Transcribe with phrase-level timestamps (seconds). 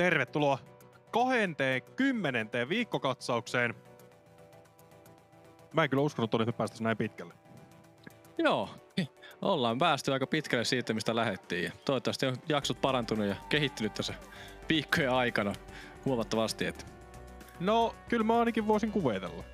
[0.00, 0.58] Tervetuloa
[1.10, 2.68] 20.
[2.68, 3.74] viikkokatsaukseen.
[5.72, 7.34] Mä en kyllä uskonut, että me päästäisiin näin pitkälle.
[8.38, 8.70] Joo,
[9.42, 11.64] ollaan päästy aika pitkälle siitä, mistä lähettiin.
[11.64, 14.14] Ja toivottavasti on jaksot parantunut ja kehittynyt tässä
[14.68, 15.52] viikkojen aikana
[16.04, 16.66] huomattavasti.
[16.66, 16.84] Että...
[17.60, 19.44] No, kyllä mä ainakin voisin kuvitella.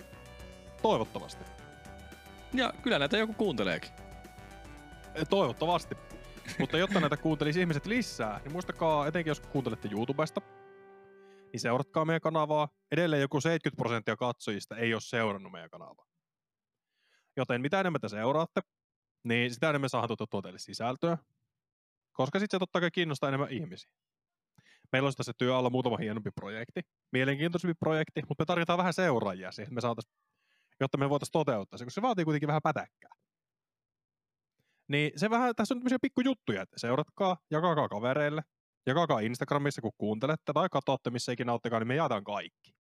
[0.83, 1.45] Toivottavasti.
[2.55, 3.91] Ja kyllä näitä joku kuunteleekin.
[5.31, 5.97] Toivottavasti.
[6.59, 10.41] Mutta jotta näitä kuuntelisi ihmiset lisää, niin muistakaa, etenkin jos kuuntelette YouTubesta,
[11.53, 12.69] niin seuratkaa meidän kanavaa.
[12.93, 16.07] Edelleen joku 70 prosenttia katsojista ei ole seurannut meidän kanavaa.
[17.37, 18.61] Joten mitä enemmän te seuraatte,
[19.25, 21.19] niin sitä enemmän saadaan tuottaa teille sisältöä,
[22.13, 23.91] koska sitten se totta kai kiinnostaa enemmän ihmisiä.
[24.93, 26.81] Meillä olisi tässä työ alla muutama hienompi projekti,
[27.13, 30.09] mielenkiintoisempi projekti, mutta me tarvitaan vähän seuraajia siihen, että me saatais,
[30.81, 33.16] jotta me voitaisiin toteuttaa se, koska se vaatii kuitenkin vähän pätäkkää.
[34.89, 38.43] Niin se vähän, tässä on tämmöisiä pikkujuttuja, että seuratkaa, jakakaa kavereille,
[38.87, 42.75] jakakaa Instagramissa, kun kuuntelette tai katsotte, missä ikinä ottekaan, niin me jaetaan kaikki.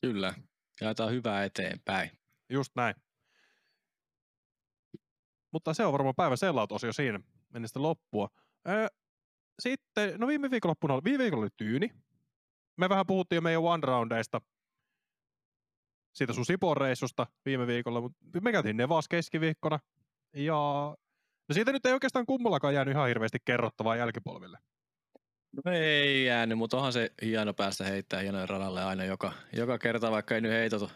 [0.00, 0.34] Kyllä,
[0.80, 2.10] jaetaan hyvää eteenpäin.
[2.48, 2.94] Just näin.
[5.52, 8.28] Mutta se on varmaan päivän sellaat-osio siinä, mennä sitten loppua.
[8.68, 8.86] Öö,
[9.62, 11.90] sitten, no viime viikonloppuna oli, viime viikolla oli tyyni.
[12.76, 14.40] Me vähän puhuttiin jo meidän one-roundeista,
[16.14, 19.78] siitä sun Sipon reissusta viime viikolla, mutta me käytiin Nevas keskiviikkona.
[20.34, 20.54] Ja
[21.48, 24.58] no siitä nyt ei oikeastaan kummallakaan jäänyt ihan hirveästi kerrottavaa jälkipolville.
[25.64, 30.10] No ei jäänyt, mutta onhan se hieno päästä heittää hienojen radalle aina joka, joka kerta,
[30.10, 30.90] vaikka ei nyt heitot,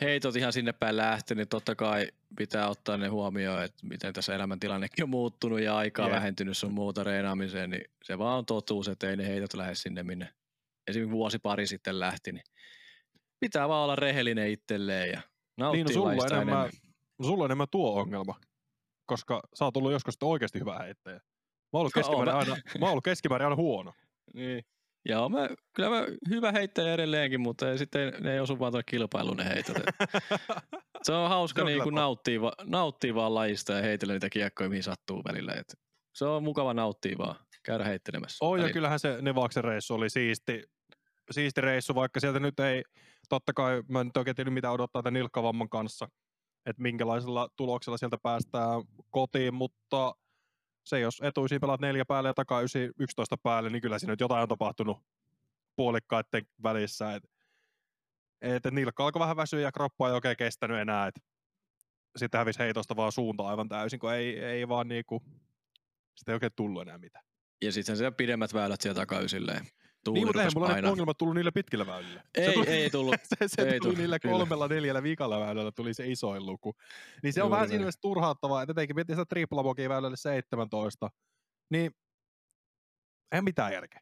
[0.00, 4.34] heitot ihan sinne päin lähty, niin totta kai pitää ottaa ne huomioon, että miten tässä
[4.34, 6.16] elämäntilannekin on muuttunut ja aikaa yeah.
[6.16, 10.02] vähentynyt sun muuta reenaamiseen, niin se vaan on totuus, että ei ne heitot lähde sinne,
[10.02, 10.28] minne
[10.86, 12.44] esimerkiksi vuosi pari sitten lähti, niin
[13.40, 15.20] pitää vaan olla rehellinen itselleen ja
[15.56, 16.70] nauttia niin, no sulla enemmän, enemmän.
[17.22, 18.34] Sulla on enemmän tuo ongelma,
[19.06, 21.16] koska sä oot ollut joskus oikeasti hyvä heittäjä.
[21.16, 21.20] Mä
[21.72, 23.92] oon ollut keskimäärin, aina, mä oon ollut keskimäärin aina huono.
[24.34, 24.64] Niin.
[25.04, 29.36] Joo, mä, kyllä mä hyvä heittäjä edelleenkin, mutta sitten ne ei osu vaan tuonne kilpailuun
[29.36, 29.76] ne heitot.
[31.02, 34.82] se on hauska niin kuin nauttia, va, nauttia vaan lajista ja heitellä niitä kiekkoja, mihin
[34.82, 35.52] sattuu välillä.
[35.52, 35.74] Et
[36.14, 38.44] se on mukava nauttia vaan, käydä heittelemässä.
[38.44, 40.62] Oh, ja kyllähän se Nevaksen reissu oli siisti,
[41.30, 42.82] siisti reissu, vaikka sieltä nyt ei,
[43.28, 46.08] totta kai mä en nyt oikein tiedä mitä odottaa tämän nilkkavamman kanssa,
[46.68, 50.14] että minkälaisella tuloksella sieltä päästään kotiin, mutta
[50.84, 54.42] se jos etuisiin pelaat neljä päälle ja takaisin 11 päälle, niin kyllä siinä nyt jotain
[54.42, 54.98] on tapahtunut
[55.76, 57.14] puolikkaiden välissä.
[57.14, 57.24] Et,
[58.40, 61.06] et, nilkka alkoi vähän väsyä ja kroppa ei oikein kestänyt enää.
[61.06, 61.20] Et
[62.16, 65.22] sitten hävisi heitosta vaan suunta aivan täysin, kun ei, ei vaan niinku,
[66.14, 67.24] sitä ei oikein tullut enää mitään.
[67.62, 69.66] Ja sitten se pidemmät väylät sieltä takaisilleen.
[70.08, 72.22] Tuuli niin, mutta eihän mulla ongelmat tullut niillä pitkillä väylillä.
[72.34, 73.14] Ei, se tuli, ei tullut.
[73.38, 74.38] se, se ei tuli tullut, niillä kyllä.
[74.38, 76.74] kolmella, neljällä vikalla väylällä tuli se isoin luku.
[77.22, 81.10] Niin se on Juuri vähän siinä mielessä turhauttavaa, että etenkin miettii sitä triplabogia väylälle 17,
[81.70, 81.90] niin
[83.32, 84.00] ei mitään järkeä.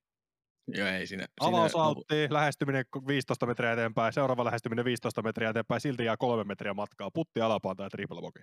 [0.68, 1.26] Joo, ei siinä.
[1.40, 2.34] Avausautti, siinä...
[2.34, 7.40] lähestyminen 15 metriä eteenpäin, seuraava lähestyminen 15 metriä eteenpäin, silti jää kolme metriä matkaa, putti
[7.40, 8.40] alapaan tai triplabogi.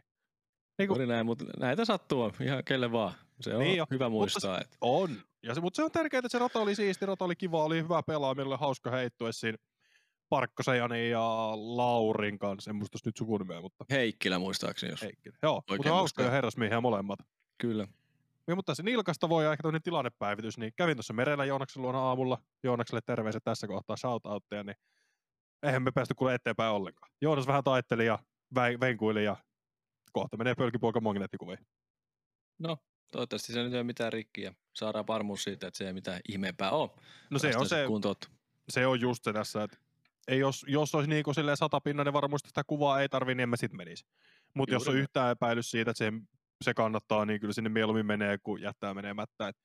[0.77, 1.07] Niin kuin...
[1.07, 3.13] näin, mutta näitä sattuu ihan kelle vaan.
[3.41, 4.51] Se on niin jo, hyvä muistaa.
[4.51, 4.77] Mutta että...
[4.81, 5.09] On.
[5.43, 7.83] Ja se, mutta se on tärkeää, että se rata oli siisti, rata oli kiva, oli
[7.83, 9.57] hyvä pelaa, meillä oli hauska heitto siinä
[10.29, 13.85] Parkkosejani ja Laurin kanssa, en muista nyt sukunimeä, mutta...
[13.89, 15.37] Heikkilä muistaakseni, jos Heikkilä.
[15.41, 17.19] Joo, Oikein mutta hauskoja herrasmiehiä molemmat.
[17.57, 17.87] Kyllä.
[18.47, 22.37] Ja, mutta se Nilkasta voi ehkä tämmöinen tilannepäivitys, niin kävin tuossa merellä Joonaksen luona aamulla,
[22.63, 24.75] Joonakselle terveiset tässä kohtaa, shoutoutteja, niin
[25.63, 27.11] eihän me päästy kuule eteenpäin ollenkaan.
[27.21, 28.19] Joonas vähän taitteli ja
[28.55, 29.35] venkuili ja
[30.11, 31.59] kohta menee pölkipoika magneettikuviin.
[32.59, 32.77] No,
[33.13, 34.53] toivottavasti se nyt ei ole mitään rikkiä.
[34.73, 36.89] Saadaan varmuus siitä, että se ei mitään ihmeempää ole.
[37.29, 37.85] No se on se,
[38.69, 39.77] se on just se tässä, että
[40.27, 43.57] ei jos, jos olisi niin kuin satapinnainen varmuus, että sitä kuvaa ei tarvi, niin emme
[43.57, 44.05] sitten menisi.
[44.53, 46.13] Mutta jos on yhtään epäilys siitä, että se,
[46.63, 49.47] se kannattaa, niin kyllä sinne mieluummin menee, kun jättää menemättä.
[49.47, 49.57] Et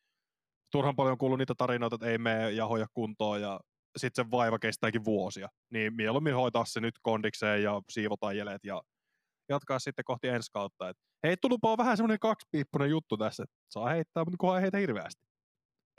[0.72, 3.60] turhan paljon on kuullut niitä tarinoita, että ei mene ja hoja kuntoon ja
[3.97, 5.48] sitten se vaiva kestääkin vuosia.
[5.70, 8.82] Niin mieluummin hoitaa se nyt kondikseen ja siivotaan jeleet ja
[9.48, 10.88] jatkaa sitten kohti ensi kautta.
[10.88, 14.78] Et heittolupa on vähän semmoinen kaksipiippunen juttu tässä, että saa heittää, mutta kunhan ei heitä
[14.78, 15.22] hirveästi.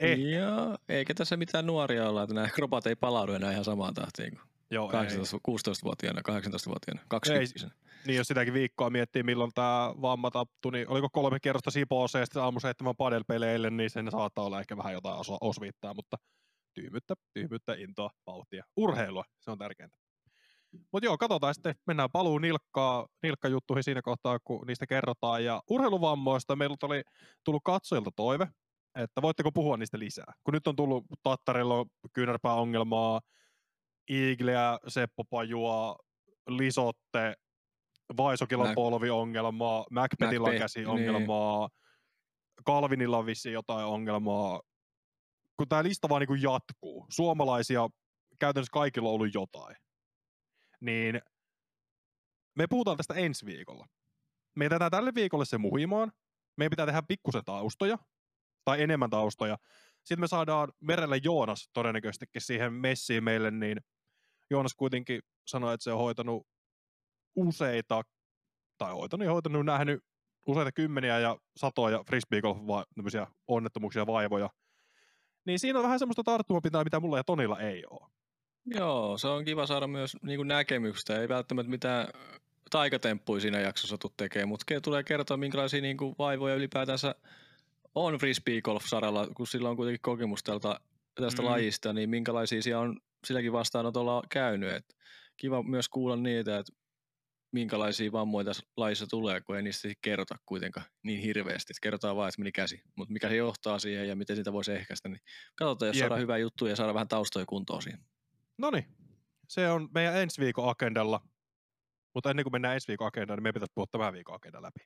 [0.00, 0.18] Eh.
[0.18, 4.30] Joo, eikä tässä mitään nuoria olla, että nämä kropat ei palaudu enää ihan samaan tahtiin
[4.36, 7.70] kuin Joo, 18, 16-vuotiaana, 18-vuotiaana, 20
[8.06, 12.26] Niin, jos sitäkin viikkoa miettii, milloin tämä vamma tappui, niin oliko kolme kerrosta Sipoossa ja
[12.26, 16.16] sitten aamu seitsemän padelpeleille, niin sen saattaa olla ehkä vähän jotain osviittaa, mutta
[16.74, 19.99] tyhmyyttä, tyhmyyttä, intoa, vauhtia, urheilua, se on tärkeintä.
[20.92, 25.44] Mutta joo, katsotaan sitten, mennään paluu nilkkaa, nilkkajuttuihin siinä kohtaa, kun niistä kerrotaan.
[25.44, 27.02] Ja urheiluvammoista meillä oli
[27.44, 28.48] tullut katsojilta toive,
[28.94, 30.32] että voitteko puhua niistä lisää.
[30.44, 33.20] Kun nyt on tullut Tattarilla kyynärpääongelmaa,
[34.10, 35.96] Iigleä, Seppo Pajua,
[36.48, 37.34] Lisotte,
[38.16, 41.80] Vaisokilla on polviongelmaa, Macbethilla on käsiongelmaa, niin.
[42.64, 44.60] Kalvinilla on vissiin jotain ongelmaa,
[45.56, 47.88] kun tämä lista vaan niin jatkuu, suomalaisia
[48.38, 49.76] käytännössä kaikilla on ollut jotain,
[50.80, 51.20] niin
[52.56, 53.86] me puhutaan tästä ensi viikolla.
[54.56, 56.12] Me jätetään tälle viikolle se muhimaan.
[56.56, 57.98] Meidän pitää tehdä pikkusen taustoja,
[58.64, 59.58] tai enemmän taustoja.
[60.04, 63.78] Sitten me saadaan merelle Joonas todennäköisestikin siihen messiin meille, niin
[64.50, 66.46] Joonas kuitenkin sanoi, että se on hoitanut
[67.36, 68.02] useita,
[68.78, 70.04] tai hoitanut ja hoitanut, nähnyt
[70.46, 72.58] useita kymmeniä ja satoja frisbeegolf
[73.48, 74.50] onnettomuuksia ja vaivoja.
[75.46, 78.10] Niin siinä on vähän semmoista tarttumapintaa, mitä mulla ja Tonilla ei ole.
[78.66, 81.20] Joo, se on kiva saada myös niin näkemystä.
[81.20, 82.08] Ei välttämättä mitään
[82.70, 87.14] taikatemppuja siinä jaksossa tuu tekemään, mutta tulee kertoa, minkälaisia niin kuin vaivoja ylipäätänsä
[87.94, 90.80] on frisbee golf-saralla, kun sillä on kuitenkin kokemus tältä,
[91.14, 91.48] tästä mm.
[91.48, 94.72] lajista, niin minkälaisia siellä on silläkin vastaanotolla käynyt.
[94.72, 94.96] Et
[95.36, 96.72] kiva myös kuulla niitä, että
[97.52, 101.72] minkälaisia vammoja tässä lajissa tulee, kun ei niistä kerrota kuitenkaan niin hirveästi.
[101.72, 102.82] Että kerrotaan vain, että meni käsi.
[102.96, 105.20] Mutta mikä se johtaa siihen ja miten sitä voisi ehkäistä, niin
[105.56, 106.02] katsotaan, jos Jep.
[106.02, 108.00] saadaan hyvää juttu ja saadaan vähän taustoja kuntoon siihen.
[108.60, 108.84] No niin,
[109.48, 111.20] se on meidän ensi viikon agendalla.
[112.14, 114.80] Mutta ennen kuin mennään ensi viikon agendaan, niin meidän pitäisi puhua tämän viikon agenda läpi.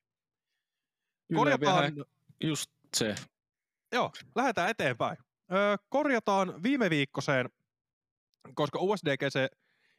[1.34, 1.92] Korjataan...
[2.44, 3.14] Just se.
[3.92, 5.16] Joo, lähdetään eteenpäin.
[5.52, 7.48] Öö, korjataan viime viikkoiseen,
[8.54, 9.46] koska USDGC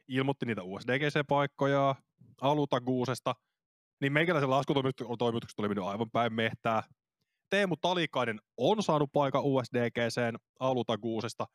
[0.08, 1.94] ilmoitti niitä USDGC-paikkoja
[2.40, 3.34] alutaguusesta,
[4.00, 6.82] niin meikäläisen laskutoimitukset oli mennyt aivan päin mehtää.
[7.50, 11.46] Teemu Talikainen on saanut paikan USDGCn alutaguusesta,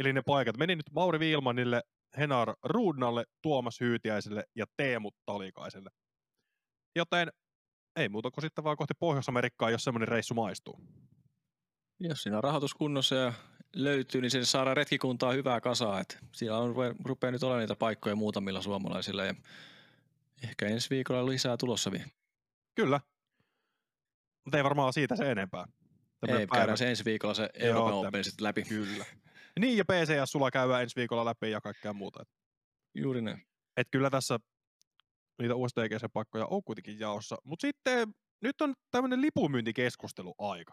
[0.00, 1.82] eli ne paikat meni nyt Mauri Viilmanille,
[2.18, 5.90] Henar Ruudnalle, Tuomas Hyytiäiselle ja Teemu Talikaiselle.
[6.96, 7.28] Joten
[7.96, 10.80] ei muuta kuin sitten vaan kohti Pohjois-Amerikkaa, jos semmoinen reissu maistuu.
[12.00, 13.32] Jos siinä on rahoitus kunnossa ja
[13.76, 16.00] löytyy, niin sen saadaan retkikuntaa hyvää kasaa.
[16.00, 16.74] Et siellä on,
[17.04, 19.34] rupeaa nyt olemaan niitä paikkoja muutamilla suomalaisilla ja
[20.42, 22.10] ehkä ensi viikolla lisää tulossa vielä.
[22.74, 23.00] Kyllä.
[24.44, 25.66] Mutta ei varmaan siitä se enempää.
[26.20, 26.60] Tämmönen ei, päivä.
[26.60, 28.62] käydään se ensi viikolla se Euroopan Open sitten läpi.
[28.62, 29.04] Kyllä.
[29.60, 32.24] Niin, ja PCS sulla käydään ensi viikolla läpi ja kaikkea muuta.
[32.94, 33.46] Juuri näin.
[33.76, 34.38] Et kyllä tässä
[35.42, 37.36] niitä USDGC-paikkoja on kuitenkin jaossa.
[37.44, 40.72] Mutta sitten nyt on tämmöinen lipumyyntikeskustelu aika.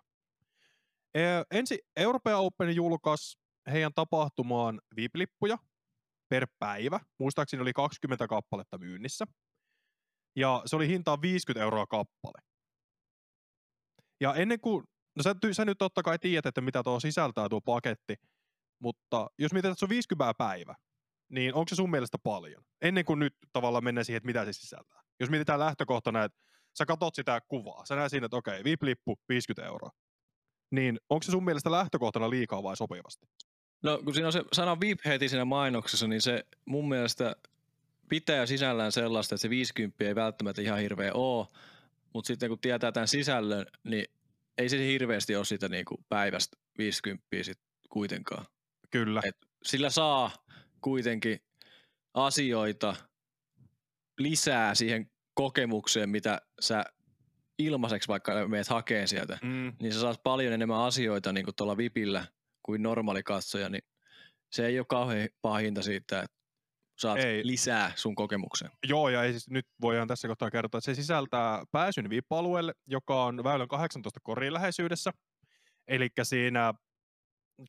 [1.13, 3.39] E, ensi Euroopan Open julkaisi
[3.71, 5.57] heidän tapahtumaan VIP-lippuja
[6.29, 6.99] per päivä.
[7.19, 9.25] Muistaakseni oli 20 kappaletta myynnissä.
[10.35, 12.41] Ja se oli hintaa 50 euroa kappale.
[14.21, 14.83] Ja ennen kuin,
[15.15, 18.15] no sä, sä nyt totta kai tiedät, että mitä tuo sisältää tuo paketti,
[18.79, 20.75] mutta jos mietitään, että se on 50 päivä,
[21.29, 22.63] niin onko se sun mielestä paljon?
[22.81, 25.01] Ennen kuin nyt tavallaan mennään siihen, että mitä se sisältää.
[25.19, 26.39] Jos mietitään lähtökohtana, että
[26.77, 29.91] sä katot sitä kuvaa, sä näet siinä, että okei, VIP-lippu 50 euroa.
[30.71, 33.27] Niin onko se sun mielestä lähtökohtana liikaa vai sopivasti?
[33.83, 37.35] No kun siinä on se sana VIP heti siinä mainoksessa, niin se mun mielestä
[38.09, 41.47] pitää sisällään sellaista, että se 50 ei välttämättä ihan hirveä ole,
[42.13, 44.05] mutta sitten kun tietää tämän sisällön, niin
[44.57, 47.59] ei se hirveästi ole sitä niin kuin päivästä 50 sit
[47.89, 48.45] kuitenkaan.
[48.91, 49.21] Kyllä.
[49.25, 50.31] Et sillä saa
[50.81, 51.39] kuitenkin
[52.13, 52.95] asioita
[54.17, 56.83] lisää siihen kokemukseen, mitä sä
[57.59, 59.73] ilmaiseksi vaikka meet hakeen sieltä, mm.
[59.81, 62.25] niin sä saat paljon enemmän asioita niin tuolla VIPillä
[62.63, 63.81] kuin normaali katsoja, niin
[64.51, 66.37] se ei ole kauhean pahinta siitä, että
[66.97, 67.47] saat ei.
[67.47, 68.71] lisää sun kokemukseen.
[68.87, 73.25] Joo, ja ei siis nyt voidaan tässä kohtaa kertoa, että se sisältää pääsyn VIP-alueelle, joka
[73.25, 75.11] on väylän 18 korin läheisyydessä.
[75.87, 76.73] Eli siinä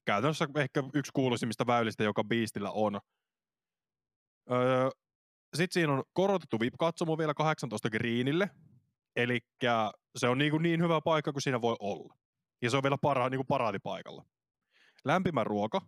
[0.05, 3.01] käytännössä ehkä yksi kuuluisimmista väylistä, joka Beastillä on.
[4.51, 4.91] Öö,
[5.55, 8.51] Sitten siinä on korotettu VIP-katsomo vielä 18 greenille,
[9.17, 9.41] eli
[10.17, 12.15] se on niin, kuin niin hyvä paikka kuin siinä voi olla.
[12.63, 14.25] Ja se on vielä para, niin kuin paraatipaikalla.
[15.05, 15.81] Lämpimä ruoka,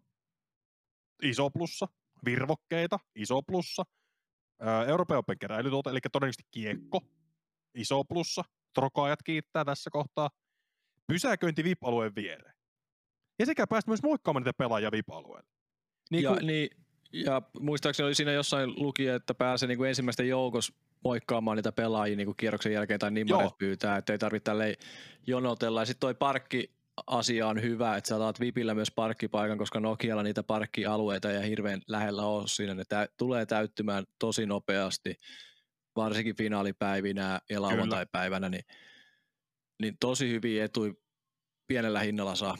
[1.22, 1.88] iso plussa,
[2.24, 3.82] virvokkeita, iso plussa,
[4.62, 7.00] öö, Euroopan Open keräilytuote, eli todennäköisesti kiekko,
[7.74, 10.30] iso plussa, trokaajat kiittää tässä kohtaa,
[11.06, 12.59] pysäköinti VIP-alueen viereen
[13.40, 15.48] ja sekä päästä myös moikkaamaan niitä pelaajia VIP-alueelle.
[16.10, 16.46] Niin ja, kun...
[16.46, 16.70] niin,
[17.12, 20.72] ja muistaakseni oli siinä jossain luki, että pääsee niin kuin ensimmäisten joukossa
[21.04, 24.76] moikkaamaan niitä pelaajia niin kuin kierroksen jälkeen tai nimmarit pyytää, että ei tarvitse tälleen
[25.26, 25.80] jonotella.
[25.80, 26.70] Ja sitten toi parkki
[27.06, 31.82] asia on hyvä, että sä saat VIPillä myös parkkipaikan, koska Nokialla niitä parkkialueita ja hirveän
[31.86, 32.74] lähellä on siinä.
[32.74, 35.14] Ne tä- tulee täyttymään tosi nopeasti,
[35.96, 38.64] varsinkin finaalipäivinä ja lauantai-päivänä, niin,
[39.82, 40.92] niin tosi hyviä etuja
[41.66, 42.56] pienellä hinnalla saa.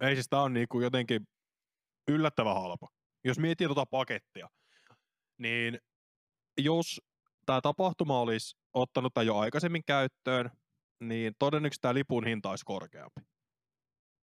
[0.00, 1.28] Ei siis tää on niinku jotenkin
[2.08, 2.88] yllättävän halpa.
[3.24, 4.48] Jos miettii tuota pakettia,
[5.38, 5.78] niin
[6.58, 7.00] jos
[7.46, 10.50] tämä tapahtuma olisi ottanut tämän jo aikaisemmin käyttöön,
[11.00, 13.20] niin todennäköisesti tämä lipun hinta olisi korkeampi.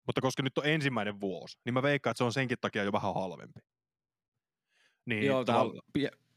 [0.08, 2.92] Mutta koska nyt on ensimmäinen vuosi, niin mä veikkaan, että se on senkin takia jo
[2.92, 3.60] vähän halvempi.
[5.06, 5.80] Niin, Joo, tämä on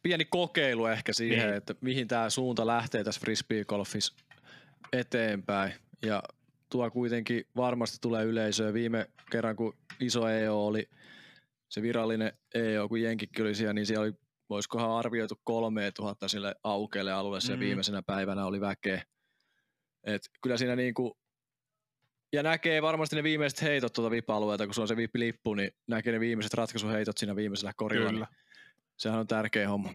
[0.03, 1.57] pieni kokeilu ehkä siihen, niin.
[1.57, 4.25] että mihin tämä suunta lähtee tässä frisbee-golfissa
[4.93, 5.73] eteenpäin.
[6.03, 6.23] Ja
[6.75, 8.75] tuo kuitenkin varmasti tulee yleisöä.
[8.75, 10.89] Viime kerran, kun iso EO oli
[11.69, 14.13] se virallinen EO, kun Jenkikki oli siellä, niin siellä oli,
[14.51, 17.61] voisikohan arvioitu 3000 sille aukeelle alueelle Mm.
[17.61, 19.03] viimeisenä päivänä oli väkeä.
[20.05, 21.19] Et kyllä siinä niinku,
[22.33, 26.13] ja näkee varmasti ne viimeiset heitot tuota VIP-alueelta, kun se on se VIP-lippu, niin näkee
[26.13, 28.11] ne viimeiset ratkaisuheitot siinä viimeisellä korilla.
[28.11, 28.27] Kyllä.
[28.31, 28.39] Niin
[28.97, 29.95] sehän on tärkeä homma.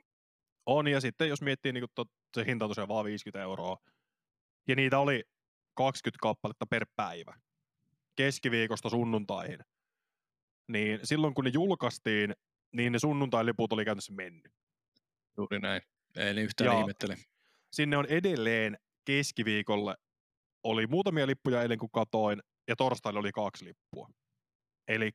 [0.66, 3.78] On, ja sitten jos miettii, niin tot, se hinta on tosiaan vaan 50 euroa,
[4.68, 5.24] ja niitä oli
[5.76, 7.34] 20 kappaletta per päivä,
[8.16, 9.60] keskiviikosta sunnuntaihin,
[10.68, 12.34] niin silloin kun ne julkaistiin,
[12.76, 14.52] niin ne sunnuntailiput oli käytännössä mennyt.
[15.38, 15.82] Juuri näin.
[16.18, 17.18] Ei niin yhtään Ja- ihmettele.
[17.74, 19.96] Sinne on edelleen keskiviikolle,
[20.64, 24.10] oli muutamia lippuja eilen kun katoin, ja torstaille oli kaksi lippua.
[24.88, 25.12] Eli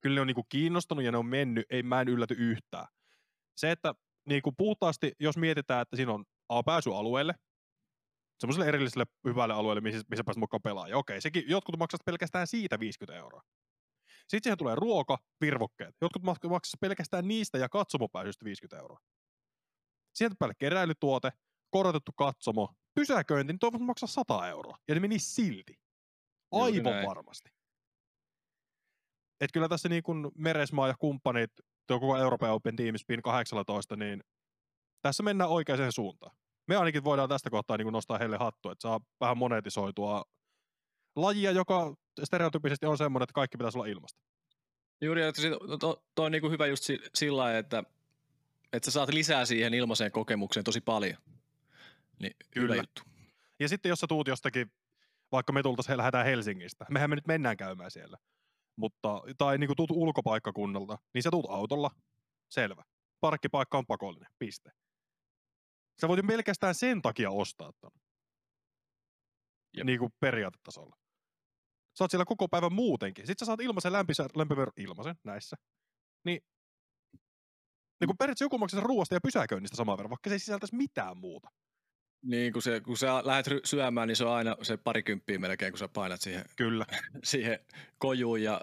[0.00, 2.86] kyllä ne on niinku kiinnostanut ja ne on mennyt, ei mä en ylläty yhtään.
[3.56, 3.94] Se, että
[4.28, 7.34] niinku puhtaasti, jos mietitään, että siinä on A, pääsy alueelle,
[8.42, 10.94] semmoiselle erilliselle hyvälle alueelle, missä, missä pääset mukaan pelaamaan.
[10.94, 13.42] Okei, sekin, jotkut maksavat pelkästään siitä 50 euroa.
[14.06, 15.94] Sitten siihen tulee ruoka, virvokkeet.
[16.00, 18.98] Jotkut mak- maksavat pelkästään niistä ja katsomopääsystä 50 euroa.
[20.14, 21.30] Sieltä päälle keräilytuote,
[21.70, 24.78] korotettu katsomo, pysäköinti, niin toivottavasti maksaa 100 euroa.
[24.88, 25.74] Ja ne meni silti.
[26.52, 27.08] Juuri Aivan näin.
[27.08, 27.50] varmasti.
[29.40, 31.50] Et kyllä tässä niin kuin Meresmaa ja kumppanit,
[31.86, 34.24] tuo koko Euroopan Open Team Spin 18, niin
[35.02, 36.36] tässä mennään oikeaan suuntaan.
[36.66, 40.24] Me ainakin voidaan tästä kohtaa niin kuin nostaa heille hattu, että saa vähän monetisoitua
[41.16, 44.20] lajia, joka stereotypisesti on semmoinen, että kaikki pitäisi olla ilmasta.
[45.00, 47.84] Juuri, että sit- to, to, toi on niinku hyvä just si- sillä lailla, että,
[48.72, 51.16] että sä saat lisää siihen ilmaiseen kokemukseen tosi paljon.
[52.20, 52.76] Niin hyvä Kyllä.
[52.76, 53.02] juttu.
[53.60, 54.72] Ja sitten jos sä tuut jostakin,
[55.32, 58.18] vaikka me tultaisiin, lähdetään Helsingistä, mehän me nyt mennään käymään siellä,
[58.76, 61.90] mutta, tai niin kuin tuut ulkopaikkakunnalta, niin sä tuut autolla,
[62.48, 62.82] selvä.
[63.20, 64.70] Parkkipaikka on pakollinen, piste.
[66.02, 67.90] Sä voit jo pelkästään sen takia ostaa ton.
[69.76, 69.86] Jep.
[69.86, 70.96] Niin kuin periaatetasolla.
[71.98, 73.26] Sä oot siellä koko päivän muutenkin.
[73.26, 75.56] Sitten sä saat ilmaisen lämpisä, lämpimän ilmaisen näissä.
[76.24, 76.42] Niin,
[78.00, 81.16] niin kun periaatteessa joku maksaa ruoasta ja pysäköinnistä saman verran, vaikka se ei sisältäisi mitään
[81.16, 81.48] muuta.
[82.22, 85.78] Niin, kun, se, kun sä lähdet syömään, niin se on aina se parikymppiä melkein, kun
[85.78, 86.86] sä painat siihen, Kyllä.
[87.24, 87.58] siihen
[87.98, 88.60] kojuun ja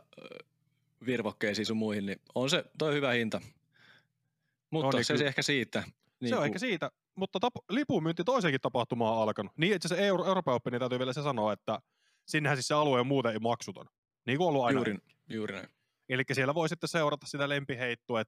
[1.06, 3.42] virvokkeisiin sun muihin, niin on se toi hyvä hinta.
[4.72, 5.84] Mutta niin, se, se ehkä siitä.
[6.20, 9.52] Niin se on kun- ehkä siitä, mutta tap- lipunmyynti toisenkin tapahtuma on alkanut.
[9.58, 11.80] Niin itse asiassa Euro- Euroopan Open, niin täytyy vielä se sanoa, että
[12.28, 13.86] sinnehän siis se alue on muuten ei maksuton.
[14.26, 14.78] Niin kuin ollut aina.
[14.78, 14.98] Juuri,
[15.30, 15.70] juuri näin.
[16.10, 18.24] Eli siellä voi sitten seurata sitä lempiheittoa,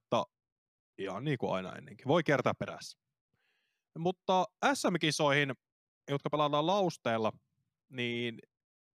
[0.97, 2.07] ihan niin kuin aina ennenkin.
[2.07, 2.97] Voi kertaa perässä.
[3.97, 5.53] Mutta SM-kisoihin,
[6.09, 7.31] jotka pelataan lausteella,
[7.89, 8.39] niin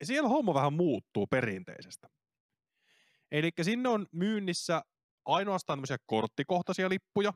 [0.04, 2.08] siellä homma vähän muuttuu perinteisestä.
[3.32, 4.82] Eli sinne on myynnissä
[5.26, 7.34] ainoastaan tämmöisiä korttikohtaisia lippuja,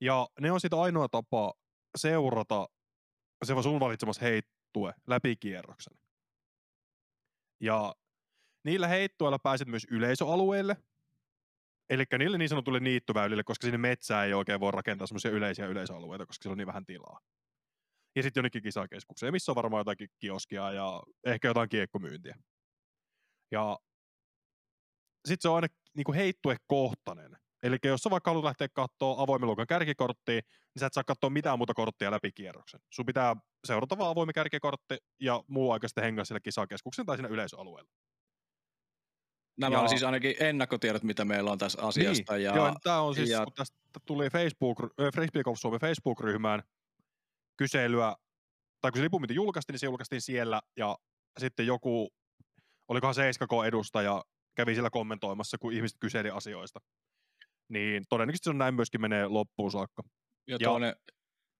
[0.00, 1.54] ja ne on sitä ainoa tapa
[1.96, 2.68] seurata
[3.44, 5.98] se sun valitsemas heittue läpi kierroksen.
[7.60, 7.94] Ja
[8.64, 10.76] niillä heittueilla pääset myös yleisöalueelle,
[11.90, 16.26] eli niille niin sanotulle niittyväylille, koska sinne metsään ei oikein voi rakentaa semmoisia yleisiä yleisöalueita,
[16.26, 17.20] koska siellä on niin vähän tilaa.
[18.16, 22.36] Ja sitten jonnekin kisakeskukseen, missä on varmaan jotakin kioskia ja ehkä jotain kiekkomyyntiä.
[23.50, 23.78] Ja
[25.28, 27.36] sitten se on aina niin heittuekohtainen.
[27.62, 31.30] Eli jos sä vaikka haluat lähteä katsoa avoimen luokan kärkikorttia, niin sä et saa katsoa
[31.30, 32.80] mitään muuta korttia läpi kierroksen.
[32.90, 37.28] Sun pitää seurata vaan avoimen kärkikortti ja muu aika sitten hengaa siellä kisakeskuksen tai siinä
[37.28, 37.90] yleisöalueella.
[39.56, 42.32] Nämä Ja- on siis ainakin ennakkotiedot, mitä meillä on tässä asiasta.
[42.32, 42.44] Niin.
[42.44, 43.76] Ja, Joo, tämä on siis, ja- kun tästä
[44.06, 44.78] tuli Facebook,
[45.14, 46.62] Frisbee Golf Suomen Facebook-ryhmään
[47.56, 48.16] kyselyä,
[48.80, 50.98] tai kun se lipumyynti julkaistiin, niin se julkaistiin siellä, ja
[51.38, 52.08] sitten joku,
[52.88, 56.80] olikohan 7K edustaja, kävi siellä kommentoimassa, kun ihmiset kyseli asioista.
[57.72, 60.02] Niin todennäköisesti se on näin myöskin menee loppuun saakka.
[60.46, 60.96] ja ja- toinen,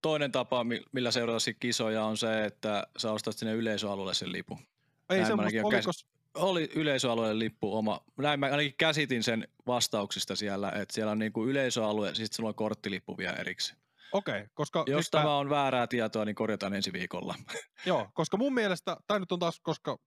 [0.03, 4.59] toinen tapa, mi- millä seurata kisoja, on se, että sä ostat sinne yleisöalueelle sen lipun.
[4.59, 5.91] Ei Näin mä semmoista, oliko,
[6.35, 8.01] Oli yleisöalueelle lippu oma.
[8.19, 12.55] Näin mä ainakin käsitin sen vastauksista siellä, että siellä on niinku yleisöalue, siis sulla on
[12.55, 13.79] korttilippu vielä erikseen.
[14.13, 17.35] okei, okay, koska, Jos tämä on väärää tietoa, niin korjataan ensi viikolla.
[17.87, 19.99] Joo, koska mun mielestä, tämä nyt on taas, koska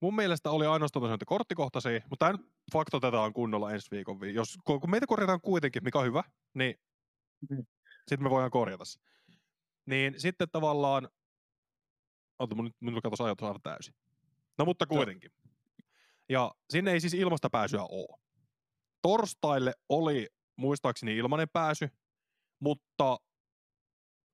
[0.00, 4.20] mun mielestä oli ainoastaan tosiaan korttikohtaisia, mutta tämä nyt faktotetaan kunnolla ensi viikon.
[4.20, 6.22] vi- Jos, kun meitä korjataan kuitenkin, mikä on hyvä,
[6.54, 6.74] niin
[7.50, 7.66] Mm.
[8.08, 9.00] sitten me voidaan korjata se.
[9.86, 11.08] Niin sitten tavallaan,
[12.38, 13.94] ota mun nyt katsotaan ajatus aivan täysin.
[14.58, 15.30] No mutta kuitenkin.
[16.28, 18.20] Ja sinne ei siis ilmasta pääsyä ole.
[19.02, 21.88] Torstaille oli muistaakseni ilmainen pääsy,
[22.60, 23.18] mutta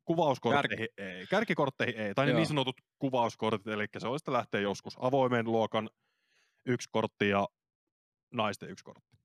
[0.05, 1.26] kuvauskortteihin ei.
[1.26, 2.14] Kärkikortteihin ei.
[2.14, 2.38] Tai ne Joo.
[2.38, 5.90] niin sanotut kuvauskortit, eli se sitten lähtee joskus avoimen luokan
[6.66, 7.49] yksi kortti ja
[8.33, 9.16] naisten yksi kortti.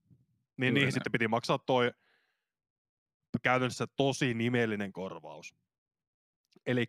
[0.57, 0.91] Niin niihin näin.
[0.93, 1.91] sitten piti maksaa toi
[3.43, 5.55] käytännössä tosi nimellinen korvaus.
[6.65, 6.85] Eli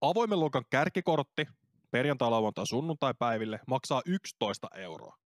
[0.00, 1.46] avoimen luokan kärkikortti
[1.90, 5.16] perjantai, lauantai, sunnuntai päiville maksaa 11 euroa.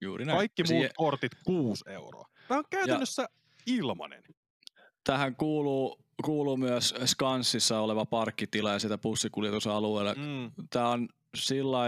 [0.00, 0.38] Juuri näin.
[0.38, 2.28] Kaikki Ja muut siihen- kortit 6 euroa.
[2.48, 3.26] Tämä on käytännössä
[3.66, 4.22] ilmanen.
[5.04, 10.14] Tähän kuuluu, kuuluu myös Skansissa oleva parkkitila ja sitä bussikuljetusalueella.
[10.14, 10.52] Mm.
[10.70, 11.78] Tämä on sillä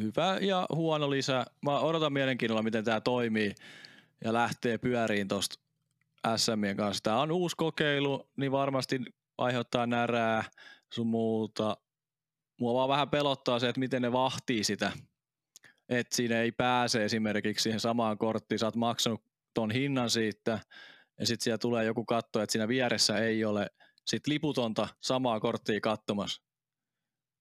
[0.00, 1.44] hyvä ja huono lisä.
[1.62, 3.54] Mä odotan mielenkiinnolla, miten tämä toimii
[4.24, 5.60] ja lähtee pyöriin tuosta
[6.36, 7.02] SMien kanssa.
[7.02, 9.00] Tämä on uusi kokeilu, niin varmasti
[9.38, 10.44] aiheuttaa närää
[10.92, 11.76] sun muuta.
[12.60, 14.92] Mua vaan vähän pelottaa se, että miten ne vahtii sitä.
[15.88, 18.58] Että siinä ei pääse esimerkiksi siihen samaan korttiin.
[18.58, 20.58] Sä oot maksanut ton hinnan siitä
[21.20, 23.66] ja sitten siellä tulee joku katto, että siinä vieressä ei ole
[24.06, 26.42] sit liputonta samaa korttia katsomassa.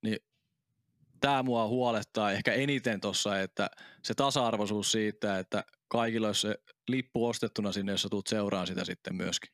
[0.03, 0.20] Niin
[1.22, 3.70] tämä mua huolettaa ehkä eniten tuossa, että
[4.04, 6.56] se tasa-arvoisuus siitä, että kaikilla olisi se
[6.88, 9.54] lippu ostettuna sinne, jos sä tuut seuraan sitä sitten myöskin.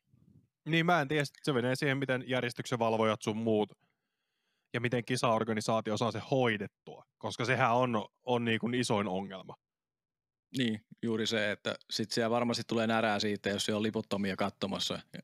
[0.69, 3.69] Niin mä en tiedä, se menee siihen, miten järjestyksen valvojat sun muut
[4.73, 9.55] ja miten kisaorganisaatio saa se hoidettua, koska sehän on, on niin kuin isoin ongelma.
[10.57, 14.99] Niin, juuri se, että sit siellä varmasti tulee närää siitä, jos siellä on liputtomia katsomassa
[15.13, 15.19] ja,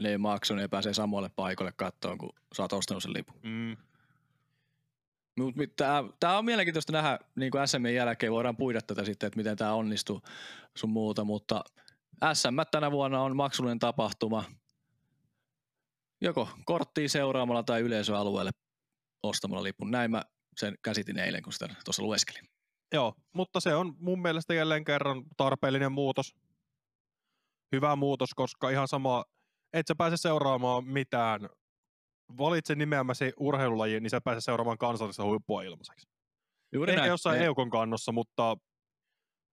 [0.00, 3.40] ne ei maksa, niin ne pääsee samoille paikoille kattoon, kun sä oot ostanut sen lipun.
[3.42, 3.76] Mm.
[6.20, 9.72] Tämä on mielenkiintoista nähdä, niin kuin SMin jälkeen voidaan puida tätä sitten, että miten tämä
[9.72, 10.22] onnistuu
[10.76, 11.64] sun muuta, mutta
[12.32, 14.44] SM tänä vuonna on maksullinen tapahtuma,
[16.20, 18.50] joko korttiin seuraamalla tai yleisöalueelle
[19.22, 19.90] ostamalla lipun.
[19.90, 20.22] Näin mä
[20.56, 22.48] sen käsitin eilen, kun sitä tuossa lueskelin.
[22.92, 26.34] Joo, mutta se on mun mielestä jälleen kerran tarpeellinen muutos.
[27.72, 29.24] Hyvä muutos, koska ihan sama,
[29.72, 31.40] et sä pääse seuraamaan mitään.
[32.38, 36.06] Valitse nimeämäsi urheilulaji, niin sä et pääse seuraamaan kansallista huippua ilmaiseksi.
[36.72, 37.08] Juuri Ehkä näin.
[37.10, 38.56] jossain Ei- EUKon kannossa, mutta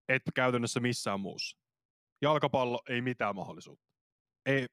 [0.09, 1.57] et käytännössä missään muussa.
[2.21, 3.85] Jalkapallo ei mitään mahdollisuutta.
[4.45, 4.67] Ei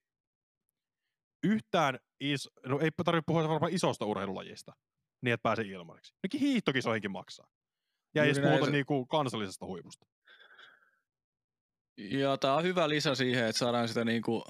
[1.44, 4.72] yhtään is, no ei tarvitse puhua varmaan isosta urheilulajista,
[5.22, 6.14] niin et pääse ilmaiseksi.
[6.22, 7.48] Nekin hiihtokisoihinkin maksaa.
[8.14, 10.06] Ja ei edes puhuta se- niinku kansallisesta huipusta.
[11.96, 14.44] Ja tämä on hyvä lisä siihen, että saadaan sitä niinku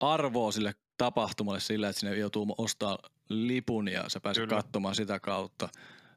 [0.00, 4.62] arvoa sille tapahtumalle sillä, että sinne joutuu ostaa lipun ja sä pääset Kyllä.
[4.62, 5.68] katsomaan sitä kautta.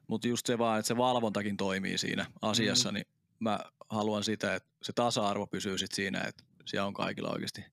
[0.06, 2.94] Mutta just se vaan, että se valvontakin toimii siinä asiassa, Mm.
[2.94, 3.06] niin
[3.40, 3.58] mä
[3.90, 7.64] haluan sitä, että se tasa-arvo pysyy sit siinä, että siellä on kaikilla oikeasti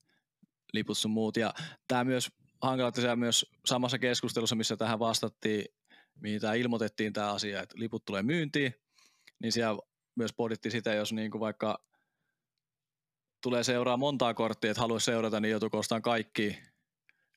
[0.72, 1.36] liput sun muut.
[1.36, 1.54] Ja
[1.88, 2.30] tämä myös
[2.62, 5.64] hankala, että siellä myös samassa keskustelussa, missä tähän vastattiin,
[6.20, 8.74] mihin tämä ilmoitettiin tämä asia, että liput tulee myyntiin,
[9.42, 9.80] niin siellä
[10.14, 11.80] myös pohdittiin sitä, jos niin kuin vaikka
[13.42, 16.58] tulee seuraa montaa korttia, että haluaisi seurata, niin joutuu ostamaan kaikki,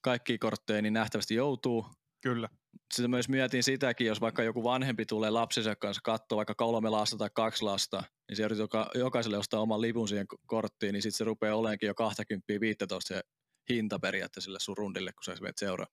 [0.01, 1.85] kaikki kortteja, niin nähtävästi joutuu.
[2.21, 2.49] Kyllä.
[2.93, 7.17] Sitten myös mietin sitäkin, jos vaikka joku vanhempi tulee lapsensa kanssa katsoa vaikka kolme lasta
[7.17, 11.01] tai kaksi lasta, niin se yritetään joka, jokaiselle ostaa oman lipun siihen ko- korttiin, niin
[11.01, 13.21] sitten se rupeaa oleenkin jo 20 15 se
[13.69, 15.87] hinta periaatteessa sille sun rundille, kun sä menet seuraa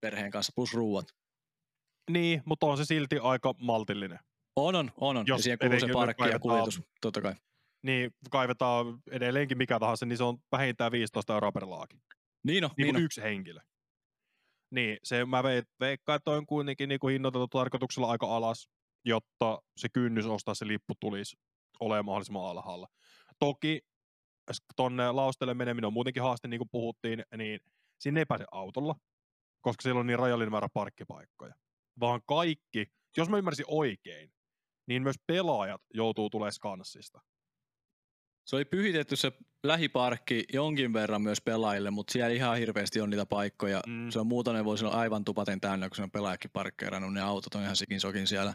[0.00, 1.06] perheen kanssa plus ruuat.
[2.10, 4.18] Niin, mutta on se silti aika maltillinen.
[4.56, 5.16] On, on, on.
[5.16, 5.26] on.
[5.26, 7.34] Ja Jos siihen kuuluu se parkki ja kuljetus, totta kai.
[7.82, 11.96] Niin kaivetaan edelleenkin mikä tahansa, niin se on vähintään 15 euroa per laaki.
[12.46, 13.02] Niin on, Niin niin on.
[13.02, 13.60] yksi henkilö.
[14.70, 18.68] Niin, se mä vei- veikkaan, että on kuitenkin niin kuin hinnoiteltu tarkoituksella aika alas,
[19.04, 21.36] jotta se kynnys ostaa se lippu tulisi
[21.80, 22.88] olemaan mahdollisimman alhaalla.
[23.38, 23.80] Toki
[24.76, 27.60] tonne laustelle meneminen on muutenkin haaste, niin kuin puhuttiin, niin
[28.00, 28.94] sinne ei pääse autolla,
[29.60, 31.54] koska siellä on niin rajallinen määrä parkkipaikkoja.
[32.00, 32.86] Vaan kaikki,
[33.16, 34.32] jos mä ymmärsin oikein,
[34.88, 37.20] niin myös pelaajat joutuu tulemaan skanssista.
[38.48, 39.32] Se oli pyhitetty se
[39.62, 43.80] lähiparkki jonkin verran myös pelaajille, mutta siellä ihan hirveästi on niitä paikkoja.
[43.86, 44.10] Mm.
[44.10, 47.54] Se on muutainen vuosi on aivan tupaten täynnä, kun se on pelaajakin parkkeerannut, ne autot
[47.54, 48.54] on ihan sikin sokin siellä.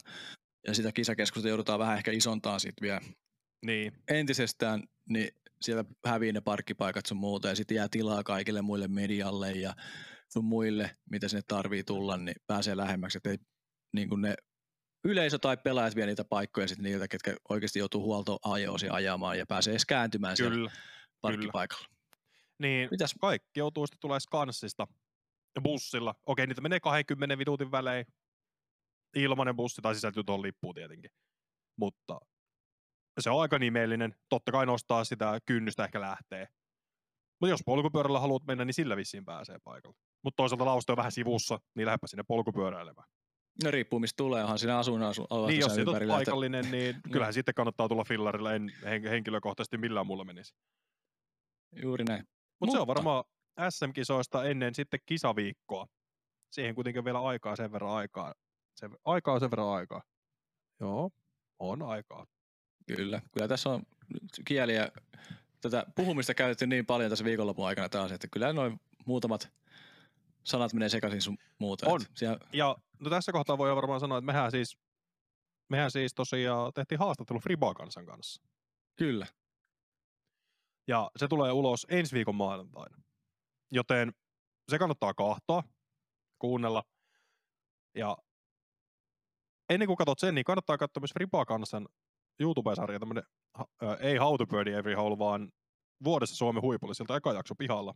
[0.67, 3.01] Ja sitä kisakeskusta joudutaan vähän ehkä isontaa sitten vielä
[3.65, 5.29] Niin, entisestään, niin
[5.61, 9.73] sieltä hävii ne parkkipaikat sun muuta ja sitten jää tilaa kaikille muille medialle ja
[10.29, 13.37] sun muille, mitä sinne tarvii tulla, niin pääsee lähemmäksi, että ei
[13.95, 14.35] niin kuin ne
[15.03, 19.71] yleisö tai pelaajat vie niitä paikkoja sitten niiltä, ketkä oikeasti joutuu huoltoajoisi ajamaan ja pääsee
[19.71, 20.71] edes kääntymään siellä kyllä.
[21.21, 21.87] parkkipaikalla.
[22.59, 23.15] Niin, Mitäs?
[23.21, 24.87] kaikki joutuu sitten tulee skanssista
[25.63, 26.15] bussilla.
[26.25, 28.05] Okei, niitä menee 20 minuutin välein.
[29.15, 31.11] Ilmanen bussi tai sisältyy tuohon lippuun tietenkin.
[31.77, 32.19] Mutta
[33.19, 34.15] se on aika nimellinen.
[34.29, 36.47] Totta kai nostaa sitä kynnystä ehkä lähtee.
[37.41, 39.97] Mutta jos polkupyörällä haluat mennä, niin sillä vissiin pääsee paikalle.
[40.23, 43.07] Mutta toisaalta lauste on vähän sivussa, niin lähdepä sinne polkupyöräilemään.
[43.63, 46.13] No riippuu mistä tulee, onhan siinä asuinasu Niin, jos on ympärillä.
[46.13, 48.53] että- paikallinen, niin kyllähän sitten kannattaa tulla fillarilla.
[48.53, 50.53] En hen- henkilökohtaisesti millään mulla menisi.
[51.83, 52.27] Juuri näin.
[52.59, 53.23] Mutta se on varmaan
[53.69, 55.87] SM-kisoista ennen sitten kisaviikkoa.
[56.51, 58.33] Siihen kuitenkin vielä aikaa sen verran aikaa.
[58.75, 60.01] Sen, aikaa on sen verran aikaa.
[60.79, 61.09] Joo,
[61.59, 62.25] on aikaa.
[62.87, 63.21] Kyllä.
[63.33, 63.83] Kyllä tässä on
[64.45, 64.91] kieliä,
[65.61, 69.49] tätä puhumista käytetty niin paljon tässä viikonlopun aikana taas, että kyllä noin muutamat
[70.43, 71.89] sanat menee sekaisin sun muuta.
[71.89, 72.01] On.
[72.13, 74.77] Siellä, Ja no tässä kohtaa voi varmaan sanoa, että mehän siis,
[75.69, 78.41] mehän siis tosiaan tehtiin haastattelu Fribakansan kanssa.
[78.95, 79.27] Kyllä.
[80.87, 82.97] Ja se tulee ulos ensi viikon maanantaina.
[83.71, 84.13] Joten
[84.71, 85.63] se kannattaa kahtaa,
[86.39, 86.83] kuunnella.
[87.95, 88.17] Ja
[89.69, 91.87] ennen kuin katsot sen, niin kannattaa katsoa myös Fribakansan
[92.39, 93.23] YouTube-sarja, tämmönen,
[93.59, 95.51] äh, ei How to Birdie Every Hole, vaan
[96.03, 97.95] vuodessa Suomen huipulle, siltä eka jakso pihalla.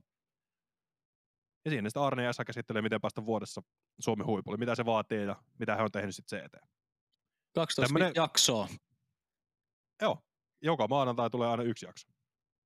[1.68, 3.62] Ja siinä sitten Arne Esa käsittelee, miten päästä vuodessa
[4.00, 6.56] Suomen huipulle, mitä se vaatii ja mitä hän on tehnyt sitten CT.
[7.56, 8.68] 12 Tämmönen- jaksoa.
[10.02, 10.24] Joo,
[10.62, 12.08] joka maanantai tulee aina yksi jakso.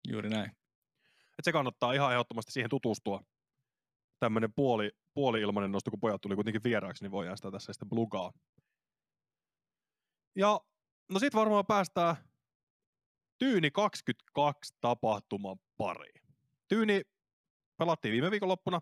[0.07, 0.51] Juuri näin.
[1.39, 3.23] Et se kannattaa ihan ehdottomasti siihen tutustua.
[4.19, 8.31] Tämmöinen puoli, puoli-ilmainen nosto, kun pojat tuli kuitenkin vieraaksi, niin voidaan sitä tässä sitten blugaa.
[10.35, 10.59] Ja
[11.09, 12.15] no sit varmaan päästään
[13.37, 16.21] Tyyni 22 tapahtuman pariin.
[16.67, 17.01] Tyyni
[17.77, 18.81] pelattiin viime viikonloppuna,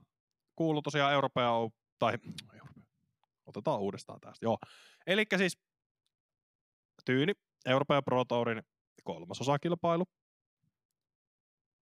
[0.60, 2.14] kuuluu tosiaan Euroopan, tai
[3.50, 4.58] otetaan uudestaan tästä, joo.
[5.08, 5.58] Eli siis
[7.06, 7.34] Tyyni,
[7.66, 8.64] Euroopan Pro Tourin
[9.04, 10.06] kolmas osakilpailu.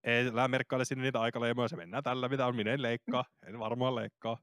[0.04, 3.96] Ei merkkaile sinne niitä aikaleimoja, se mennään tällä, mitä on, minä en leikkaa, en varmaan
[3.96, 4.38] leikkaa.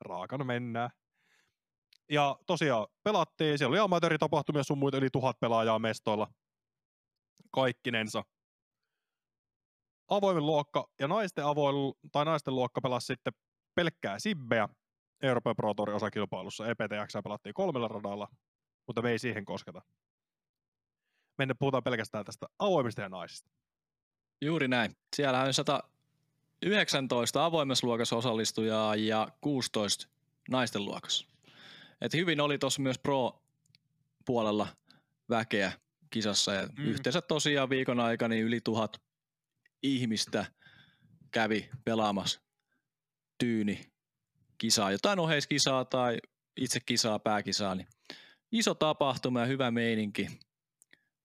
[0.00, 0.90] Raakana mennään.
[2.10, 6.28] Ja tosiaan pelattiin, siellä oli amatööritapahtumia sun muita yli tuhat pelaajaa mestoilla.
[7.50, 8.24] Kaikkinensa.
[10.08, 13.32] Avoimen luokka ja naisten, avoin, tai naisten luokka pelasi sitten
[13.74, 14.68] pelkkää Sibbeä
[15.22, 16.66] Euroopan Pro Tourin osakilpailussa.
[16.66, 18.28] EPTX pelattiin kolmella radalla,
[18.86, 19.82] mutta me ei siihen kosketa.
[21.38, 23.50] Mennään puhutaan pelkästään tästä avoimista ja naisista.
[24.42, 24.96] Juuri näin.
[25.16, 30.08] Siellä on 119 avoimessa luokassa osallistujaa ja 16
[30.50, 31.26] naisten luokassa.
[32.00, 34.66] Et hyvin oli tuossa myös pro-puolella
[35.30, 35.72] väkeä
[36.10, 36.72] kisassa ja Mm.
[36.78, 36.84] mm.
[36.84, 39.03] yhteensä tosiaan viikon aikana niin yli tuhat
[39.84, 40.46] ihmistä
[41.30, 42.40] kävi pelaamassa
[43.38, 43.92] tyyni
[44.58, 46.18] kisaa, jotain oheiskisaa tai
[46.56, 47.88] itse kisaa, pääkisaa, niin
[48.52, 50.26] iso tapahtuma ja hyvä meininki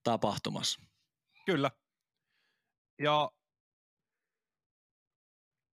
[0.03, 0.81] tapahtumassa.
[1.45, 1.71] Kyllä.
[3.01, 3.31] Ja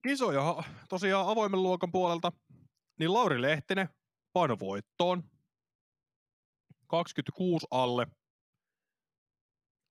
[0.09, 2.33] kisoja tosiaan avoimen luokan puolelta,
[2.99, 3.89] niin Lauri Lehtinen
[4.33, 5.23] paino voittoon.
[6.87, 8.07] 26 alle.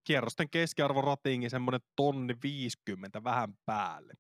[0.08, 4.14] Kierrosten keskiarvo ratingi semmoinen tonni 50 vähän päälle.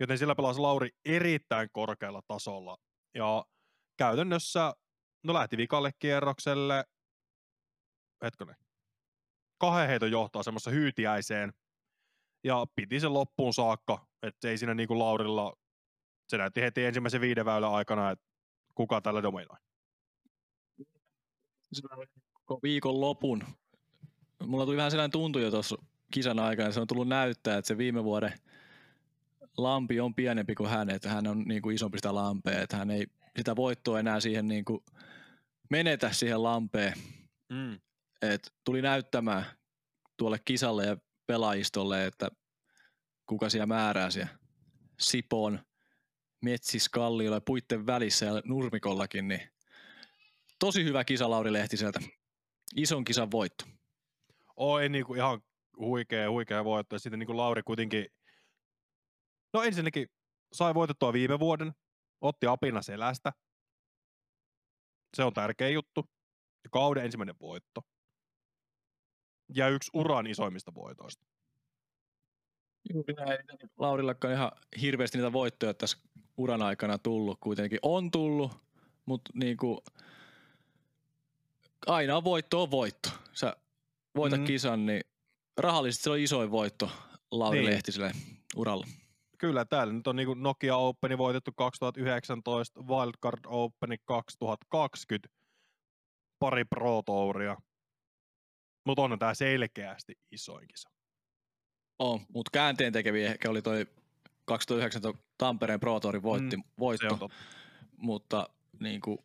[0.00, 2.76] Joten sillä pelasi Lauri erittäin korkealla tasolla.
[3.14, 3.44] Ja
[3.96, 4.74] käytännössä,
[5.24, 6.84] no lähti vikalle kierrokselle,
[8.24, 8.56] hetkonen,
[9.58, 11.52] kahden heiton johtaa semmoista hyytiäiseen
[12.44, 15.56] ja piti sen loppuun saakka, että ei siinä niinku Laurilla,
[16.28, 18.24] se näytti heti ensimmäisen viiden väylän aikana, että
[18.74, 19.56] kuka tällä dominoi.
[22.32, 23.44] koko viikon lopun.
[24.46, 25.76] Mulla tuli vähän sellainen tuntu jo tuossa
[26.10, 28.32] kisan aikana, se on tullut näyttää, että se viime vuoden
[29.56, 32.90] lampi on pienempi kuin hän, että hän on niin kuin isompi sitä lampea, että hän
[32.90, 34.84] ei sitä voittoa enää siihen niin kuin
[35.70, 36.94] menetä siihen lampeen.
[37.48, 37.80] Mm.
[38.22, 39.44] Et tuli näyttämään
[40.16, 42.30] tuolle kisalle ja pelaajistolle, että
[43.26, 44.32] kuka siellä määrää siellä
[45.00, 45.60] Sipon
[46.42, 49.40] metsiskalliolla ja puitten välissä ja nurmikollakin, niin
[50.58, 52.00] tosi hyvä kisa Lauri Lehtiseltä.
[52.76, 53.64] Ison kisan voitto.
[54.56, 55.40] Oi niinku ihan
[55.78, 56.94] huikea, huikea voitto.
[56.94, 58.06] Ja sitten niinku Lauri kuitenkin,
[59.52, 60.08] no ensinnäkin
[60.52, 61.72] sai voitettua viime vuoden,
[62.20, 63.32] otti apina selästä.
[65.16, 66.08] Se on tärkeä juttu.
[66.64, 67.82] Ja kauden ensimmäinen voitto.
[69.54, 71.26] Ja yksi uran isoimmista voitoista.
[73.16, 73.38] Näin.
[73.78, 75.98] Laurillakaan ihan hirveästi niitä voittoja tässä
[76.36, 77.78] uran aikana tullut kuitenkin.
[77.82, 78.52] On tullut,
[79.06, 79.82] mutta niinku,
[81.86, 83.08] aina on voitto on voitto.
[83.32, 83.56] Sä
[84.16, 84.44] voitat Mhm.
[84.44, 84.46] mm.
[84.46, 85.00] kisan, niin
[85.56, 86.90] rahallisesti se on isoin voitto
[87.30, 87.66] Lauri Niin.
[87.66, 87.74] niin.
[87.74, 88.12] Lehtiselle
[88.56, 88.86] uralla.
[89.38, 95.28] Kyllä, täällä nyt on niinku Nokia Openi voitettu 2019, Wildcard Openi 2020,
[96.38, 97.56] pari Pro Touria.
[98.86, 100.90] Mutta on tää selkeästi isoin kisa.
[101.98, 103.86] On, mutta käänteen tekeviä ehkä oli toi
[104.44, 107.28] 2019 Tampereen Pro Tourin voitti, mm, voitto,
[107.96, 108.48] mutta
[108.80, 109.18] niin kuin,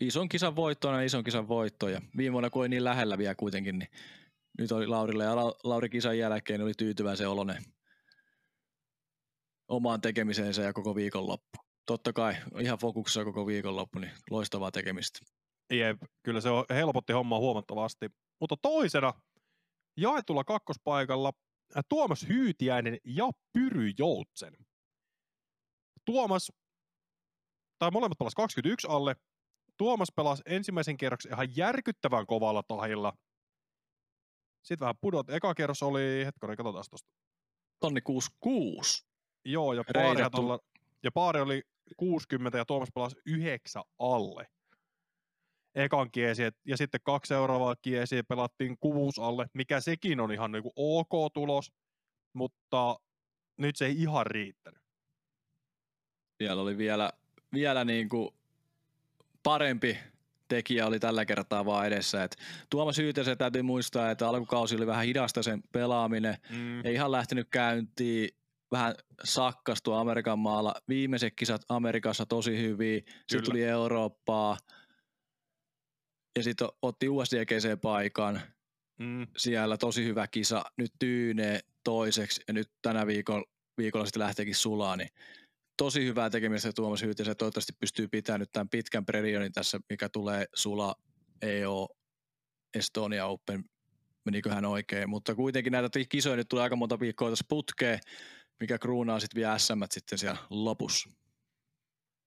[0.00, 3.34] ison kisan voitto on ison kisan voitto ja viime vuonna kun oli niin lähellä vielä
[3.34, 3.88] kuitenkin, niin
[4.58, 7.62] nyt oli Laurille ja La- Lauri kisan jälkeen oli tyytyväisen oloinen
[9.68, 11.58] omaan tekemiseensä ja koko viikonloppu.
[11.86, 15.18] Totta kai ihan fokuksessa koko viikonloppu, niin loistavaa tekemistä.
[15.72, 18.08] Jep, kyllä se helpotti hommaa huomattavasti.
[18.40, 19.12] Mutta toisena
[19.96, 21.32] jaetulla kakkospaikalla
[21.76, 24.52] ä, Tuomas Hyytiäinen ja Pyry Joutsen.
[26.04, 26.52] Tuomas,
[27.78, 29.16] tai molemmat pelas 21 alle.
[29.76, 33.12] Tuomas pelasi ensimmäisen kierroksen ihan järkyttävän kovalla tahilla.
[34.68, 35.30] Sitten vähän pudot.
[35.30, 37.10] Eka kierros oli, hetkonen, katsotaan tosta.
[37.80, 39.06] Tonni 66.
[39.44, 39.84] Joo, ja.
[39.94, 40.58] Paari, tulla,
[41.02, 41.62] ja Paari oli
[41.96, 44.46] 60 ja Tuomas pelasi 9 alle.
[45.74, 50.72] Ekan kiesi, ja sitten kaksi seuraavaa kiesiä pelattiin kuusi alle, mikä sekin on ihan niinku
[50.76, 51.72] ok tulos,
[52.32, 53.00] mutta
[53.56, 54.82] nyt se ei ihan riittänyt.
[56.38, 57.12] Siellä oli vielä,
[57.52, 58.34] vielä niin kuin
[59.42, 59.98] parempi
[60.48, 62.24] tekijä oli tällä kertaa vaan edessä.
[62.24, 62.36] Et
[62.70, 66.36] Tuomas Hyytäsen täytyy muistaa, että alkukausi oli vähän hidasta sen pelaaminen.
[66.50, 66.86] Mm.
[66.86, 68.28] Ei ihan lähtenyt käyntiin,
[68.72, 70.74] vähän sakkastu Amerikan maalla.
[70.88, 74.56] Viimeiset kisat Amerikassa tosi hyviä, sitten tuli Eurooppaa
[76.38, 78.40] ja sitten otti USDGC-paikan.
[78.98, 79.26] Mm.
[79.36, 83.44] Siellä tosi hyvä kisa, nyt tyynee toiseksi ja nyt tänä viikon,
[83.78, 85.08] viikolla sitten lähteekin sulaa, niin
[85.78, 87.36] tosi hyvää tekemistä Tuomas Hyytisen.
[87.36, 90.94] Toivottavasti pystyy pitämään nyt tämän pitkän perionin tässä, mikä tulee sula
[91.42, 91.88] EO
[92.74, 93.64] Estonia Open,
[94.24, 98.00] meniköhän oikein, mutta kuitenkin näitä kisoja nyt tulee aika monta viikkoa tässä putkeen,
[98.60, 101.10] mikä kruunaa sitten vielä SM sitten siellä lopussa.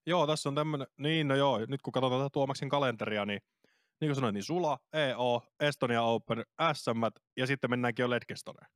[0.06, 3.42] Joo, tässä on tämmönen, niin no joo, nyt kun katsotaan tätä Tuomaksen kalenteria, niin
[4.02, 7.02] niin kuin sanoin, niin Sula, EO, Estonia Open, SM
[7.38, 8.72] ja sitten mennäänkin jo Ledgestoneen.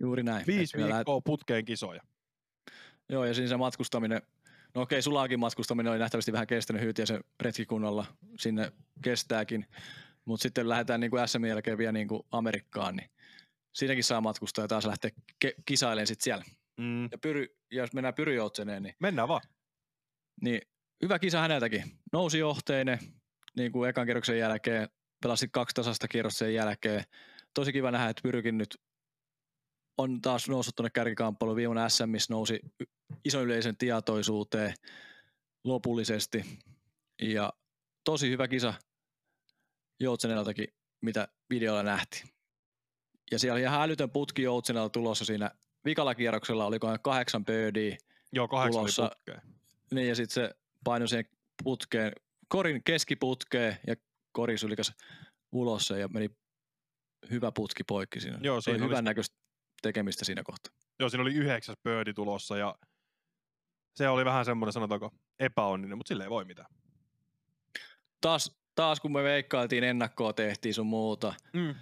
[0.00, 0.46] Juuri näin.
[0.46, 2.02] Viisi me lähet- viikkoa putkeen kisoja.
[3.12, 4.22] Joo, ja siinä se matkustaminen,
[4.74, 8.06] no okei, sulaakin matkustaminen oli nähtävästi vähän kestänyt hyytiä se retkikunnolla,
[8.38, 8.72] sinne
[9.02, 9.66] kestääkin,
[10.24, 13.10] mutta sitten lähdetään niin kuin SM jälkeen vielä niin kuin Amerikkaan, niin
[13.72, 15.10] siinäkin saa matkustaa ja taas lähteä
[15.44, 16.44] ke- kisailemaan sitten siellä.
[16.80, 17.04] Mm.
[17.04, 19.42] Ja, pyry, ja jos mennään Pyryjoutseneen, niin, Mennään vaan.
[20.40, 20.60] niin
[21.02, 21.84] hyvä kisa häneltäkin.
[22.12, 22.98] Nousi johteinen
[23.56, 24.88] niin kuin ekan kierroksen jälkeen,
[25.22, 27.04] pelasi kaksi tasasta kierrosta sen jälkeen.
[27.54, 28.76] Tosi kiva nähdä, että Pyrykin nyt
[29.98, 31.56] on taas noussut tuonne kärkikamppailuun.
[31.56, 32.60] Viime vuonna SMissä nousi
[33.24, 34.74] ison yleisön tietoisuuteen
[35.64, 36.44] lopullisesti.
[37.22, 37.52] Ja
[38.04, 38.74] tosi hyvä kisa
[40.00, 40.68] Joutseneltakin,
[41.00, 42.28] mitä videolla nähtiin.
[43.30, 45.50] Ja siellä oli ihan älytön putki Joutsenelta tulossa siinä
[45.84, 47.96] vikalla kierroksella, olikohan kahdeksan birdiä.
[48.32, 49.08] Joo, kahdeksan Tulossa.
[49.08, 49.40] putkeen.
[49.90, 51.24] Niin ja sitten se painoi siihen
[51.64, 52.12] putkeen,
[52.48, 53.96] korin keskiputkeen ja
[54.32, 54.92] kori sylikäs
[55.52, 56.30] ulos ja meni
[57.30, 58.38] hyvä putki poikki siinä.
[58.42, 59.36] Joo, se oli siinä oli hyvän näköistä
[59.82, 60.74] tekemistä siinä kohtaa.
[60.98, 62.74] Joo, siinä oli yhdeksäs pöydi tulossa ja
[63.96, 66.68] se oli vähän semmoinen, sanotaanko, epäonninen, mutta sille ei voi mitään.
[68.20, 71.34] Taas, taas kun me veikkailtiin ennakkoa tehtiin sun muuta.
[71.52, 71.74] Mm.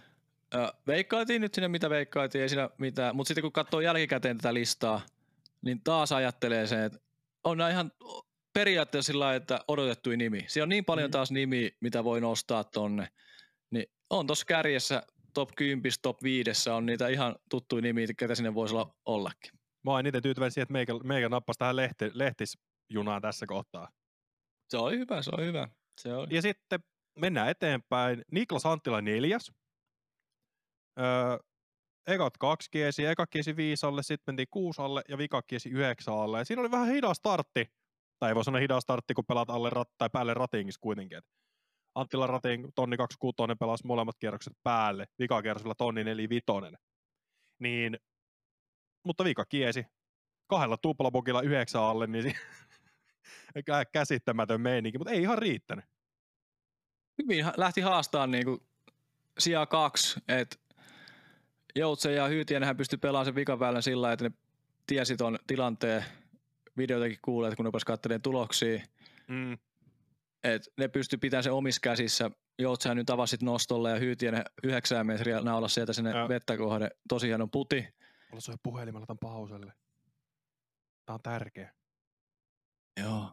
[0.54, 3.16] Ö, veikkailtiin nyt sinne mitä veikkailtiin, ei siinä mitään.
[3.16, 5.00] Mutta sitten kun katsoo jälkikäteen tätä listaa,
[5.62, 6.98] niin taas ajattelee sen, että
[7.44, 7.92] on ihan
[8.52, 10.44] periaatteessa sillä lailla, että odotettu nimi.
[10.48, 11.12] Siellä on niin paljon Mm.
[11.12, 13.08] taas nimi, mitä voi nostaa tonne.
[13.70, 15.02] Niin on tuossa kärjessä
[15.34, 19.50] top 10, top 5 on niitä ihan tuttuja nimiä, ketä sinne voisi olla ollakin.
[19.84, 23.88] Mä oon itse tyytyväinen siihen, että meikä, meikä nappasi tähän lehti, lehtisjunaan tässä kohtaa.
[24.68, 25.68] Se oli hyvä, se oli hyvä.
[26.00, 26.34] Se oli.
[26.34, 26.80] Ja sitten
[27.18, 28.24] mennään eteenpäin.
[28.32, 29.52] Niklas Anttila neljäs.
[31.00, 31.38] Öö,
[32.06, 35.70] ekat kaksi kiesi, eka kiesi viisi alle, sitten mentiin kuusi alle ja vika kiesi.
[36.38, 37.66] Ja siinä oli vähän hidas startti.
[38.18, 41.18] Tai ei voi sanoa hidas startti, kun pelaat alle rat, tai päälle ratingissa kuitenkin.
[41.18, 41.24] Et
[41.94, 45.06] Anttila rating tonni 26 pelasi molemmat kierrokset päälle.
[45.18, 46.44] Vika kierroksella tonni 45.
[47.58, 47.98] Niin,
[49.06, 49.84] mutta vika kiesi.
[50.46, 52.34] Kahdella tuplabogilla yhdeksän alle, niin si-
[53.70, 55.84] kä- käsittämätön meininki, mutta ei ihan riittänyt.
[57.22, 58.62] hyvin lähti haastaa niinku
[59.38, 60.56] sijaa kaksi, että
[61.76, 64.32] Joutsen ja Hyytienhän pystyi pelaamaan sen vikan väylän sillä että ne
[64.86, 66.04] tiesi ton tilanteen,
[66.76, 68.80] videotakin kuulee, kun ne pääsi katselemaan tuloksia,
[69.28, 69.58] Mm.
[70.44, 72.30] Että ne pystyi pitämään sen omissa käsissä.
[72.58, 76.28] Joutsen nyt avasit nostolle ja Hyytien yhdeksän metriä naula sieltä sinne Joo.
[76.28, 76.90] vettä kohde.
[77.08, 77.86] Tosi hieno puti.
[78.30, 79.72] Mulla soi puhelimella tämän pauselle.
[81.06, 81.74] Tää on tärkeä.
[83.00, 83.32] Joo.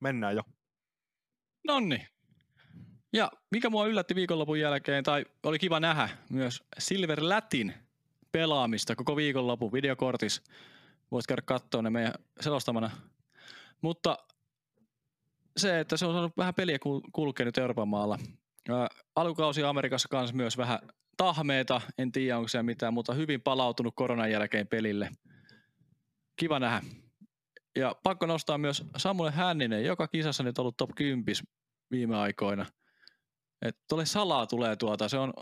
[0.00, 0.42] Mennään jo.
[1.66, 2.06] Nonni.
[3.12, 7.74] Ja mikä mua yllätti viikonlopun jälkeen, tai oli kiva nähdä myös Silver Latin
[8.32, 10.42] pelaamista koko viikonlopun videokortis.
[11.10, 12.90] Voit käydä katsoa ne meidän selostamana.
[13.82, 14.18] Mutta
[15.58, 18.18] se, että se on saanut vähän peliä kul- kulkea nyt Euroopan maalla.
[18.68, 20.78] Ää, alkukausi Amerikassa kanssa myös vähän
[21.16, 25.10] tahmeita, en tiedä onko se mitään, mutta hyvin palautunut koronan jälkeen pelille.
[26.36, 26.88] Kiva nähdä.
[27.76, 31.24] Ja pakko nostaa myös Samuel Hänninen, joka kisassa nyt ollut top 10
[31.90, 32.66] viime aikoina.
[33.62, 35.32] Että tuolle salaa tulee tuota, se on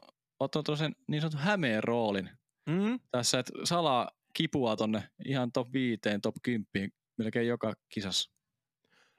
[0.40, 2.30] ottanut sen niin sanotun hämeen roolin
[2.68, 3.00] Mm.
[3.10, 8.30] tässä, että salaa kipua tonne ihan top 5, top 10 melkein joka kisassa.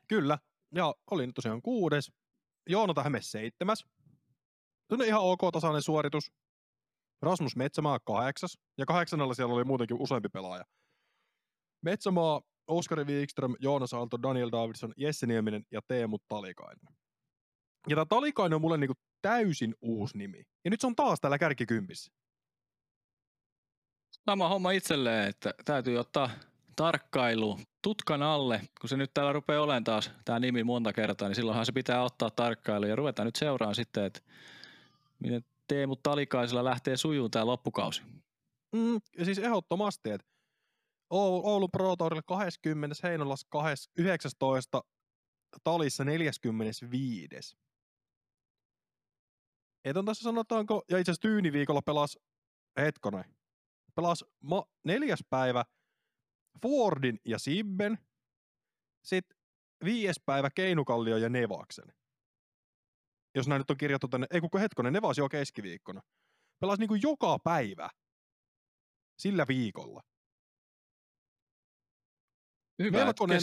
[0.08, 0.38] Kyllä.
[0.76, 2.12] Ja olin tosiaan kuudes.
[2.70, 3.86] Joonata Häme seitsemäs.
[4.88, 6.32] Sellainen ihan ok tasainen suoritus.
[7.22, 8.58] Rasmus Metsämaa kahdeksas.
[8.78, 10.66] Ja kahdeksannella siellä oli muutenkin useampi pelaaja.
[11.82, 16.98] Metsämaa, Oskari Wikström, Joonas Aalto, Daniel Davidson, Jesse Nieminen ja Teemu Talikainen.
[17.88, 20.44] Ja tämä Talikainen on mulle niinku täysin uusi nimi.
[20.66, 22.12] Ja nyt se on taas täällä kärkikympissä.
[24.30, 26.30] Sama homma itselleen, että täytyy ottaa
[26.78, 31.36] tarkkailu tutkan alle, kun se nyt täällä rupeaa olemaan taas tämä nimi monta kertaa, niin
[31.36, 34.20] silloinhan se pitää ottaa tarkkailu ja ruvetaan nyt seuraan sitten, että
[35.20, 38.02] miten Teemu Talikaisella lähtee sujuun tämä loppukausi.
[38.76, 40.28] Mm, siis ehdottomasti, että
[41.10, 43.46] Oulu, Oulu Pro Tourille 20, Heinolas
[43.98, 44.84] 19,
[45.63, 47.58] Talissa 45.
[49.86, 52.20] Et on tässä sanotaanko, ja itse asiassa tyyniviikolla pelas,
[52.80, 53.26] hetkonen,
[53.96, 55.66] pelas ma, neljäs päivä
[56.62, 57.98] Fordin ja Sibben,
[59.04, 59.38] sitten
[59.84, 61.93] viides päivä Keinukallio ja Nevaksen.
[63.36, 66.02] Jos näin nyt on kirjattu tänne, ei kuka hetkonen, Nevas jo keskiviikkona.
[66.60, 67.89] Pelasi niinku joka päivä
[69.20, 70.02] sillä viikolla.
[72.84, 73.41] Hyvä, melkoinen,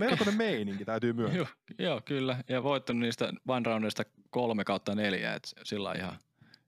[0.00, 1.36] melkoinen meininki täytyy myöntää.
[1.36, 1.46] joo,
[1.78, 2.44] joo, kyllä.
[2.48, 6.18] Ja voittanut niistä one roundista kolme kautta neljä, että sillä on ihan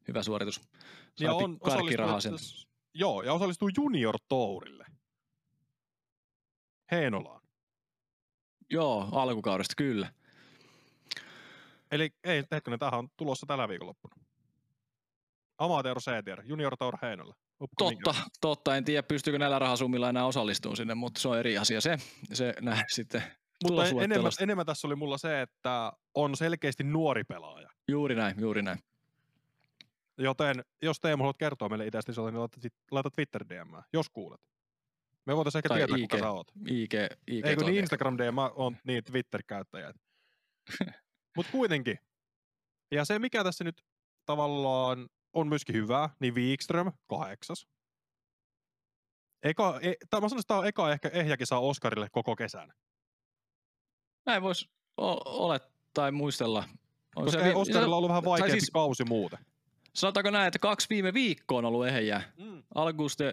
[0.09, 0.61] hyvä suoritus.
[1.21, 1.59] Ja on
[1.97, 2.33] rahaa sen.
[2.95, 4.87] Joo, ja osallistuu Junior Tourille.
[6.95, 7.41] Heinolaan.
[8.71, 10.13] Joo, alkukaudesta kyllä.
[11.91, 14.17] Eli ei, hetkinen, tämähän on tulossa tällä viikonloppuna.
[15.59, 17.35] Amateur CTR, Junior Tour Heinolla.
[17.79, 18.77] Totta, totta.
[18.77, 21.99] En tiedä, pystyykö näillä rahasummilla enää osallistumaan sinne, mutta se on eri asia se.
[22.33, 23.23] Se nähdään sitten
[23.65, 27.71] Mutta enemmän, enemmän tässä oli mulla se, että on selkeästi nuori pelaaja.
[27.89, 28.79] Juuri näin, juuri näin.
[30.19, 32.59] Joten jos Teemu haluat kertoa meille itseäsi, niin laita,
[32.91, 34.41] laita Twitter DM, jos kuulet.
[35.27, 36.53] Me voitaisiin ehkä tai tietää, IG, kuka sä oot.
[36.69, 36.95] IG,
[37.27, 39.97] IG Eikö niin Instagram DM on niin Twitter-käyttäjät.
[41.37, 41.99] Mutta kuitenkin.
[42.91, 43.85] Ja se, mikä tässä nyt
[44.27, 47.67] tavallaan on myöskin hyvää, niin Wikström kahdeksas.
[49.43, 52.73] Eka, e, tai mä sanoisin, että tämä on eka ehkä ehjäkin saa Oscarille koko kesän.
[54.27, 56.65] Näin voisi olettaa tai muistella.
[57.17, 59.39] On Koska se, Oscarilla on ollut vähän vaikeampi siis, kausi muuten.
[59.95, 62.33] Sanotaanko näin, että kaksi viime viikkoa on ollut ehjää.
[62.39, 62.63] Mm.
[62.75, 63.33] Auguste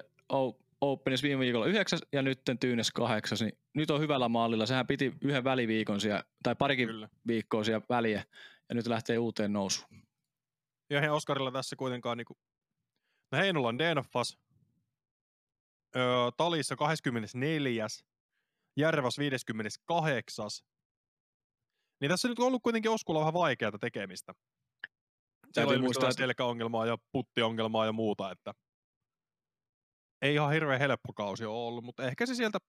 [0.82, 4.66] Openis viime viikolla yhdeksäs ja nyt Tyynes kahdeksas, niin nyt on hyvällä mallilla.
[4.66, 7.10] Sehän piti yhden väliviikon siellä, tai parikin Kyllä.
[7.28, 8.24] viikkoa siellä väliä,
[8.70, 10.04] ja nyt lähtee uuteen nousuun.
[10.90, 12.38] Ja he Oskarilla tässä kuitenkaan niinku,
[13.32, 14.40] no Heinola on DNFas,
[15.96, 17.88] öö, Talissa 24.
[18.78, 20.46] Järvas 58.
[22.02, 24.34] Niin tässä on nyt ollut kuitenkin Oskulla vähän vaikeaa tekemistä.
[25.54, 26.22] Siellä on muistaa, että...
[26.22, 28.54] selkäongelmaa ja puttiongelmaa ja muuta, että
[30.22, 32.60] ei ihan hirveän helppo kausi ole ollut, mutta ehkä se sieltä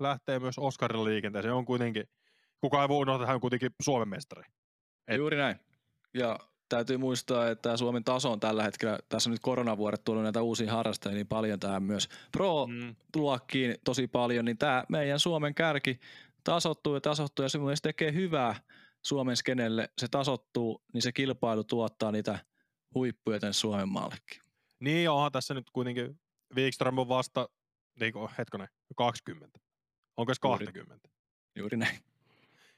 [0.00, 1.54] lähtee myös Oscarilla liikenteeseen.
[1.54, 2.04] On kuitenkin,
[2.60, 4.42] kukaan ei voi unohtaa, että hän on kuitenkin Suomen mestari.
[5.08, 5.16] Et...
[5.16, 5.56] Juuri näin.
[6.14, 10.42] Ja täytyy muistaa, että Suomen taso on tällä hetkellä, tässä on nyt koronavuodet tullut näitä
[10.42, 13.80] uusia harrastajia niin paljon, tämä myös pro-luokkiin mm.
[13.84, 16.00] tosi paljon, niin tämä meidän Suomen kärki
[16.44, 18.60] tasottuu ja tasottuu ja se myös tekee hyvää
[19.02, 22.38] Suomen skenelle, se tasottuu, niin se kilpailu tuottaa niitä
[22.94, 24.42] huippuja tänne Suomen maallekin.
[24.80, 26.20] Niin onhan tässä nyt kuitenkin
[26.56, 27.48] Wikström on vasta,
[28.00, 29.58] niin kuin, hetkonen, 20.
[30.16, 30.94] Onko se 20?
[30.94, 31.10] Juuri,
[31.56, 31.98] juuri näin.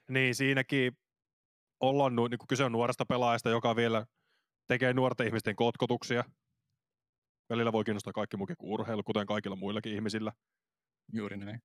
[0.08, 0.92] Niin siinäkin
[1.80, 4.06] ollaan, niin kuin kyse on nuoresta pelaajasta, joka vielä
[4.68, 6.24] tekee nuorten ihmisten kotkotuksia.
[7.50, 10.32] Välillä voi kiinnostaa kaikki muukin kuin urheilu, kuten kaikilla muillakin ihmisillä.
[11.12, 11.62] Juuri näin.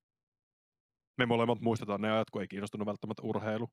[1.18, 3.68] Me molemmat muistetaan ne ajat, kun ei kiinnostunut välttämättä urheilu.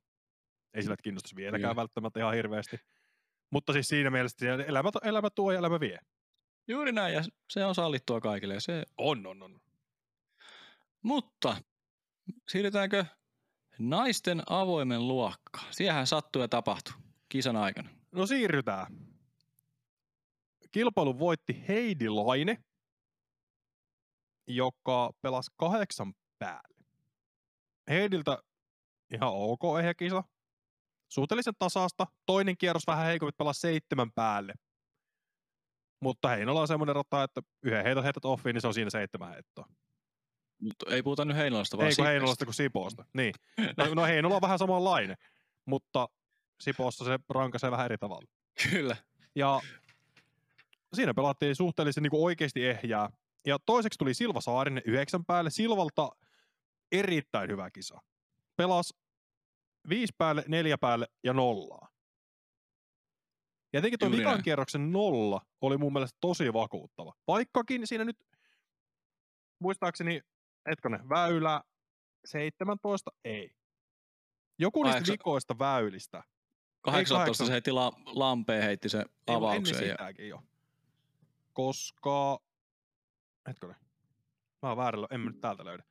[0.73, 1.75] Ei sillä kiinnostaisi vieläkään Kyllä.
[1.75, 2.77] välttämättä ihan hirveästi.
[3.51, 5.99] Mutta siis siinä mielessä elämä, elämä tuo ja elämä vie.
[6.67, 8.59] Juuri näin, ja se on sallittua kaikille.
[8.59, 8.83] Se...
[8.97, 9.61] On, on, on.
[11.01, 11.57] Mutta
[12.49, 13.05] siirrytäänkö
[13.79, 15.59] naisten avoimen luokka?
[15.71, 16.93] Siehän sattuu ja tapahtuu
[17.29, 17.89] kisan aikana.
[18.11, 18.87] No siirrytään.
[20.71, 22.63] Kilpailun voitti Heidi Laine,
[24.47, 26.85] joka pelasi kahdeksan päälle.
[27.89, 28.37] Heidiltä
[29.13, 30.23] ihan ok ehjä kisa.
[31.09, 32.07] Suhteellisen tasasta.
[32.25, 34.53] Toinen kierros vähän heikompi pelasi seitsemän päälle.
[36.03, 39.29] Mutta Heinola on semmoinen rata, että yhden heiton heität offiin, niin se on siinä seitsemän
[39.29, 39.65] heittoa.
[40.61, 43.05] Mutta ei puhuta nyt Heinolasta, vaan Ei kun Heinolasta kuin Sipoosta.
[43.13, 43.33] Niin.
[43.77, 45.17] No, no Heinola on vähän samanlainen,
[45.65, 46.09] mutta
[46.59, 48.27] Sipoossa se rankaisee vähän eri tavalla.
[48.71, 48.95] Kyllä.
[49.35, 49.61] Ja
[50.93, 53.09] siinä pelattiin suhteellisen niin oikeasti ehjää.
[53.47, 55.49] Ja toiseksi tuli Silva Saarinen yhdeksän päälle.
[55.49, 56.09] Silvalta
[56.91, 57.99] erittäin hyvä kisa.
[58.55, 58.93] Pelas
[59.89, 61.92] viisi päälle, neljä päälle ja nollaa.
[63.73, 67.13] Ja jotenkin tuo vikan kierroksen nolla oli mun mielestä tosi vakuuttava.
[67.27, 68.17] Vaikkakin siinä nyt,
[69.59, 70.21] muistaakseni,
[70.69, 71.63] hetkonen, väylä
[72.25, 73.55] 17, ei.
[74.59, 76.23] Joku niistä vikoista väylistä.
[76.81, 79.75] 18 se heitti la, lampeen, heitti se avauksen.
[79.75, 80.43] Ennen sitäkin jo.
[81.53, 82.39] Koska,
[83.47, 83.75] hetkonen,
[84.61, 85.83] mä oon väärällä, en mä nyt täältä löydä.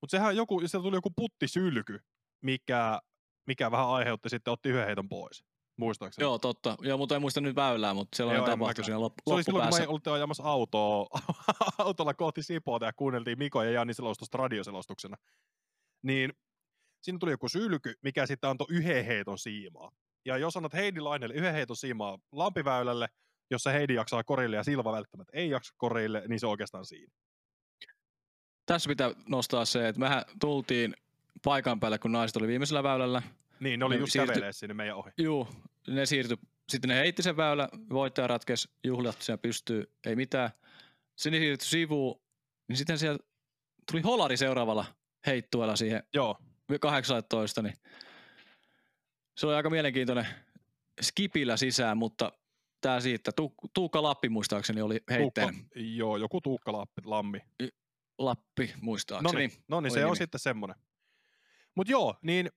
[0.00, 2.00] Mutta sehän joku, sieltä tuli joku puttisylky,
[2.40, 3.00] mikä,
[3.46, 5.44] mikä vähän aiheutti sitten, otti yhden heiton pois.
[5.76, 6.24] Muistaakseni.
[6.24, 6.76] Joo, totta.
[6.80, 8.84] Joo, mutta en muista nyt väylää, mutta Joo, en tapahtui mäkään.
[8.84, 11.06] siinä loppu, Se oli silloin, kun me oltiin ajamassa autoa,
[11.78, 15.16] autolla kohti Sipoota ja kuunneltiin Miko ja Janni selostusta radioselostuksena.
[16.02, 16.32] Niin
[17.02, 19.90] siinä tuli joku sylky, mikä sitten antoi yhden heiton siimaa.
[20.24, 23.08] Ja jos annat Heidi Lainelle yhden heiton siimaa lampiväylälle,
[23.50, 27.12] jossa Heidi jaksaa korille ja Silva välttämättä ei jaksa korille, niin se on oikeastaan siinä.
[28.66, 30.94] Tässä pitää nostaa se, että mehän tultiin
[31.44, 33.22] paikan päälle, kun naiset oli viimeisellä väylällä.
[33.60, 35.10] Niin, ne oli Ne just kävelee sinne meidän ohi.
[35.18, 35.48] Juu,
[35.86, 36.36] ne siirtyi.
[36.68, 40.50] Sitten ne heitti sen väylä, voittaja ratkesi, juhlat siellä pystyy, ei mitään.
[41.16, 42.20] Sinne siirtyi sivuun,
[42.68, 43.18] niin sitten siellä
[43.90, 44.84] tuli holari seuraavalla
[45.26, 46.38] heittuella siihen Joo,
[46.80, 47.74] 18, niin
[49.36, 50.26] se oli aika mielenkiintoinen
[51.02, 52.32] skipillä sisään, mutta
[52.80, 55.54] tämä siitä, Tu- Tuukka Lappi muistaakseni oli Tuukka, heitteen.
[55.74, 57.40] joo, joku Tuukka Lappi, Lammi.
[58.18, 59.38] Lappi No muistaakseni.
[59.46, 60.16] niin, no niin se on nimi.
[60.16, 60.76] sitten semmonen.
[61.74, 62.50] Mut joo, niin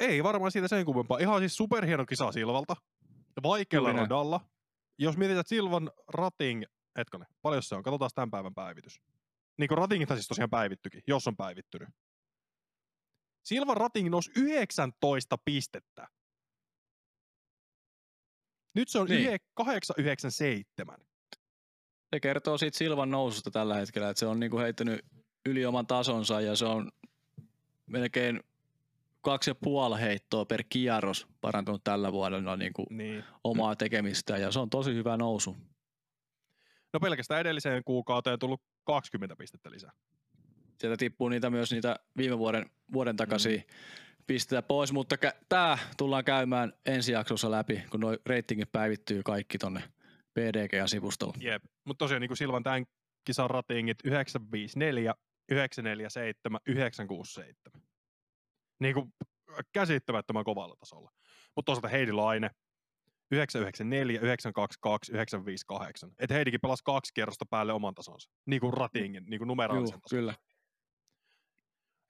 [0.00, 1.18] ei varmaan siitä sen kummempaa.
[1.18, 2.76] Ihan siis superhieno kisa Silvalta.
[3.42, 3.98] Vaikealla näin.
[3.98, 4.40] radalla.
[4.98, 6.62] Jos mietitään Silvan rating,
[6.98, 7.82] hetkonen, paljon se on?
[7.82, 9.00] Katsotaan tämän päivän päivitys.
[9.58, 11.88] Niin kuin ratingithan siis tosiaan päivittykin, jos on päivittynyt.
[13.44, 16.08] Silvan rating nousi 19 pistettä.
[18.74, 19.38] Nyt se on niin.
[19.54, 20.98] 897.
[22.14, 25.00] Se kertoo siitä Silvan noususta tällä hetkellä, että se on niinku heittänyt
[25.46, 26.92] yli oman tasonsa ja se on
[27.86, 28.42] melkein
[29.24, 33.24] kaksi ja puoli heittoa per kierros parantunut tällä vuodella niinku Niin.
[33.44, 35.56] omaa tekemistä ja se on tosi hyvä nousu.
[36.92, 39.92] No pelkästään edelliseen kuukauteen tullut 20 pistettä lisää.
[40.80, 43.64] Sieltä tippuu niitä myös niitä viime vuoden, vuoden takaisia mm.
[44.26, 49.58] pisteitä pois, mutta kä- tämä tullaan käymään ensi jaksossa läpi, kun nuo reitingit päivittyy kaikki
[49.58, 49.82] tonne
[50.34, 51.34] PDG-sivustolle.
[51.40, 51.62] Jep.
[51.84, 52.84] Mutta tosiaan niin kuin Silvan tämän
[53.24, 55.14] kisan ratingit 954,
[55.48, 57.82] 947, 967.
[58.80, 59.14] Niin kuin
[59.72, 61.10] käsittämättömän kovalla tasolla.
[61.56, 62.50] Mutta toisaalta Heidi Laine
[63.30, 66.10] 994, 922, 958.
[66.18, 68.30] Et Heidikin pelasi kaksi kierrosta päälle oman tasonsa.
[68.46, 70.18] Niin kuin ratingin, niin kuin numeraalisen Juu, tason.
[70.18, 70.34] kyllä.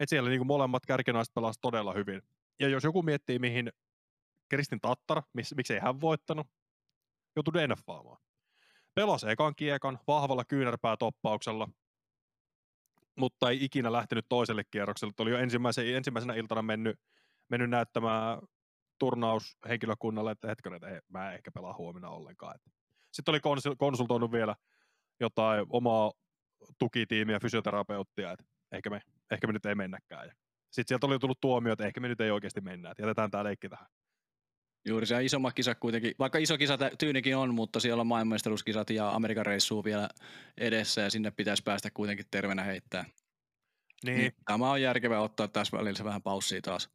[0.01, 2.23] Et siellä niin kuin molemmat kärkinaiset pelasivat todella hyvin.
[2.61, 3.73] Ja jos joku miettii, mihin
[4.51, 6.47] Kristin Tattar, miss, miksei hän voittanut,
[7.37, 8.19] joutui DNFaamaan.
[8.95, 11.69] Pelasi ekan kiekan vahvalla kyynärpäätoppauksella,
[13.17, 15.13] mutta ei ikinä lähtenyt toiselle kierrokselle.
[15.19, 17.01] Oli jo ensimmäisen, ensimmäisenä iltana mennyt,
[17.49, 18.39] mennyt näyttämään
[18.99, 22.59] turnaushenkilökunnalle, että hetken, että ei, mä en ehkä pelaa huomenna ollenkaan.
[23.13, 24.57] Sitten oli konsul- konsultoinut vielä
[25.21, 26.13] jotain omaa
[26.79, 29.01] tukitiimiä, fysioterapeuttia, että ehkä me,
[29.31, 30.31] ehkä me nyt ei mennäkään.
[30.71, 33.45] Sitten sieltä oli tullut tuomio, että ehkä me nyt ei oikeasti mennä, että jätetään tämä
[33.45, 33.87] leikki tähän.
[34.89, 39.11] Juuri se isommat kisat kuitenkin, vaikka iso kisa tyynikin on, mutta siellä on maailmanmestaruuskisat ja
[39.11, 40.09] Amerikan reissuu vielä
[40.59, 43.05] edessä ja sinne pitäisi päästä kuitenkin terveenä heittää.
[44.05, 44.33] Niin, Niin.
[44.45, 46.91] Tämä on järkevää ottaa tässä välillä vähän paussia taas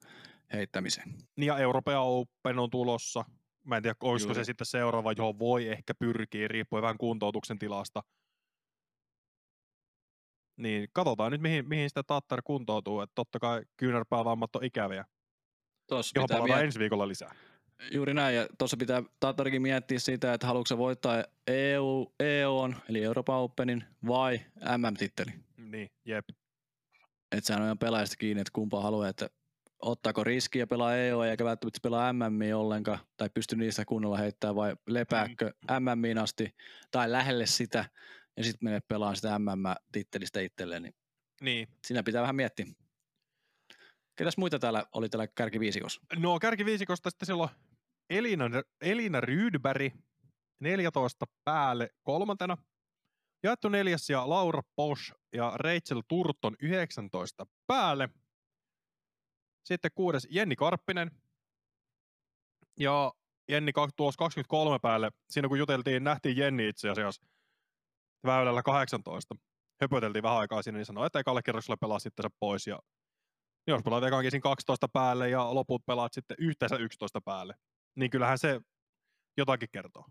[0.53, 1.09] heittämiseen.
[1.37, 3.25] niin ja Euroopan Open on tulossa.
[3.65, 4.41] Mä en tiedä, olisiko Juuri.
[4.41, 8.03] se sitten seuraava, johon voi ehkä pyrkiä, riippuen vähän kuntoutuksen tilasta.
[10.57, 13.01] Niin katsotaan nyt, mihin, mihin sitä Tattar kuntoutuu.
[13.01, 15.05] Että totta kai kyynärpäävammat on ikäviä,
[15.89, 17.35] Tuossa johon palataan miet- ensi viikolla lisää.
[17.91, 23.35] Juuri näin, ja tuossa pitää Tattarikin miettiä sitä, että haluatko voittaa EU, EUn, eli Euroopan
[23.35, 24.39] Openin, vai
[24.77, 25.31] MM-titteli.
[25.57, 26.25] Niin, jep.
[27.31, 29.29] Että sehän on ihan pelaajasta kiinni, että kumpa haluaa, että
[29.81, 34.75] ottaako riskiä pelaa EU eikä välttämättä pelaa MM ollenkaan, tai pysty niistä kunnolla heittämään, vai
[34.87, 36.55] lepääkö MM asti,
[36.91, 37.85] tai lähelle sitä,
[38.37, 40.93] ja sitten menee pelaamaan sitä MM-tittelistä itselleen, niin
[41.41, 41.67] Niin.
[41.87, 42.65] siinä pitää vähän miettiä.
[44.15, 46.01] Ketäs muita täällä oli täällä kärkiviisikossa?
[46.15, 47.49] No kärkiviisikosta sitten silloin
[48.09, 48.45] Elina,
[48.81, 49.93] Elina Rydberg
[50.59, 52.57] 14 päälle kolmantena.
[53.43, 58.09] Jaettu neljäs ja Laura Bosch ja Rachel Turton 19 päälle.
[59.65, 61.11] Sitten kuudes Jenni Karppinen.
[62.79, 63.13] Ja
[63.49, 65.11] Jenni tuossa 23 päälle.
[65.29, 67.27] Siinä kun juteltiin, nähtiin Jenni itse asiassa
[68.25, 69.35] väylällä 18.
[69.81, 72.67] Höpöteltiin vähän aikaa siinä, niin sanoi, että ekalle kerrokselle pelaa sitten se pois.
[72.67, 72.79] Ja
[73.67, 77.53] jos pelaat ekan kesin 12 päälle ja loput pelaat sitten yhteensä 11 päälle,
[77.95, 78.61] niin kyllähän se
[79.37, 80.05] jotakin kertoo.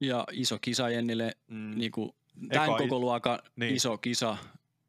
[0.00, 1.78] Ja iso kisa Jennille, Mm.
[1.78, 2.10] niin kuin
[2.48, 3.74] tämän Eka koko luokan niin.
[3.76, 4.36] iso kisa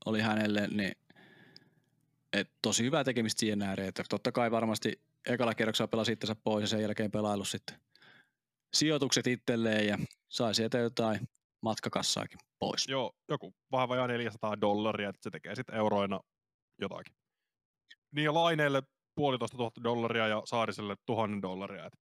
[0.05, 0.91] oli hänelle, niin
[2.33, 6.61] et tosi hyvää tekemistä siihen nähden, että totta kai varmasti ekalla kerroksella pelasi itsensä pois
[6.61, 7.79] ja sen jälkeen pelailu sitten
[8.73, 9.97] sijoitukset itselleen ja
[10.29, 11.29] sai sieltä jotain
[11.61, 12.87] matkakassaakin pois.
[12.87, 16.19] Joo, joku vähän vajaa 400 dollaria, että se tekee sitten euroina
[16.81, 17.15] jotakin.
[18.11, 18.83] Niin ja Laineelle
[19.15, 21.85] puolitoista tuhatta dollaria ja Saariselle tuhannen dollaria.
[21.85, 21.93] Et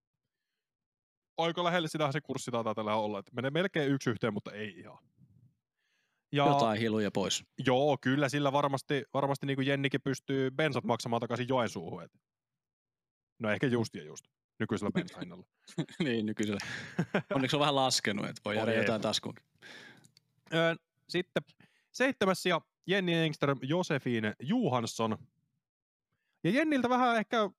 [1.37, 4.79] aika lähelle sitähän se kurssi taitaa tällä olla, että menee melkein yksi yhteen, mutta ei
[4.79, 4.97] ihan.
[6.31, 7.43] Ja Jotain hiluja pois.
[7.65, 12.03] joo, kyllä sillä varmasti, varmasti niin kuin Jennikin pystyy bensat maksamaan takaisin Joensuuhun.
[12.03, 12.11] Et
[13.39, 14.25] No ehkä just ja just,
[14.59, 15.45] nykyisellä bensahinnalla.
[16.03, 16.59] niin, nykyisellä.
[17.35, 19.01] Onneksi on vähän laskenut, että voi jäädä On, jotain jep.
[19.01, 19.35] taskuun.
[20.53, 20.75] Öö,
[21.09, 21.43] sitten
[21.91, 25.17] seitsemäs ja Jenni Engström, Josefine Johansson.
[26.43, 27.49] Ja Jenniltä vähän ehkä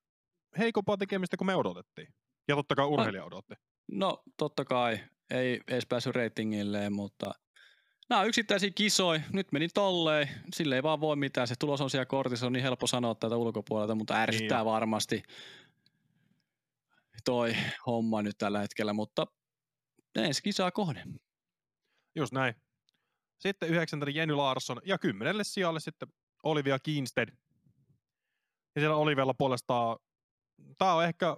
[0.58, 2.14] heikompaa tekemistä kuin me odotettiin.
[2.48, 3.54] Ja totta kai urheilija odotti.
[3.92, 7.34] No totta kai, ei edes päässyt ratingilleen, mutta
[8.08, 9.20] nämä on yksittäisiä kisoja.
[9.32, 11.48] Nyt meni tolleen, sille ei vaan voi mitään.
[11.48, 15.22] Se tulos on siellä kortissa, on niin helppo sanoa tätä ulkopuolelta, mutta ärsyttää Niin varmasti
[17.24, 19.26] toi homma nyt tällä hetkellä, mutta
[20.14, 21.20] ensi kisaa kohden.
[22.14, 22.54] Just näin.
[23.38, 26.08] Sitten yhdeksäntenä Jenny Larsson ja kymmenelle sijalle sitten
[26.42, 27.28] Olivia Kiinstead.
[28.74, 29.98] Ja siellä Olivella puolestaan,
[30.78, 31.36] tää on ehkä,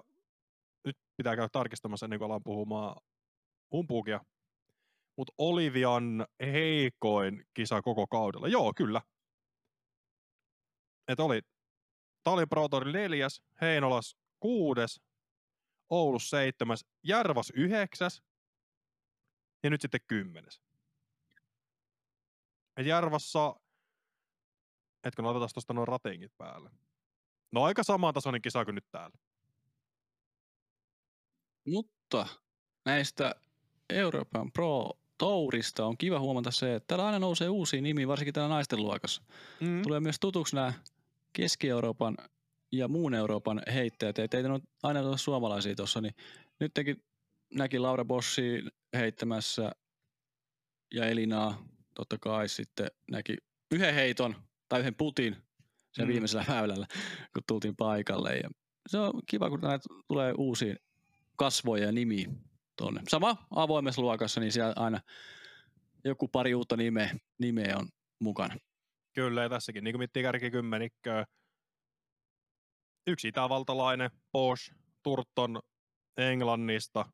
[1.18, 3.02] pitää käydä tarkistamassa ennen kuin alan puhumaan
[3.72, 4.20] humpuukia,
[5.16, 8.48] mutta Olivian heikoin kisa koko kaudella.
[8.48, 9.02] Joo, kyllä.
[11.08, 11.40] Et oli,
[12.24, 15.00] tää oli Pro Tour neljäs, Heinolas kuudes,
[15.90, 18.22] Oulus seitsemäs, Järvas yhdeksäs
[19.62, 20.62] ja nyt sitten kymmenes.
[22.76, 23.56] Et Järvassa,
[25.04, 26.70] etkö otetaan tuosta noin ratingit päälle.
[27.52, 29.16] No aika samantasoinen kisa kuin nyt täällä.
[31.70, 32.26] Mutta
[32.84, 33.34] näistä
[33.90, 38.54] Euroopan Pro Tourista on kiva huomata se, että täällä aina nousee uusia nimiä, varsinkin täällä
[38.54, 39.22] naisten luokassa.
[39.60, 39.82] Mm.
[39.82, 40.72] Tulee myös tutuksi nämä
[41.32, 42.16] Keski-Euroopan
[42.72, 44.18] ja muun Euroopan heittäjät.
[44.18, 46.14] Ei teitä nyt aina ole suomalaisia tuossa, niin
[46.60, 47.02] nytkin
[47.54, 48.64] näki Laura Bossi
[48.96, 49.72] heittämässä
[50.94, 51.64] ja Elinaa
[51.94, 53.36] totta kai sitten näki
[53.72, 54.34] yhden heiton
[54.68, 55.36] tai yhden putin
[55.92, 56.08] sen Mm.
[56.12, 56.86] viimeisellä väylällä,
[57.32, 58.36] kun tultiin paikalle.
[58.36, 58.50] Ja
[58.88, 60.76] se on kiva, kun näitä tulee uusia
[61.38, 62.28] kasvoja ja nimiä
[62.76, 63.00] tuonne.
[63.08, 65.00] Sama avoimessa luokassa, niin siellä aina
[66.04, 67.88] joku pari uutta nimeä, nimeä on
[68.20, 68.56] mukana.
[69.14, 71.24] Kyllä, ja tässäkin niin kuin miettii kärkikymmenikköä.
[73.06, 75.60] Yksi itävaltalainen, Bosch, Turton
[76.16, 77.04] Englannista,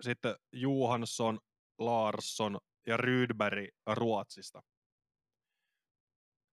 [0.00, 1.38] sitten Johansson,
[1.78, 4.62] Larsson ja Rydberg Ruotsista.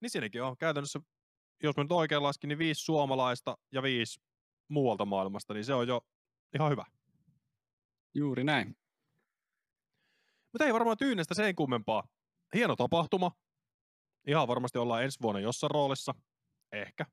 [0.01, 0.99] Niin siinäkin on käytännössä,
[1.63, 4.19] jos mä nyt oikein laskin, niin viisi suomalaista ja viisi
[4.67, 6.01] muualta maailmasta, niin se on jo
[6.55, 6.85] ihan hyvä.
[8.15, 8.67] Juuri näin.
[10.53, 12.03] Mutta ei varmaan tyynestä sen kummempaa.
[12.53, 13.31] Hieno tapahtuma.
[14.27, 16.13] Ihan varmasti ollaan ensi vuonna jossain roolissa.
[16.71, 17.05] Ehkä.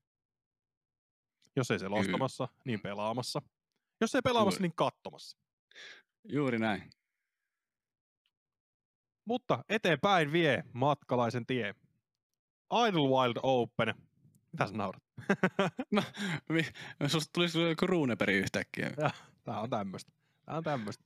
[1.56, 3.42] Jos ei selostamassa, niin pelaamassa.
[4.00, 4.68] Jos ei pelaamassa, Juuri.
[4.68, 5.38] niin katsomassa.
[6.24, 6.90] Juuri näin.
[9.24, 11.74] Mutta eteenpäin vie matkalaisen tie.
[12.88, 13.94] Idlewild Open.
[14.52, 15.02] Mitä sä naurat?
[16.48, 18.90] Mi- Susta tulisi joku Ruuneperi yhtäkkiä.
[19.44, 20.12] Tää on tämmöstä.
[20.46, 21.04] Tää on tämmöstä.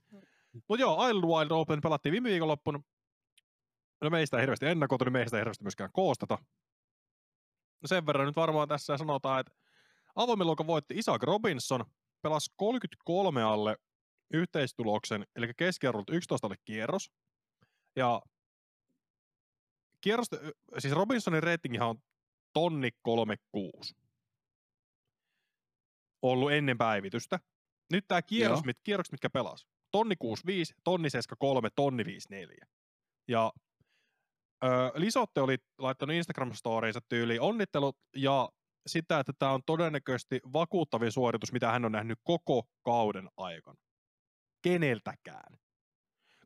[0.69, 2.83] Mut joo, Idlewild Open pelattiin viime viikonloppuna.
[4.01, 6.39] No meistä ei hirveästi ennakoitu, niin meistä ei hirveästi myöskään koosteta.
[7.83, 9.53] No sen verran nyt varmaan tässä sanotaan, että
[10.15, 11.85] avoimen voitti Isaac Robinson,
[12.23, 13.77] pelasi 33 alle
[14.33, 17.11] yhteistuloksen, eli keskiarvolta 11 alle kierros.
[17.97, 18.23] Ja
[20.01, 20.37] kierrosta,
[20.79, 22.03] siis Robinsonin ratingihan on
[22.53, 23.97] tonni 36
[26.23, 27.41] ollut ennen päivitystä.
[27.93, 28.67] Nyt tämä kierros, Joo.
[28.67, 29.67] mit, kierrokset, mitkä pelas.
[29.91, 32.67] Tonni 65, tonni 73, tonni 54.
[33.29, 33.53] Ja
[34.65, 38.49] ö, Lisotte oli laittanut Instagram-storiinsa tyyliin onnittelut ja
[38.87, 43.81] sitä, että tämä on todennäköisesti vakuuttavin suoritus, mitä hän on nähnyt koko kauden aikana.
[44.63, 45.59] Keneltäkään.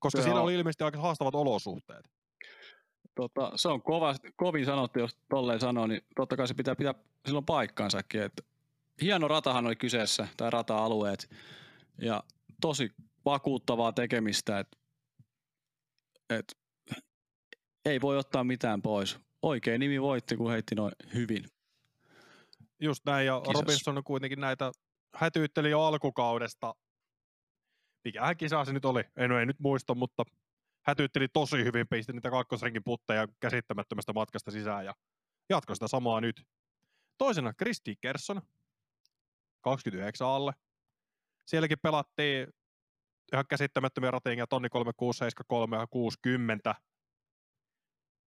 [0.01, 0.24] Koska Joo.
[0.24, 2.11] siellä oli ilmeisesti aika haastavat olosuhteet.
[3.14, 6.95] Tota, se on kova, kovin sanottu, jos tolleen sanoo, niin totta kai se pitää pitää
[7.26, 8.22] silloin paikkaansakin.
[8.22, 8.42] Että
[9.03, 11.30] hieno ratahan oli kyseessä, tai rata-alueet,
[12.01, 12.22] ja
[12.61, 12.90] tosi
[13.24, 14.78] vakuuttavaa tekemistä, että
[16.30, 16.59] et,
[17.84, 19.18] ei voi ottaa mitään pois.
[19.42, 21.45] Oikein nimi voitti, kun heitti noin hyvin.
[22.80, 23.61] Just näin, ja Kisossa.
[23.61, 24.72] Robinson on kuitenkin näitä
[25.14, 26.74] hätyytteli jo alkukaudesta.
[28.05, 30.24] Mikähän kisa se nyt oli, en, en nyt muista, mutta
[30.82, 34.95] hätyytteli tosi hyvin, pisti niitä kakkosrenkin putteja käsittämättömästä matkasta sisään ja
[35.49, 36.47] jatkoi sitä samaa nyt.
[37.18, 38.42] Toisena Chris Dickerson,
[39.65, 40.53] 29 alle.
[41.47, 42.49] Sielläkin pelattiin
[43.33, 46.75] ihan käsittämättömiä ratingia, tonni 36, 73 ja 60.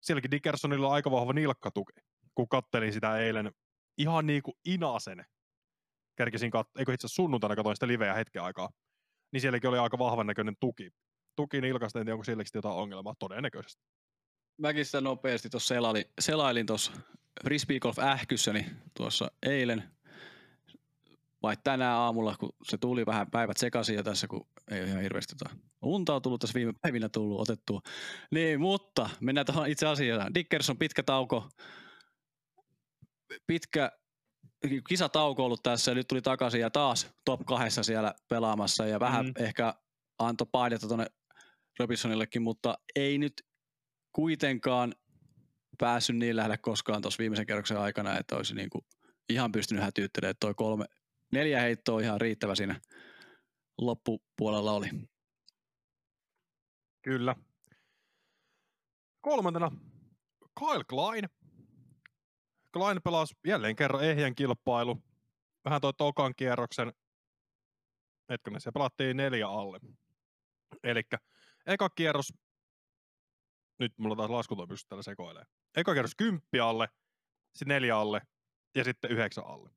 [0.02, 1.94] Sielläkin Dickersonilla on aika vahva nilkkatuki,
[2.36, 3.52] kun kattelin sitä eilen
[3.98, 5.26] ihan niin kuin Inasen.
[6.16, 8.70] Kerkesin kat- eikö itse sunnuntaina katsoin sitä liveä hetken aikaa.
[9.32, 10.90] Niin sielläkin oli aika vahvan näköinen tuki.
[11.36, 13.84] Tuki nilkasta, en tiedä onko sielläkin jotain ongelmaa, todennäköisesti.
[14.58, 16.92] Mäkin sitä nopeasti tuossa selailin, selailin tuossa
[17.44, 19.97] Frisbee Golf ähkyssäni tuossa eilen
[21.42, 25.02] vai tänään aamulla, kun se tuli vähän päivät sekaisin ja tässä, kun ei ole ihan
[25.02, 27.82] hirveästi tota unta on tullut tässä viime päivinä tullut otettua.
[28.32, 30.34] Niin, mutta mennään tuohon itse asiaan.
[30.34, 31.50] Dickerson pitkä tauko,
[33.48, 33.92] pitkä
[34.90, 39.26] kisatauko ollut tässä ja nyt tuli takaisin ja taas top kahdessa siellä pelaamassa ja vähän
[39.26, 39.34] mm.
[39.40, 39.74] ehkä
[40.20, 41.08] antoi painetta tuonne
[41.80, 43.34] Robinsonillekin, mutta ei nyt
[44.12, 44.94] kuitenkaan
[45.78, 48.86] päässyt niin lähelle koskaan tuossa viimeisen kerroksen aikana, että olisi niin kuin
[49.30, 50.86] ihan pystynyt hätyyttelemään, toi kolme,
[51.32, 52.82] neljä heittoa ihan riittävä siinä
[53.78, 54.90] loppupuolella oli.
[57.02, 57.36] Kyllä.
[59.22, 59.72] Kolmantena
[60.60, 61.30] Kyle Klein.
[62.74, 65.04] Klein pelasi jälleen kerran ehjän kilpailu.
[65.66, 66.94] Vähän toi tokan kierroksen.
[68.30, 69.80] Hetkinen, se pelattiin neljä alle.
[70.84, 71.02] Eli
[71.66, 72.34] eka kierros,
[73.80, 75.44] nyt mulla taas laskutoimitus täällä sekoilee.
[75.76, 76.88] Eka kierros kymppi alle,
[77.56, 78.22] sitten neljä alle
[78.76, 79.77] ja sitten yhdeksän alle.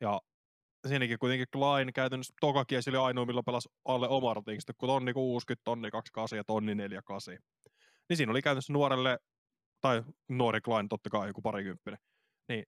[0.00, 0.20] Ja
[0.86, 5.64] siinäkin kuitenkin Klein käytännössä toka kiesi ainoa, millä pelasi alle oma sitten kun tonni 60,
[5.64, 7.38] tonni 28 ja tonni 48.
[8.08, 9.18] Niin siinä oli käytännössä nuorelle,
[9.80, 11.98] tai nuori Klein totta kai joku parikymppinen,
[12.48, 12.64] niin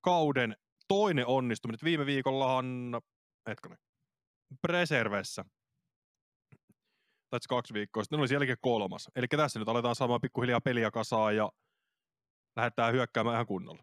[0.00, 0.56] kauden
[0.88, 1.78] toinen onnistuminen.
[1.84, 3.00] Viime viikollahan,
[3.48, 3.78] hetkinen,
[4.62, 5.44] Preservessä,
[7.30, 9.08] tai kaksi viikkoa sitten, oli sielläkin kolmas.
[9.16, 11.50] Eli tässä nyt aletaan saamaan pikkuhiljaa peliä kasaan ja
[12.56, 13.82] lähdetään hyökkäämään ihan kunnolla.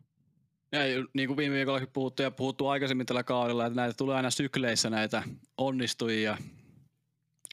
[0.74, 0.80] Ja
[1.14, 4.90] niin kuin viime viikollakin puhuttu ja puhuttu aikaisemmin tällä kaudella, että näitä tulee aina sykleissä
[4.90, 5.24] näitä
[5.58, 6.38] onnistujia.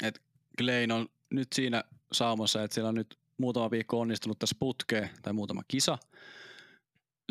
[0.03, 0.21] Että
[0.59, 5.33] Klein on nyt siinä saamassa, että siellä on nyt muutama viikko onnistunut tässä putkeen tai
[5.33, 5.99] muutama kisa.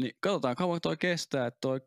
[0.02, 1.82] Niin katsotaan kauan toi kestää, että toi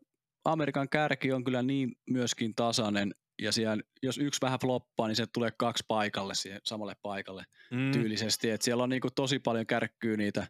[0.45, 5.27] Amerikan kärki on kyllä niin myöskin tasainen ja siellä, jos yksi vähän floppaa, niin se
[5.27, 7.91] tulee kaksi paikalle siihen samalle paikalle mm.
[7.91, 8.49] tyylisesti.
[8.49, 10.47] Et siellä on niinku tosi paljon kärkkyy niitä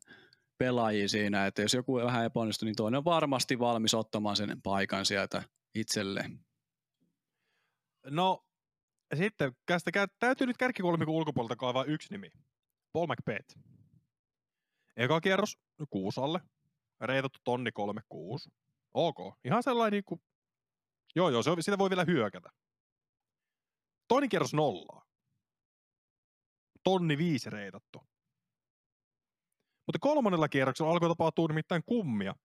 [0.64, 5.06] pelaajia siinä, että jos joku vähän epäonnistuu, niin toinen on varmasti valmis ottamaan sen paikan
[5.06, 5.44] sieltä
[5.76, 6.46] itselleen.
[8.06, 8.46] No
[9.16, 12.30] sitten tästä täytyy nyt kärkikolmikon ulkopuolelta kaivaa yksi nimi.
[12.94, 13.58] Paul McBeth.
[14.98, 15.58] Eka kierros
[15.90, 16.40] kuusalle.
[17.02, 18.50] Reitattu tonni 36.
[18.94, 19.18] Ok.
[19.46, 20.22] Ihan sellainen niin kuin...
[21.16, 22.50] Joo, joo, se on, sitä voi vielä hyökätä.
[24.08, 25.06] Toinen kierros nollaa.
[26.84, 28.13] Tonni viisi reitattu.
[29.88, 32.36] Mutta kolmannella kierroksella alkoi tapahtua nimittäin kummia.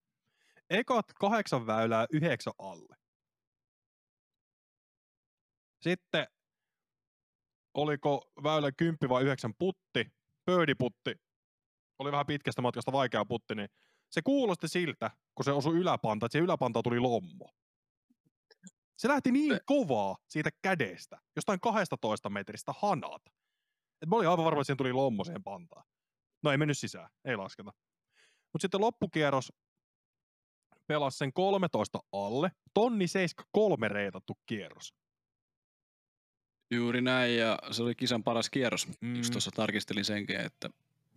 [0.70, 2.96] Ekat kahdeksan väylää yhdeksän alle.
[5.80, 6.26] Sitten
[7.74, 10.06] oliko väylä kymppi vai yhdeksän putti,
[10.44, 11.14] pöydiputti,
[11.98, 13.68] oli vähän pitkästä matkasta vaikea putti, niin
[14.10, 17.50] se kuulosti siltä, kun se osui yläpanta, että se yläpanta tuli lommo.
[18.96, 23.22] Se lähti niin kovaa siitä kädestä, jostain 12 metristä hanat.
[23.26, 25.84] että mä olin aivan varma, että siihen tuli lommo siihen pantaan.
[26.42, 27.72] No ei mennyt sisään, ei lasketa.
[28.52, 29.52] Mutta sitten loppukierros
[30.86, 34.94] pelasi sen 13 alle, tonni 73 reitattu kierros.
[36.70, 38.88] Juuri näin, ja se oli kisan paras kierros.
[39.00, 39.16] Mm.
[39.16, 40.70] Just tuossa tarkistelin senkin, että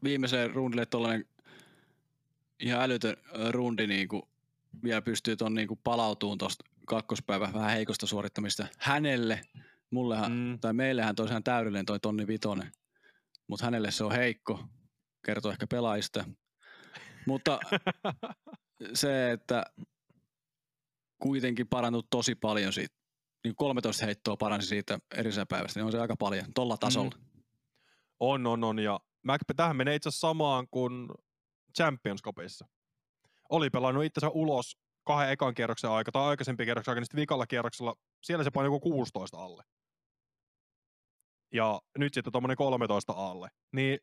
[0.04, 1.26] viimeiseen rundille tuollainen
[2.60, 3.18] ihan älytön
[3.50, 4.24] rundi niin kuin
[4.84, 9.42] vielä pystyy tuon niin palautumaan tuosta kakkospäivä vähän heikosta suorittamista hänelle.
[9.92, 10.60] Mullehan, mm.
[10.60, 12.72] tai meillähän tosiaan täydellinen toi tonni vitonen,
[13.48, 14.64] mutta hänelle se on heikko,
[15.26, 16.26] kertoo ehkä pelaajista.
[17.28, 17.60] Mutta
[18.94, 19.64] se, että
[21.22, 22.96] kuitenkin parannut tosi paljon siitä,
[23.44, 27.12] niin 13 heittoa paransi siitä edellisenä päivästä, niin on se aika paljon, tolla tasolla.
[27.18, 27.42] Mm.
[28.20, 31.08] On, on, on, ja Macbeth tähän menee itse asiassa samaan kuin
[31.78, 32.68] Champions Cupissa.
[33.50, 37.48] Oli pelannut itsensä ulos kahden ekan kierroksen aika tai aikaisempi kierroksen aika, niin sitten vikalla
[37.48, 39.64] kierroksella siellä se painoi joku 16 alle.
[41.54, 43.50] Ja nyt sitten tuommoinen 13 alle.
[43.72, 44.00] Niin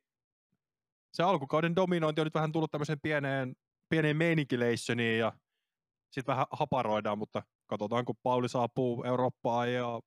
[1.12, 3.56] se alkukauden dominointi on nyt vähän tullut tämmöiseen pieneen,
[3.88, 5.32] pieneen meininkileissoniin ja
[6.10, 10.00] sitten vähän haparoidaan, mutta katsotaan kun Pauli saapuu Eurooppaan ja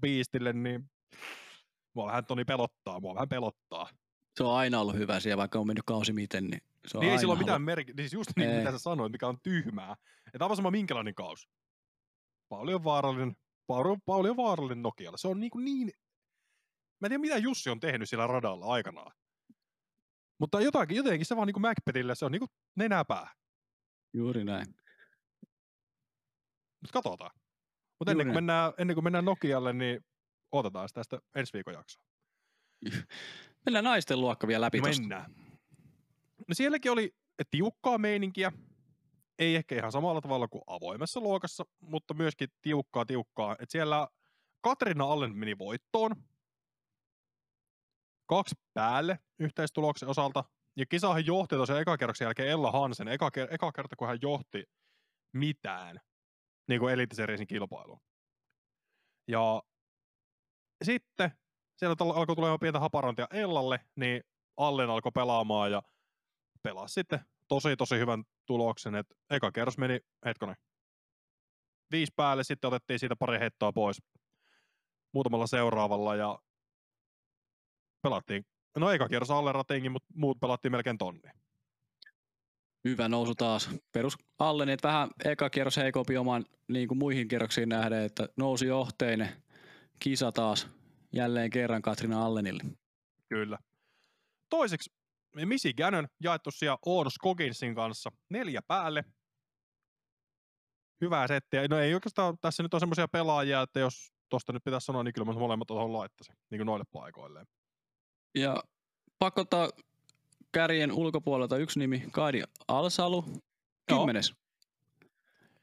[0.00, 0.90] Beastille, niin
[1.94, 3.88] mua vähän Toni pelottaa, mua vähän pelottaa.
[4.36, 7.12] Se on aina ollut hyvä siellä, vaikka on mennyt kausi miten, niin se on niin
[7.12, 9.96] ei sillä ole mitään merkitystä, siis just niin mitä sä sanoit, mikä on tyhmää.
[10.34, 11.48] Että aivan sama minkälainen kaus.
[12.48, 13.36] Pauli on vaarallinen,
[13.66, 15.18] Pauli, Pauli on vaarallinen Nokialle.
[15.18, 15.92] Se on niin, kuin niin
[17.00, 19.12] Mä en tiedä, mitä Jussi on tehnyt sillä radalla aikanaan.
[20.44, 23.30] Mutta jotakin, jotenkin se vaan niin kuin Macbethille, se on niin kuin nenäpää.
[24.12, 24.66] Juuri näin.
[26.80, 27.30] Mutta katsotaan.
[27.98, 30.04] Mutta ennen, kuin mennään, ennen kuin mennään Nokialle, niin
[30.52, 32.04] otetaan tästä ensi viikon jaksoa.
[33.66, 35.34] Mennään naisten luokka vielä läpi no Mennään.
[36.48, 37.14] No sielläkin oli
[37.50, 38.52] tiukkaa meininkiä.
[39.38, 43.56] Ei ehkä ihan samalla tavalla kuin avoimessa luokassa, mutta myöskin tiukkaa tiukkaa.
[43.58, 44.08] Et siellä
[44.60, 46.16] Katrina Allen meni voittoon.
[48.26, 50.44] Kaksi päälle yhteistuloksen osalta.
[50.76, 53.08] Ja kisahan johti tosiaan eka kerroksen jälkeen Ella Hansen.
[53.08, 54.64] Eka, eka kerta, kun hän johti
[55.32, 56.00] mitään
[56.68, 58.00] niin kuin eliittiserisin kilpailuun.
[59.28, 59.62] Ja
[60.84, 61.30] sitten
[61.76, 64.22] siellä alkoi tulemaan pientä haparointia Ellalle, niin
[64.56, 65.82] Allen alkoi pelaamaan ja
[66.62, 70.56] pelasi sitten tosi tosi hyvän tuloksen, että eka kerros meni, hetkonen,
[71.90, 74.02] viisi päälle, sitten otettiin siitä pari heittoa pois
[75.14, 76.38] muutamalla seuraavalla ja
[78.04, 78.46] pelattiin,
[78.78, 81.30] no eka kierros alle ratingin, mutta muut pelattiin melkein tonni.
[82.84, 83.70] Hyvä nousu taas.
[83.92, 88.66] Perus alle, niin vähän eka kierros heikompi oman niin kuin muihin kierroksiin nähden, että nousi
[88.66, 89.28] johteinen
[89.98, 90.68] kisa taas
[91.12, 92.64] jälleen kerran Katrina Allenille.
[93.28, 93.58] Kyllä.
[94.50, 94.92] Toiseksi
[95.44, 99.04] Missy Gannon jaettu siellä On Skogginsin kanssa neljä päälle.
[101.00, 101.68] Hyvää settiä.
[101.68, 105.14] No ei oikeastaan tässä nyt ole semmoisia pelaajia, että jos tuosta nyt pitäisi sanoa, niin
[105.14, 107.44] kyllä mä molemmat tuohon laittaisin, niin kuin noille paikoille.
[108.34, 108.56] Ja
[109.18, 109.70] pakko ottaa
[110.52, 113.24] kärjen ulkopuolelta yksi nimi, Kaidi Alsalu,
[113.88, 114.34] kymmenes.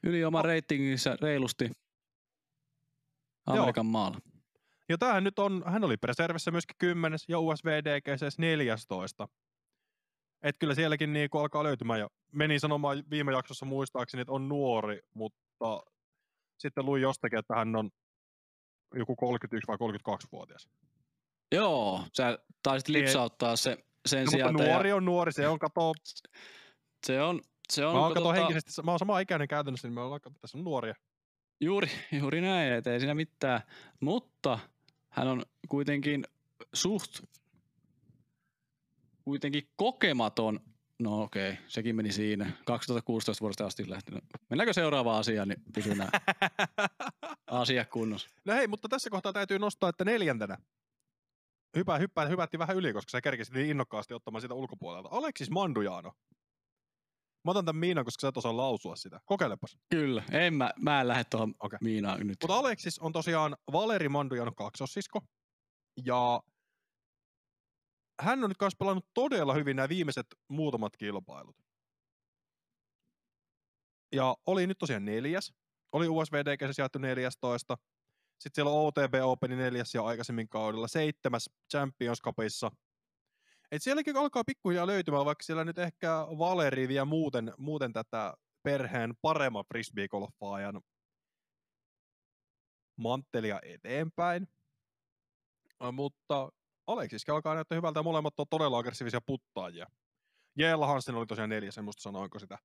[0.02, 0.42] Yli oma No.
[0.42, 1.70] reitingissä reilusti
[3.46, 4.18] Amerikan maalla.
[4.88, 9.28] Ja tämähän nyt on, hän oli reservissä myöskin 10 ja USVDGC 14.
[10.42, 15.00] Et kyllä sielläkin niinku alkaa löytymään ja meni sanomaan viime jaksossa muistaakseni, että on nuori,
[15.14, 15.82] mutta
[16.58, 17.90] sitten luin jostakin, että hän on
[18.94, 20.68] joku 31 vai 32-vuotias.
[21.52, 23.04] Joo, sä taisit Niin.
[23.04, 24.62] lipsauttaa se, sen No, mutta sieltä.
[24.64, 25.92] ja nuori on nuori, se on kato,
[27.06, 27.40] se on,
[27.72, 30.20] se on, mä oon kato tota- henkisesti, mä oon sama ikäinen käytännössä, niin me ollaan,
[30.20, 30.94] kato, tässä on nuoria.
[31.60, 31.90] Juuri,
[32.20, 33.60] juuri näin, et ei siinä mitään.
[34.00, 34.58] Mutta
[35.08, 36.24] hän on kuitenkin
[36.72, 37.20] suht
[39.24, 40.60] kuitenkin kokematon.
[40.98, 42.52] No okei, okay, sekin meni siinä.
[42.64, 44.24] 2016 vuodesta asti lähtenyt.
[44.50, 46.10] Mennäänkö seuraavaan asiaan, niin pysyy nämä
[47.46, 48.28] asiat kunnossa.
[48.44, 50.58] No hei, mutta tässä kohtaa täytyy nostaa, että neljäntenä
[51.76, 55.08] hypää, hyppää, hypätti vähän yli, koska sä kerkisit niin innokkaasti ottamaan sitä ulkopuolelta.
[55.12, 56.12] Aleksis Mandujano.
[57.44, 59.20] Mä otan tämän Miinan, koska sä et osaa lausua sitä.
[59.24, 59.78] Kokeilepas.
[59.90, 61.78] Kyllä, en mä, mä en lähde tuohon Okei.
[61.82, 62.38] Miinaan nyt.
[62.42, 65.20] Mutta Aleksis on tosiaan Valeri Mandujano kaksossisko.
[66.04, 66.42] Ja
[68.22, 71.56] hän on nyt kanssa pelannut todella hyvin nämä viimeiset muutamat kilpailut.
[74.12, 75.54] Ja oli nyt tosiaan neljäs.
[75.92, 77.78] Oli USVD sieltä 14.
[78.42, 82.70] Sitten siellä on OTB Openin neljäs ja aikaisemmin kaudella seitsemäs Champions Cupissa.
[83.72, 89.14] Et sielläkin alkaa pikkuhiljaa löytymään, vaikka siellä nyt ehkä Valeri vie muuten, muuten tätä perheen
[89.22, 90.80] paremman frisbee-golfaajan
[92.96, 94.48] manttelia eteenpäin.
[95.92, 96.52] Mutta
[96.86, 99.86] Aleksis alkaa näyttää hyvältä ja molemmat on todella aggressiivisia puttaajia.
[100.58, 102.58] Jeella Hansen oli tosiaan neljäs, en muista sanoinko sitä.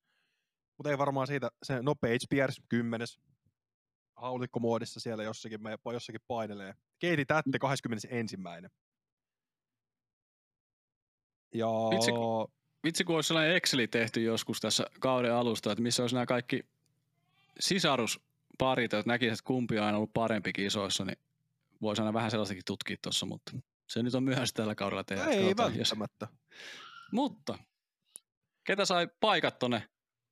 [0.78, 3.20] Mutta ei varmaan siitä, se, no Page Pierce kymmenes.
[4.18, 6.74] Haulikkomuodissa siellä jossakin, me, jossakin painelee.
[7.00, 8.38] Keiti Tätte 21.
[11.54, 12.12] Ja Vitsi,
[12.84, 16.64] Vitsi, kun olisi sellainen Exceli tehty joskus tässä kauden alusta, että missä olisi nämä kaikki
[17.60, 21.18] sisarusparit, että näkisi, että kumpi on aina ollut parempi kisoissa, niin
[21.82, 23.52] voisi aina vähän sellaistakin tutkia tuossa, mutta
[23.88, 25.24] se nyt on myöhäistä tällä kaudella tehdä.
[25.26, 26.28] ei katsotaan, jos- välttämättä.
[27.12, 27.58] Mutta,
[28.64, 29.90] ketä sai paikat tonne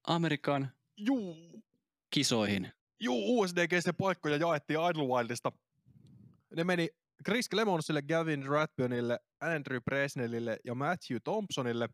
[0.07, 1.63] Amerikan Juu,
[2.09, 2.71] kisoihin?
[3.05, 5.51] Juu, USDGC-paikkoja jaettiin Idlewildista.
[6.55, 6.89] Ne meni
[7.25, 11.89] Chris Clemonsille, Gavin Rathbunille, Andrew Presnellille ja Matthew Thompsonille.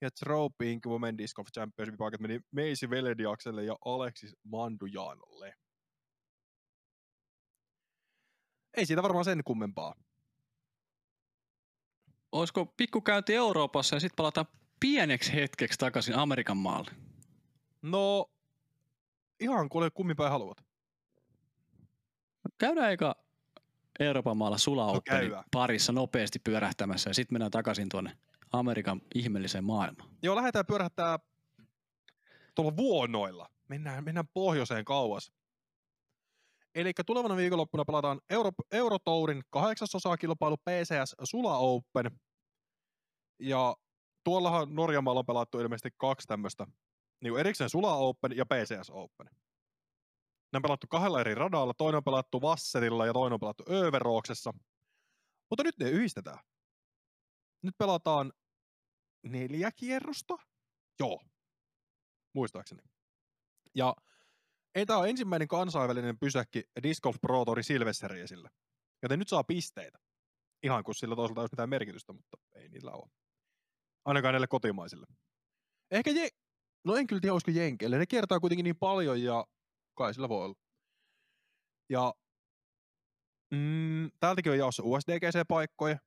[0.00, 0.86] Ja Trope Inc.
[0.86, 5.54] Women Disc Golf Championship paikat meni Macy Velediakselle ja Alexis Mandujanolle.
[8.76, 9.94] Ei siitä varmaan sen kummempaa.
[12.32, 14.46] Olisiko pikkukäynti Euroopassa ja sitten palataan
[14.80, 16.90] pieneksi hetkeksi takaisin Amerikan maalle?
[17.82, 18.30] No,
[19.42, 20.64] ihan kuule kummin päin haluat.
[22.58, 23.16] Käydään eka
[24.00, 25.00] Euroopan maalla Sula No
[25.52, 28.16] parissa nopeasti pyörähtämässä ja sitten mennään takaisin tuonne
[28.52, 30.10] Amerikan ihmeelliseen maailmaan.
[30.22, 31.18] Joo, lähdetään pyörähtää
[32.54, 33.50] tuolla vuonoilla.
[33.68, 35.32] Mennään, mennään pohjoiseen kauas.
[36.74, 42.10] Eli tulevana viikonloppuna pelataan Euro, Eurotourin kahdeksasosaa kilpailu PCS Sula Open.
[43.38, 43.76] Ja
[44.24, 46.66] tuollahan Norjamaalla on pelattu ilmeisesti kaksi tämmöistä.
[47.22, 49.26] Niin erikseen Sula Open ja PCS Open.
[50.52, 51.74] Ne on pelattu kahdella eri radalla.
[51.74, 54.52] Toinen on pelattu Vasserilla ja toinen on pelattu Överooksessa.
[55.50, 56.38] Mutta nyt ne yhdistetään.
[57.62, 58.32] Nyt pelataan
[59.22, 60.34] neljä kierrosta?
[61.00, 61.22] Joo.
[62.34, 62.82] Muistaakseni.
[63.74, 63.94] Ja
[64.74, 68.50] ei tämä ole ensimmäinen kansainvälinen pysäkki Disc Golf Pro Tour Silver Seriesille.
[69.02, 69.98] Joten nyt saa pisteitä.
[70.62, 73.10] Ihan kun sillä toisaalta olisi mitään merkitystä, mutta ei niillä ole.
[74.04, 75.06] Ainakaan näille kotimaisille.
[75.90, 76.28] Ehkä je...
[76.84, 77.98] No en kyllä tiedä, olisiko Jenkeille.
[77.98, 79.46] Ne kiertää kuitenkin niin paljon ja
[79.94, 80.54] kai sillä voi olla.
[81.88, 82.14] Ja
[83.50, 85.98] mm, täältäkin on jaossa USDGC-paikkoja.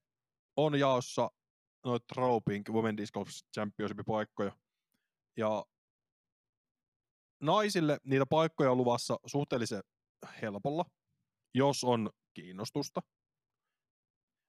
[0.57, 1.32] On jaossa
[1.86, 4.51] noita Tropink Women Disc Golf Championship-paikkoja.
[5.38, 5.65] Ja
[7.41, 9.84] naisille niitä paikkoja on luvassa suhteellisen
[10.41, 10.86] helpolla,
[11.53, 13.01] jos on kiinnostusta.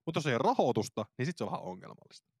[0.05, 2.36] Mutta jos ei ole rahoitusta, niin sitten se on vähän ongelmallista.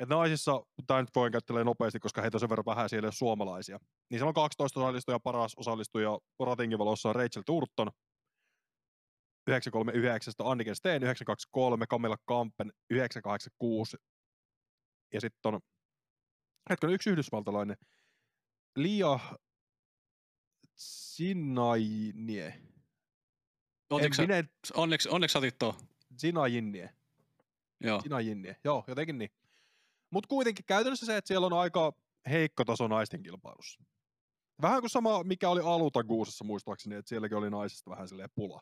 [0.00, 3.78] Et naisissa, tämä nyt voin käyttää nopeasti, koska heitä on sen verran vähän siellä suomalaisia.
[4.10, 7.90] Niin siellä on 12 osallistujaa, paras osallistuja ratingin valossa on Rachel Turton,
[9.46, 13.96] 939, Anniken Steen 923, Camilla Kampen 986
[15.12, 15.60] ja sitten on
[16.70, 17.76] hetken yksi yhdysvaltalainen
[18.76, 19.18] Lia
[20.76, 22.60] Sinainie.
[24.16, 25.76] Sä, minä, onneksi, onneksi otit tuo.
[26.16, 26.94] Sinajinnie.
[27.80, 28.00] Joo.
[28.00, 28.56] Sinajinnie.
[28.64, 29.30] Joo, jotenkin niin.
[30.14, 31.92] Mutta kuitenkin käytännössä se, että siellä on aika
[32.30, 33.82] heikko taso naisten kilpailussa.
[34.62, 38.60] Vähän kuin sama, mikä oli Alutaguusessa muistaakseni, että sielläkin oli naisista vähän silleen pula.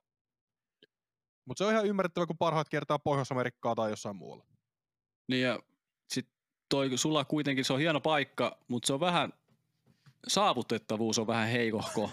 [1.44, 4.46] Mutta se on ihan ymmärrettävä, kun parhaat kertaa Pohjois-Amerikkaa tai jossain muualla.
[5.28, 5.60] Niin ja
[6.08, 6.28] sit
[6.68, 9.32] toi, sulla kuitenkin se on hieno paikka, mutta se on vähän,
[10.28, 12.10] saavutettavuus on vähän heikohko.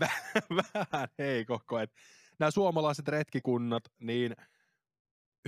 [0.62, 1.78] vähän heikohko.
[1.78, 1.92] Et
[2.38, 4.36] nämä suomalaiset retkikunnat, niin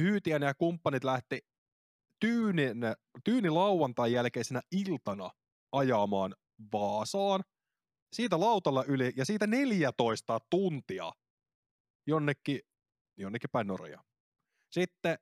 [0.01, 1.49] Hyytiän ja kumppanit lähti
[2.21, 2.79] tyynin,
[3.25, 5.31] tyyni lauantai jälkeisenä iltana
[5.73, 6.35] ajamaan
[6.73, 7.45] Vaasaan.
[8.13, 11.13] Siitä lautalla yli ja siitä 14 tuntia
[12.07, 12.61] jonnekin,
[13.17, 14.03] jonnekin päin Norjaa.
[14.71, 15.19] Sitten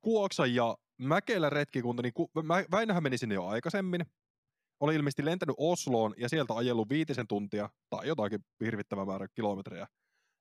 [0.00, 2.12] Kuoksan ja Mäkelä retkikunta, niin
[2.70, 4.00] Väinöhän meni sinne jo aikaisemmin.
[4.80, 9.86] Oli ilmeisesti lentänyt Osloon ja sieltä ajellut viitisen tuntia tai jotakin hirvittävän määrä kilometrejä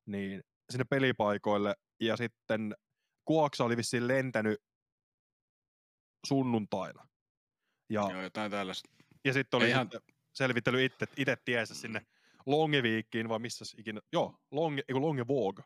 [0.06, 1.76] niin sinne pelipaikoille.
[2.00, 2.76] Ja sitten
[3.26, 4.60] Kuoksa oli vissiin lentänyt
[6.28, 7.08] sunnuntaina.
[7.90, 8.90] Ja, Joo, jotain tällaista.
[9.26, 9.86] Ja sitten oli ihan...
[9.86, 10.02] sitten
[10.34, 12.06] selvittely itse, itse tiesä sinne
[12.46, 15.60] Longeviikkiin, vai missä ikinä, joo, Longe, Longevoog.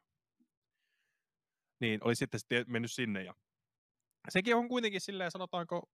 [1.80, 3.34] Niin, oli sitten, sitten mennyt sinne ja
[4.30, 5.90] sekin on kuitenkin silleen, sanotaanko,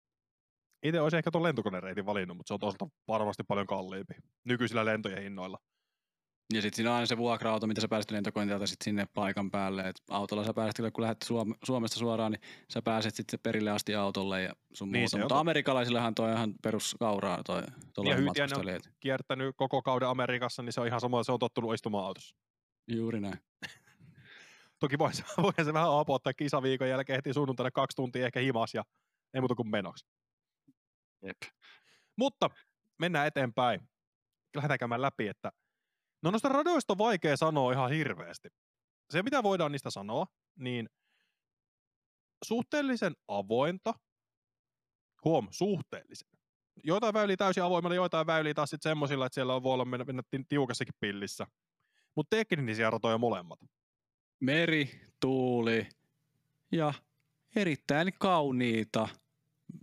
[0.84, 5.24] itse olisi ehkä tuon lentokonereitin valinnut, mutta se on toisaalta varmasti paljon kalliimpi nykyisillä lentojen
[5.24, 5.58] hinnoilla.
[6.54, 9.82] Ja sitten siinä on aina se vuokra-auto, mitä sä pääset lentokoneelta sit sinne paikan päälle.
[9.82, 13.96] Et autolla sä pääset, kun lähdet Suom- Suomesta suoraan, niin sä pääset sitten perille asti
[13.96, 15.18] autolle ja sun niin, muuta.
[15.18, 17.62] Mutta amerikkalaisillehan toi ihan peruskauraa toi
[18.06, 18.16] ja
[18.58, 22.36] on kiertänyt koko kauden Amerikassa, niin se on ihan sama, se on tottunut istumaan autossa.
[22.88, 23.40] Juuri näin.
[24.80, 25.12] Toki voi,
[25.44, 28.84] voi se vähän apottaa kisaviikon jälkeen heti sunnuntaina kaksi tuntia ehkä himas ja
[29.34, 30.06] ei muuta kuin menoksi.
[31.26, 31.38] Jep.
[32.18, 32.50] Mutta
[33.00, 33.82] mennään eteenpäin.
[34.56, 35.52] Lähdetään käymään läpi, että
[36.22, 38.50] no noista radoista on vaikea sanoa ihan hirveästi.
[39.10, 40.90] Se, mitä voidaan niistä sanoa, niin
[42.46, 43.94] suhteellisen avointa,
[45.26, 46.30] huom, suhteellisen.
[46.84, 50.24] Joitain väyliä täysin avoimella, joitain väyliä taas sitten semmoisilla, että siellä voi olla mennä, mennä
[50.50, 51.48] tiukassakin pillissä.
[52.16, 53.60] Mutta teknisiä ratoja molemmat
[54.42, 55.90] meri, tuuli
[56.72, 56.94] ja
[57.56, 59.08] erittäin kauniita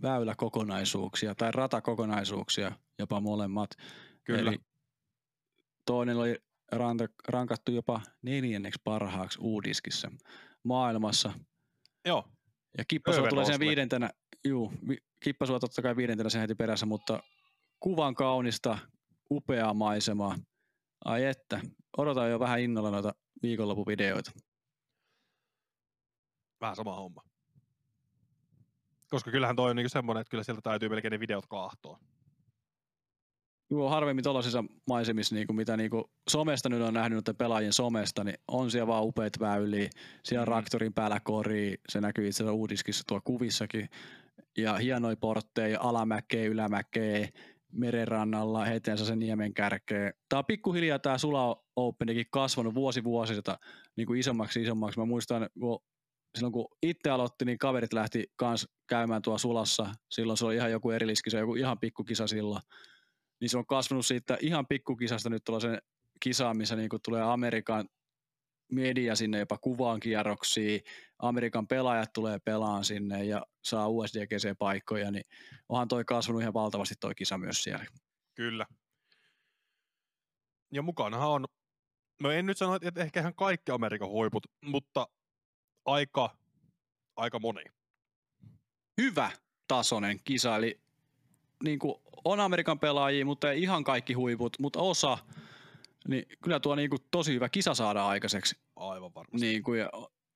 [0.01, 3.69] väyläkokonaisuuksia tai ratakokonaisuuksia, jopa molemmat.
[4.23, 4.51] Kyllä.
[4.51, 4.59] Eli
[5.89, 6.35] toinen oli
[7.27, 10.11] rankattu jopa neljänneksi parhaaksi uudiskissa
[10.63, 11.33] maailmassa.
[12.05, 12.25] Joo.
[12.77, 14.09] Ja Kippasua tulee sen viidentenä,
[14.45, 14.73] juu,
[15.19, 17.23] Kippasua totta kai viidentenä sen heti perässä, mutta
[17.79, 18.77] kuvan kaunista,
[19.31, 20.35] upeaa maisemaa.
[21.05, 21.61] Ai että,
[21.97, 24.31] odotan jo vähän innolla noita viikonlopuvideoita
[26.61, 27.21] vähän sama homma.
[29.09, 31.99] Koska kyllähän toi on niinku semmoinen, että kyllä sieltä täytyy melkein ne videot kahtoa.
[33.71, 38.23] Joo, harvemmin tuollaisissa maisemissa, niin kuin mitä niin kuin somesta nyt on nähnyt pelaajien somesta,
[38.23, 39.89] niin on siellä vaan upeat väyliä,
[40.23, 40.51] siellä mm.
[40.51, 43.89] raktorin päällä kori, se näkyy itse asiassa uudiskissa tuo kuvissakin,
[44.57, 47.27] ja hienoja portteja, alamäkeä, ylämäkeä,
[47.71, 50.11] merenrannalla, heteensä sen niemen kärkeä.
[50.29, 53.59] Tämä on pikkuhiljaa tämä Sula Openikin kasvanut vuosi vuosilta
[53.95, 54.99] niin kuin isommaksi isommaksi.
[54.99, 55.79] Mä muistan, kun
[56.35, 59.87] silloin kun itse aloitti, niin kaverit lähti kans käymään tuo sulassa.
[60.09, 62.61] Silloin se oli ihan joku erilliskisa, joku ihan pikkukisa silloin.
[63.41, 65.81] Niin se on kasvanut siitä ihan pikkukisasta nyt tuollaisen
[66.19, 67.89] kisaan, missä niin tulee Amerikan
[68.71, 70.79] media sinne jopa kuvaan kierroksia,
[71.19, 75.23] Amerikan pelaajat tulee pelaan sinne ja saa USDGC-paikkoja, niin
[75.69, 77.85] onhan toi kasvanut ihan valtavasti toi kisa myös siellä.
[78.35, 78.65] Kyllä.
[80.71, 81.45] Ja mukanahan on,
[82.21, 85.07] no en nyt sano, että ehkä ihan kaikki Amerikan huiput, mutta
[85.85, 86.37] aika,
[87.15, 87.63] aika moni.
[89.01, 89.31] Hyvä
[89.67, 90.81] tasoinen kisa, eli
[91.63, 91.95] niin kuin
[92.25, 95.17] on Amerikan pelaajia, mutta ei ihan kaikki huiput, mutta osa,
[96.07, 98.55] niin kyllä tuo niin kuin tosi hyvä kisa saada aikaiseksi.
[98.75, 99.45] Aivan varmasti.
[99.45, 99.89] Niin kuin, ja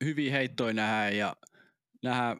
[0.03, 1.35] hyviä heittoja nähdään ja
[2.03, 2.39] nähdään,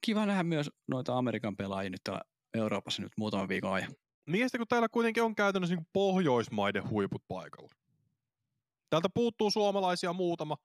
[0.00, 2.22] kiva nähdä myös noita Amerikan pelaajia nyt täällä
[2.54, 3.92] Euroopassa nyt muutaman viikon ajan.
[4.26, 7.70] Niin kun täällä kuitenkin on käytännössä niin Pohjoismaiden huiput paikalla.
[8.90, 10.56] Täältä puuttuu suomalaisia muutama,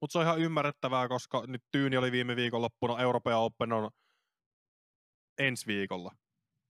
[0.00, 3.90] mutta se on ihan ymmärrettävää, koska nyt Tyyni oli viime viikonloppuna, Euroopan Open on
[5.38, 6.14] ensi viikolla.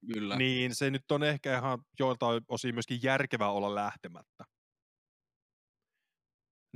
[0.07, 0.37] Kyllä.
[0.37, 4.45] Niin se nyt on ehkä ihan joiltain osin myöskin järkevää olla lähtemättä.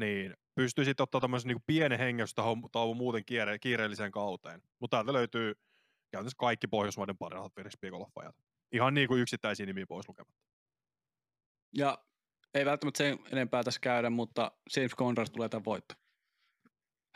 [0.01, 4.62] Niin, pystyisit ottaa tämmöisen niin pienen hengestystauon muuten kiire- kiireelliseen kauteen.
[4.81, 5.55] Mutta täältä löytyy
[6.12, 8.37] käytännössä kaikki Pohjoismaiden parhaat frisbeegolfajat.
[8.72, 10.45] Ihan niin kuin yksittäisiä nimiä pois lukematta.
[11.77, 12.05] Ja
[12.55, 15.95] ei välttämättä sen enempää tässä käydä, mutta James Conrad tulee tämän voitto.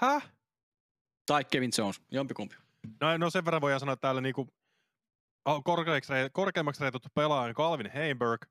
[0.00, 0.32] Häh?
[1.26, 2.56] Tai Kevin Jones, jompikumpi.
[3.00, 4.48] No, no sen verran voidaan sanoa, että täällä niinku
[6.32, 8.46] korkeammaksi reitattu pelaaja on Calvin Heimberg.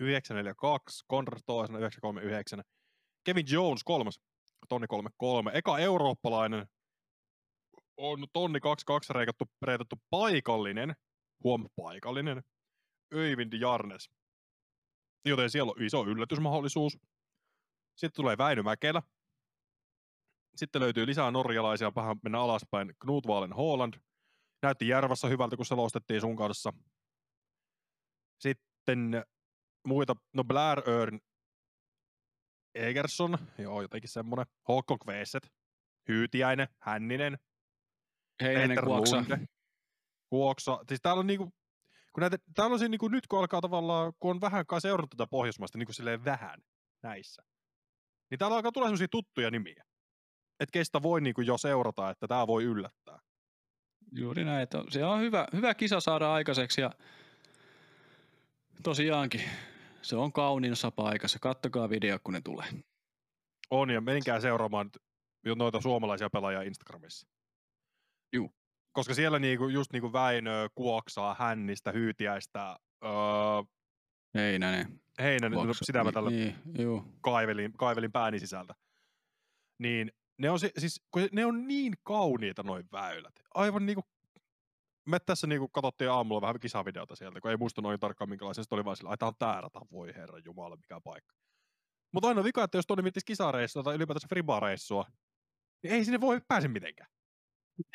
[0.00, 2.62] 942, Conrad toisena 939.
[3.24, 4.20] Kevin Jones kolmas,
[4.68, 5.50] tonni 33.
[5.54, 6.66] Eka eurooppalainen
[7.96, 9.12] on tonni 22
[9.62, 10.94] reitattu, paikallinen,
[11.44, 12.42] huom paikallinen,
[13.14, 14.10] Öyvind Jarnes.
[15.24, 16.98] Joten siellä on iso yllätysmahdollisuus.
[17.96, 19.02] Sitten tulee Väinö Mäkelä,
[20.56, 22.94] sitten löytyy lisää norjalaisia, vähän mennä alaspäin.
[22.98, 23.94] Knut Valen Holland.
[24.66, 26.72] Näytti Järvässä hyvältä, kun selostettiin sun kanssa.
[28.40, 29.24] Sitten
[29.84, 31.20] muita, no Blair Örn
[32.74, 34.46] Egerson, joo jotenkin semmonen.
[34.68, 35.52] Håkon Kveset,
[36.08, 37.38] Hyytiäinen, Hänninen,
[38.38, 39.16] Peter Kuoksa.
[39.16, 39.38] Lunde,
[40.30, 40.84] Kuoksa.
[40.88, 41.44] Siis täällä on niinku,
[42.12, 45.10] kun näitä, täällä on siinä niinku nyt kun alkaa tavallaan, kun on vähän kai seurannut
[45.10, 46.60] tätä Pohjoismaista niinku silleen vähän
[47.02, 47.42] näissä,
[48.30, 49.84] niin täällä alkaa tulla sellaisia tuttuja nimiä.
[50.60, 53.25] Että kestä voi niinku jo seurata, että tämä voi yllättää.
[54.12, 54.62] Juuri näin.
[54.62, 56.90] Että se on hyvä, hyvä kisa saada aikaiseksi ja
[58.82, 59.40] tosiaankin
[60.02, 61.38] se on kauniissa paikassa.
[61.38, 62.66] Kattokaa video, kun ne tulee.
[63.70, 64.90] On ja menkää seuraamaan
[65.56, 67.26] noita suomalaisia pelaajia Instagramissa.
[68.32, 68.54] Juu.
[68.92, 73.10] Koska siellä niinku, just niinku Väinö, Kuoksaa, Hännistä, Hyytiäistä, öö,
[74.34, 75.00] Heinänen.
[75.20, 75.84] Heinänen, Kuoksa.
[75.84, 77.04] sitä mä tällä Niin, juu.
[77.20, 78.74] kaivelin, kaivelin pääni sisältä.
[79.78, 83.34] Niin ne on, si- siis, kun ne on niin kauniita noin väylät.
[83.54, 84.02] Aivan niinku,
[85.06, 88.64] me tässä niinku katsottiin aamulla vähän kisavideota sieltä, kun ei muista noin tarkkaan minkälaisen.
[88.64, 91.34] Sitten oli vaan sillä, tää on tää rata, voi herra jumala, mikä paikka.
[92.12, 95.04] Mutta aina vika, että jos Toni miettis kisareissua tai ylipäätänsä fribareissua,
[95.82, 97.10] niin ei sinne voi pääse mitenkään.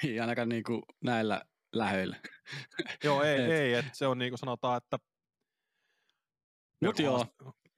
[0.03, 1.41] Ei ainakaan niinku näillä
[1.75, 2.15] läheillä.
[3.03, 4.97] Joo, ei, Et- ei että se on niinku sanotaan, että...
[6.85, 7.25] Mut joo.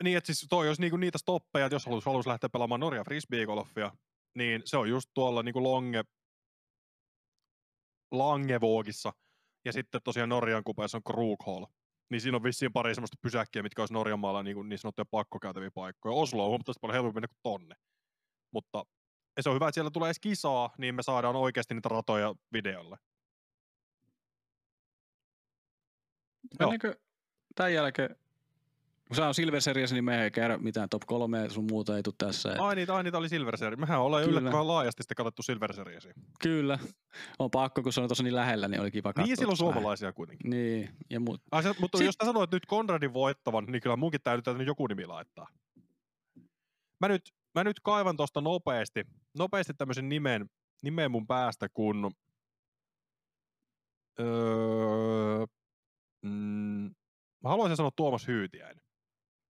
[0.03, 3.03] Niin, että siis toi olisi niinku niitä stoppeja, että jos haluaisi halus lähteä pelaamaan Norja
[3.03, 3.91] frisbeegolfia,
[4.35, 6.03] niin se on just tuolla niinku Longe,
[8.11, 9.13] Langevoogissa,
[9.65, 11.65] ja sitten tosiaan Norjan kupeessa on Krughall.
[12.09, 15.71] Niin siinä on vissiin pari semmoista pysäkkiä, mitkä olisi Norjan maalla niin, niin sanottuja pakkokäytäviä
[15.71, 16.15] paikkoja.
[16.15, 17.75] Oslo on huomattavasti paljon helpompi mennä kuin tonne.
[18.51, 18.85] Mutta
[19.41, 22.97] se on hyvä, että siellä tulee edes kisaa, niin me saadaan oikeasti niitä ratoja videolle.
[26.59, 26.99] Mennäänkö
[27.55, 28.15] tämän jälkeen,
[29.13, 31.97] kun se on Silver Series, niin me ei käydä mitään top 3 ja sun muuta
[31.97, 32.55] ei tule tässä.
[32.59, 33.79] Ai niitä, ai niitä oli Silver Series.
[33.79, 34.39] Mehän ollaan Kyllä.
[34.39, 36.13] yllättävän laajasti sitten katsottu Silver Seriesia.
[36.43, 36.79] Kyllä.
[37.39, 39.35] On pakko, kun se on tuossa niin lähellä, niin oli kiva katsoa.
[39.35, 39.57] Niin, vähän.
[39.57, 40.49] suomalaisia kuitenkin.
[40.49, 41.41] Niin, ja muut.
[41.51, 44.65] Ai se, mutta Sit- jos sä sanoit nyt Konradin voittavan, niin kyllä munkin täytyy täytyy
[44.65, 45.47] joku nimi laittaa.
[46.99, 47.21] Mä nyt,
[47.55, 49.03] mä nyt kaivan tuosta nopeasti,
[49.37, 50.49] nopeasti tämmöisen nimen,
[50.83, 52.11] nimen mun päästä, kun
[54.19, 55.45] öö,
[56.21, 56.95] mm,
[57.43, 58.83] mä haluaisin sanoa Tuomas Hyytiäinen.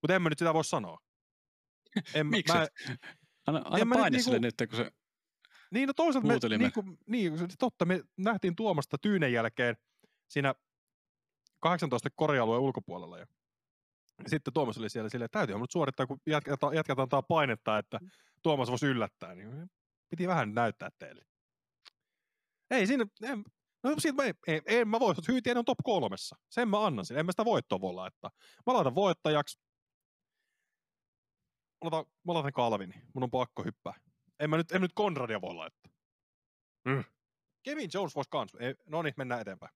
[0.02, 0.98] Mutta en mä nyt sitä voi sanoa.
[2.14, 2.54] En, Miksi?
[2.54, 2.66] Mä,
[3.46, 4.90] Anna, En anna nyt paine niinku- sille nyt, kun se...
[5.70, 6.72] Niin, no toisaalta me, Huutelimme.
[7.06, 9.76] niin, totta, me nähtiin Tuomasta Tyynen jälkeen
[10.28, 10.54] siinä
[11.60, 13.18] 18 korialueen ulkopuolella.
[13.18, 13.26] Ja
[14.26, 17.98] sitten Tuomas oli siellä silleen, että täytyy nyt suorittaa, kun jatketaan, jatketaan tää painetta, että
[18.42, 19.34] Tuomas voisi yllättää.
[19.34, 19.70] Niin
[20.10, 21.22] piti vähän näyttää teille.
[22.70, 23.44] Ei siinä, en,
[23.82, 26.36] no siitä mä, ei, en mä voi, Hyytien on top kolmessa.
[26.50, 28.30] Sen mä annan sille, en mä sitä voittoa voi laittaa.
[28.66, 29.60] Mä laitan voittajaksi.
[31.82, 33.94] Laitan, mä laitan Kalvini, mun on pakko hyppää.
[34.40, 35.92] En mä nyt, en nyt Konradia voi laittaa.
[36.84, 37.04] Mm.
[37.62, 38.54] Kevin Jones voisi kans.
[38.60, 39.72] Ei, no niin, mennään eteenpäin.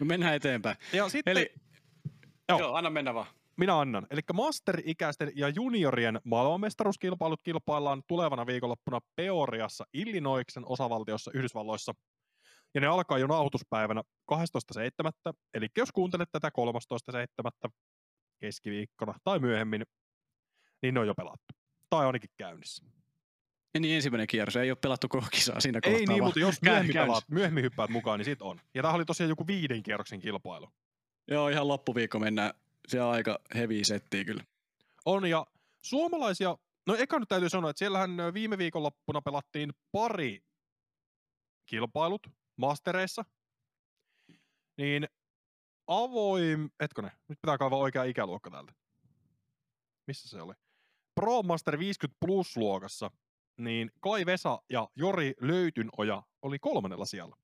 [0.00, 0.76] Me mennään eteenpäin.
[0.92, 1.52] Ja sitten Eli,
[2.48, 2.58] Joo.
[2.58, 2.58] joo.
[2.58, 3.26] joo, anna mennä vaan.
[3.56, 4.06] minä annan.
[4.10, 11.92] Eli master-ikäisten ja juniorien maailmanmestaruuskilpailut kilpaillaan tulevana viikonloppuna Peoriassa Illinoiksen osavaltiossa Yhdysvalloissa.
[12.74, 14.02] Ja ne alkaa jo nauhoituspäivänä
[14.32, 15.32] 12.7.
[15.54, 16.50] Eli jos kuuntelet tätä
[17.66, 17.70] 13.7.
[18.38, 19.82] keskiviikkona tai myöhemmin,
[20.86, 21.54] niin ne on jo pelattu.
[21.90, 22.84] Tai ainakin käynnissä.
[23.74, 26.00] Ja niin ensimmäinen kierros, ei ole pelattu koko kisaa siinä kohtaa.
[26.00, 28.60] Ei niin, mutta jos myöhemmin, pelaat, myöhemmin hyppäät mukaan, niin sit on.
[28.74, 30.68] Ja tämä oli tosiaan joku viiden kierroksen kilpailu.
[31.28, 32.54] Joo, ihan loppuviikko mennään.
[32.88, 34.44] Se on aika heavy settiä kyllä.
[35.04, 35.46] On ja
[35.82, 36.56] suomalaisia,
[36.86, 40.44] no eka nyt täytyy sanoa, että siellähän viime viikonloppuna pelattiin pari
[41.66, 42.26] kilpailut
[42.56, 43.24] mastereissa.
[44.76, 45.08] Niin
[45.86, 48.72] avoim, hetkonen, nyt pitää kaivaa oikea ikäluokka täältä.
[50.06, 50.54] Missä se oli?
[51.20, 53.10] Pro Master 50 Plus luokassa,
[53.56, 57.36] niin Kai Vesa ja Jori Löytynoja oli kolmannella siellä.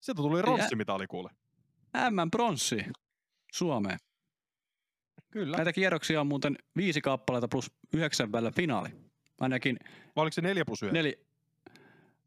[0.00, 1.30] Sieltä tuli ronssimitali kuule.
[2.10, 2.84] M-pronssi
[3.52, 3.98] Suomeen.
[5.32, 5.56] Kyllä.
[5.56, 8.88] Näitä kierroksia on muuten viisi kappaletta plus yhdeksän välillä finaali.
[9.40, 9.78] Ainakin,
[10.16, 10.94] Vai oliko se 4 plus 1?
[10.94, 11.26] neli,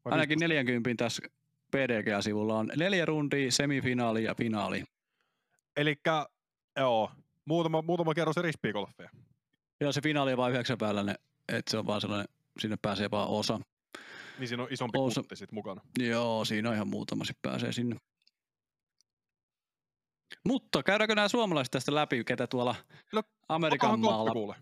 [0.05, 1.21] ainakin 40 tässä
[1.71, 4.83] PDG-sivulla on neljä rundia, semifinaali ja finaali.
[5.77, 5.95] Eli
[6.77, 7.11] joo,
[7.45, 8.51] muutama, muutama kerros eri.
[9.81, 11.15] Joo, se finaali on vain yhdeksän päällä,
[11.47, 12.27] että se on vaan sellainen,
[12.59, 13.59] sinne pääsee vaan osa.
[14.39, 15.81] Niin siinä on isompi Osa- kutti sit mukana.
[15.99, 17.95] Joo, siinä on ihan muutama sit pääsee sinne.
[20.45, 22.75] Mutta käydäänkö nämä suomalaiset tästä läpi, ketä tuolla
[23.13, 24.31] No, Amerikan maalla?
[24.31, 24.55] kuule.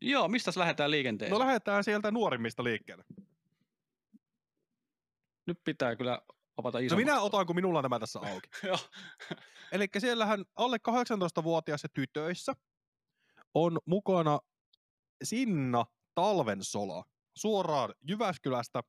[0.00, 1.32] Joo, mistä lähdetään liikenteeseen?
[1.32, 3.04] No lähdetään sieltä nuorimmista liikkeelle.
[5.46, 6.22] Nyt pitää kyllä
[6.56, 7.04] avata No isommaksi.
[7.04, 8.48] minä otan, kun minulla on tämä tässä auki.
[8.66, 8.78] Joo.
[9.72, 12.52] Eli siellähän alle 18-vuotiaissa tytöissä
[13.54, 14.40] on mukana
[15.24, 15.84] Sinna
[16.14, 17.04] Talvensola
[17.36, 18.82] suoraan Jyväskylästä.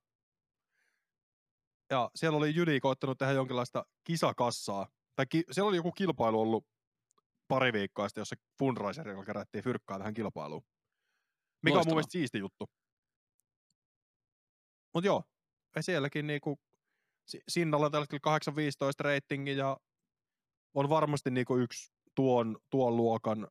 [1.89, 4.87] Ja siellä oli Jyli koittanut tehdä jonkinlaista kisakassaa.
[5.15, 6.67] Tai ki- siellä oli joku kilpailu ollut
[7.47, 10.61] pari viikkoa sitten, jossa fundraiserilla kerättiin fyrkkaa tähän kilpailuun.
[10.61, 11.91] Mikä on Loistavaa.
[11.91, 12.69] mun mielestä siisti juttu.
[14.93, 15.23] Mut joo,
[15.75, 16.59] ja sielläkin niinku,
[17.27, 19.77] Si- Sinnalla on tällä hetkellä 8-15 reitingi ja
[20.73, 23.47] on varmasti niinku yksi tuon, tuon luokan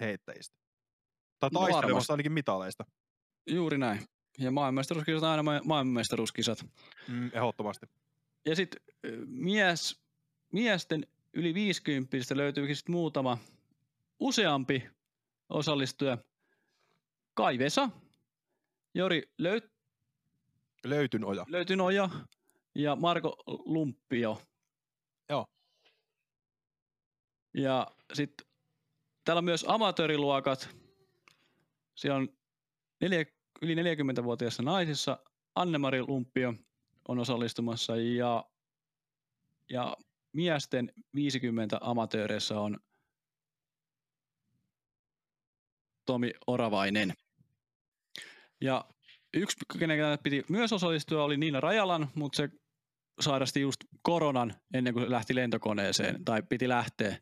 [0.00, 0.56] kärkiheittäjistä.
[1.38, 2.84] Tai No taistelemassa ainakin mitaleista.
[3.46, 4.00] Juuri näin.
[4.38, 6.66] Ja maailmanmestaruuskisat aina ma- maailmanmestaruuskisat.
[7.08, 7.86] Mm, ehdottomasti.
[8.46, 8.82] Ja sitten
[9.26, 10.00] mies,
[10.52, 13.38] miesten yli 50 löytyykin sit muutama
[14.20, 14.90] useampi
[15.48, 16.18] osallistuja.
[17.34, 17.90] Kai Vesa,
[18.94, 19.64] Jori Löyt,
[20.84, 21.46] Löytyn oja.
[21.48, 22.10] Löytynoja
[22.74, 24.42] ja Marko Lumppio.
[25.28, 25.46] Joo.
[27.54, 28.49] Ja sitten
[29.24, 30.68] täällä on myös amatööriluokat.
[31.94, 32.28] Siellä on
[33.00, 33.24] neljä,
[33.62, 35.18] yli 40-vuotiaissa naisissa
[35.54, 36.54] Anne-Mari Lumppio
[37.08, 38.44] on osallistumassa ja,
[39.70, 39.96] ja
[40.32, 42.78] miesten 50 amatööreissä on
[46.06, 47.12] Tomi Oravainen.
[48.60, 48.84] Ja
[49.34, 52.48] yksi, kenen piti myös osallistua, oli Niina Rajalan, mutta se
[53.20, 57.16] sairasti just koronan ennen kuin lähti lentokoneeseen, tai piti lähteä.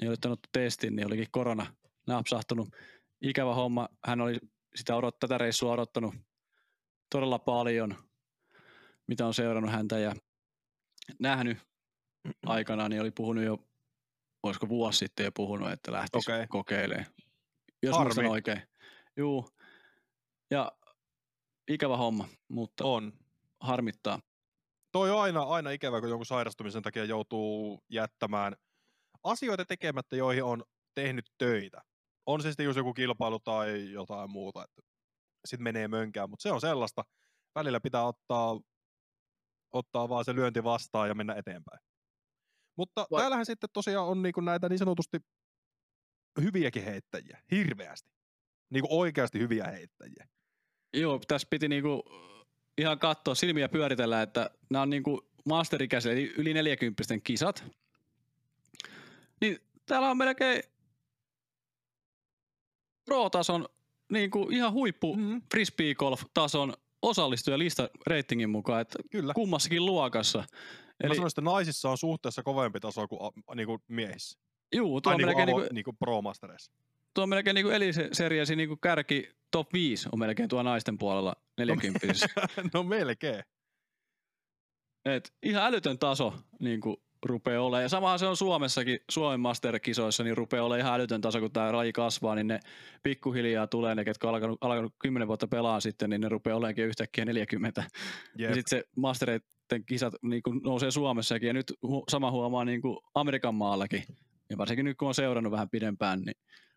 [0.00, 1.74] Niin oli ottanut testin, niin olikin korona
[2.06, 2.68] napsahtunut.
[3.20, 3.88] Ikävä homma.
[4.06, 4.38] Hän oli
[4.74, 6.14] sitä odot, tätä reissua odottanut
[7.10, 7.96] todella paljon,
[9.06, 10.14] mitä on seurannut häntä ja
[11.20, 11.58] nähnyt
[12.46, 13.58] aikanaan, niin oli puhunut jo,
[14.42, 16.36] olisiko vuosi sitten jo puhunut, että lähtisi Okei.
[16.36, 16.46] okay.
[16.46, 17.06] kokeilemaan.
[17.82, 18.04] Jos Harmi.
[18.04, 18.62] muistan oikein.
[19.16, 19.48] Juu.
[20.50, 20.72] Ja
[21.68, 23.12] ikävä homma, mutta On.
[23.60, 24.20] harmittaa.
[24.92, 28.56] Toi on aina, aina ikävä, kun jonkun sairastumisen takia joutuu jättämään
[29.26, 30.64] asioita tekemättä, joihin on
[30.94, 31.82] tehnyt töitä.
[32.26, 34.82] On se sitten just joku kilpailu tai jotain muuta, että
[35.44, 37.04] sitten menee mönkään, mutta se on sellaista.
[37.54, 38.60] Välillä pitää ottaa,
[39.72, 41.80] ottaa vaan se lyönti vastaan ja mennä eteenpäin.
[42.78, 45.18] Mutta Vai- täällähän sitten tosiaan on niinku näitä niin sanotusti
[46.40, 48.10] hyviäkin heittäjiä, hirveästi.
[48.70, 50.28] Niinku oikeasti hyviä heittäjiä.
[50.94, 52.02] Joo, tässä piti niinku
[52.78, 57.64] ihan katsoa, silmiä pyöritellä, että nämä on niinku masterikäisille, eli yli 40 kisat.
[59.86, 60.62] Niin täällä on melkein
[63.04, 63.68] pro-tason,
[64.12, 69.34] niinku ihan huippu Mm, frisbee golf-tason osallistuja lista reitingin mukaan, että kyllä.
[69.34, 70.44] kummassakin luokassa.
[71.00, 71.08] Eli...
[71.08, 74.38] Mä sanoin, että naisissa on suhteessa kovempi taso kuin a, niinku miehissä.
[74.74, 76.72] juu, tuo Tai on niinku, melkein, avo, niinku, niinku pro mastereissa.
[77.14, 82.00] tuo on melkein niinku eliseriasi niinku kärki top 5 on melkein tuo naisten puolella 40
[82.74, 83.42] no melkein.
[85.04, 87.82] Et ihan älytön taso niin kuin rupeaa olemaan.
[87.82, 91.72] Ja samahan se on Suomessakin, Suomen Master-kisoissa, niin rupeaa olemaan ihan älytön taso, kun tämä
[91.72, 92.60] laji kasvaa, niin ne
[93.02, 96.84] pikkuhiljaa tulee, ne ketkä on alkanut, alkanut 10 vuotta pelaa sitten, niin ne rupeaa olemaankin
[96.84, 97.84] yhtäkkiä 40.
[98.38, 98.50] Jep.
[98.50, 102.82] Ja sitten se Mastereiden kisat niin kuin nousee Suomessakin, ja nyt hu- sama huomaa niin
[102.82, 104.04] kuin Amerikan maallakin.
[104.50, 106.36] Ja varsinkin nyt, kun on seurannut vähän pidempään, niin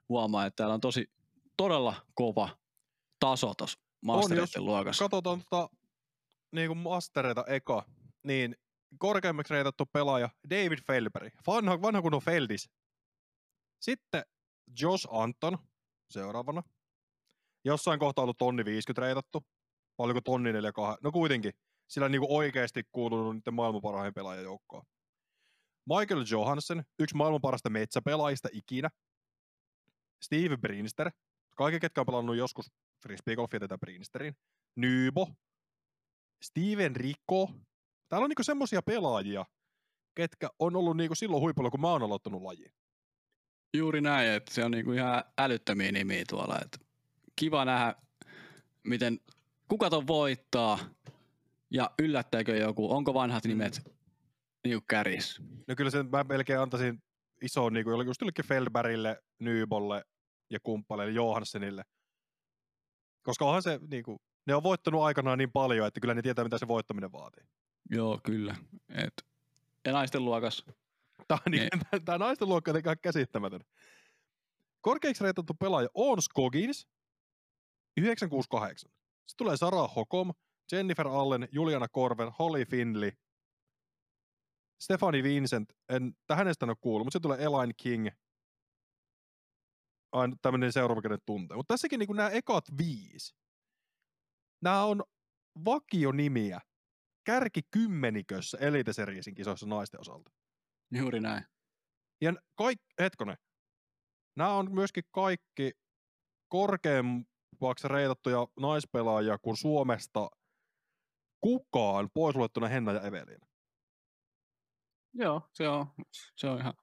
[0.10, 1.10] huomaa, että täällä on tosi
[1.58, 2.50] todella kova
[3.20, 5.04] taso tuossa Mastereiden luokassa.
[5.04, 5.70] Katsotaan tota,
[6.52, 7.86] niinku mastereita eka,
[8.24, 8.56] niin
[8.98, 12.70] korkeammaksi reitattu pelaaja David Felberg, vanha, vanha kunnon Feldis.
[13.80, 14.24] Sitten
[14.82, 15.58] Josh Anton
[16.10, 16.64] seuraavana.
[17.66, 19.46] Jossain kohtaa ollut tonni 50 reitattu.
[19.98, 21.00] Oliko tonni 42?
[21.04, 21.54] No kuitenkin.
[21.88, 24.84] Sillä niinku oikeasti kuulunut niiden maailman parhain pelaajajoukkoon.
[25.86, 28.90] Michael Johansson, yksi maailman parasta metsäpelaajista ikinä.
[30.24, 31.12] Steve Brinster,
[31.56, 32.72] kaikki ketkä on pelannut joskus
[33.04, 34.36] frisbeegolfia tätä Brinsterin.
[34.76, 35.28] Nybo,
[36.42, 37.50] Steven Rico.
[38.10, 39.46] Täällä on niinku semmosia pelaajia,
[40.16, 42.72] ketkä on ollut niinku silloin huipulla, kun mä oon aloittanut lajiin.
[43.74, 46.60] Juuri näin, että se on niinku ihan älyttömiä nimiä tuolla.
[46.62, 46.78] Että
[47.36, 47.96] kiva nähdä,
[48.84, 49.20] miten
[49.68, 50.80] kuka ton voittaa
[51.72, 53.82] ja yllättääkö joku, onko vanhat nimet
[54.64, 55.42] niinku käris.
[55.68, 57.04] No kyllä sen mä melkein antaisin
[57.42, 60.06] iso niinku just jollekin Feldbergille, Nybolle
[60.50, 61.84] ja kumppaneille Johansenille.
[63.24, 66.58] Koska onhan se niinku, ne on voittanut aikanaan niin paljon, että kyllä ne tietää mitä
[66.58, 67.44] se voittaminen vaatii.
[67.90, 68.56] Joo, kyllä.
[68.90, 69.26] Et,
[69.86, 70.66] ja naisten luokas.
[71.28, 71.70] Tämä, on Niin.
[71.92, 73.62] niin, tämä naisten luokka on ihan käsittämätön.
[74.82, 76.88] Korkeiksi reitattu pelaaja on Scoggins,
[77.98, 78.92] 968.
[78.92, 80.34] Sitten tulee Sarah Hokom,
[80.72, 83.12] Jennifer Allen, Juliana Korven, Holly Finley,
[84.82, 88.08] Stefani Vincent, en, tähän hänestä en ole kuullut, mutta se tulee Elaine King.
[90.12, 91.58] Aina tämmöinen seuraava kenen tuntee.
[91.58, 93.36] Mutta tässäkin niin nämä ekat viisi,
[94.62, 95.04] nämä on
[95.66, 96.62] vakionimiä
[97.30, 100.32] kärki kymmenikössä Elite Seriesin kisoissa naisten osalta.
[100.92, 101.44] Juuri näin.
[102.22, 103.38] Ja kaik, hetkonen,
[104.36, 105.72] nämä on myöskin kaikki
[106.48, 110.30] korkeammaksi reitattuja naispelaajia kuin Suomesta
[111.42, 113.40] kukaan, pois luettuna Henna ja Evelin.
[115.14, 115.88] Joo, se on,
[116.36, 116.74] se on ihan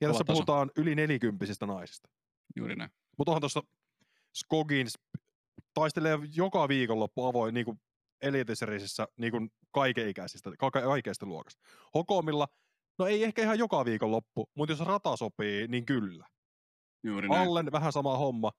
[0.00, 0.34] Ja tässä taso.
[0.34, 2.08] puhutaan yli nelikymppisistä naisista.
[2.56, 2.90] juuri näin.
[3.18, 3.62] Mutta onhan tuossa
[4.34, 4.98] Skogins
[5.74, 7.80] taistelee joka viikonloppu avoin niin kuin
[8.22, 11.62] elitiserissä niin kuin kaikenikäisistä, ka- kaikeista luokasta.
[11.94, 12.48] Hokomilla,
[12.98, 16.26] no ei ehkä ihan joka viikonloppu, mutta jos rata sopii, niin kyllä.
[17.02, 17.48] Juuri näin.
[17.48, 18.52] Allen vähän sama homma.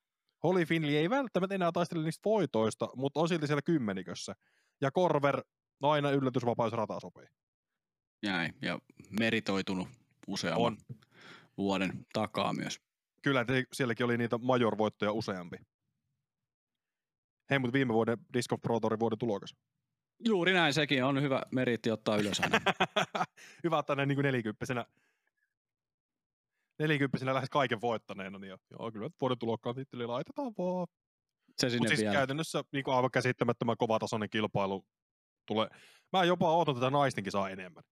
[0.44, 4.34] Holly Finley ei välttämättä enää taistele niistä voitoista, mutta on silti siellä kymmenikössä.
[4.82, 5.44] Ja Korver,
[5.82, 7.26] no aina yllätysvapaa, jos rata sopii.
[8.24, 8.50] Jäi.
[8.62, 8.80] Ja
[9.20, 9.88] meritoitunut
[10.28, 10.78] useamman On.
[11.58, 12.80] vuoden takaa myös.
[13.22, 15.58] Kyllä, te- sielläkin oli niitä major-voittoja useampi.
[17.50, 19.56] Hei, mutta viime vuoden Disc of Pro Tourin vuoden tulokas.
[20.26, 22.60] Juuri näin, sekin on hyvä meritti ottaa ylös aina.
[23.64, 24.86] Hyvä, että näin niin nelikymppisenä,
[26.80, 30.88] nelikymppisenä lähes kaiken voittaneena, niin jo- joo, kyllä vuoden tulokkaan titteli laitetaan vaan.
[31.58, 32.14] Se sinne Mutta siis vielä.
[32.14, 34.86] käytännössä niin kuin aivan käsittämättömän kovatasoinen kilpailu
[35.46, 35.68] tulee.
[36.14, 37.84] Mä jopa ootan tätä naistenkin saa enemmän.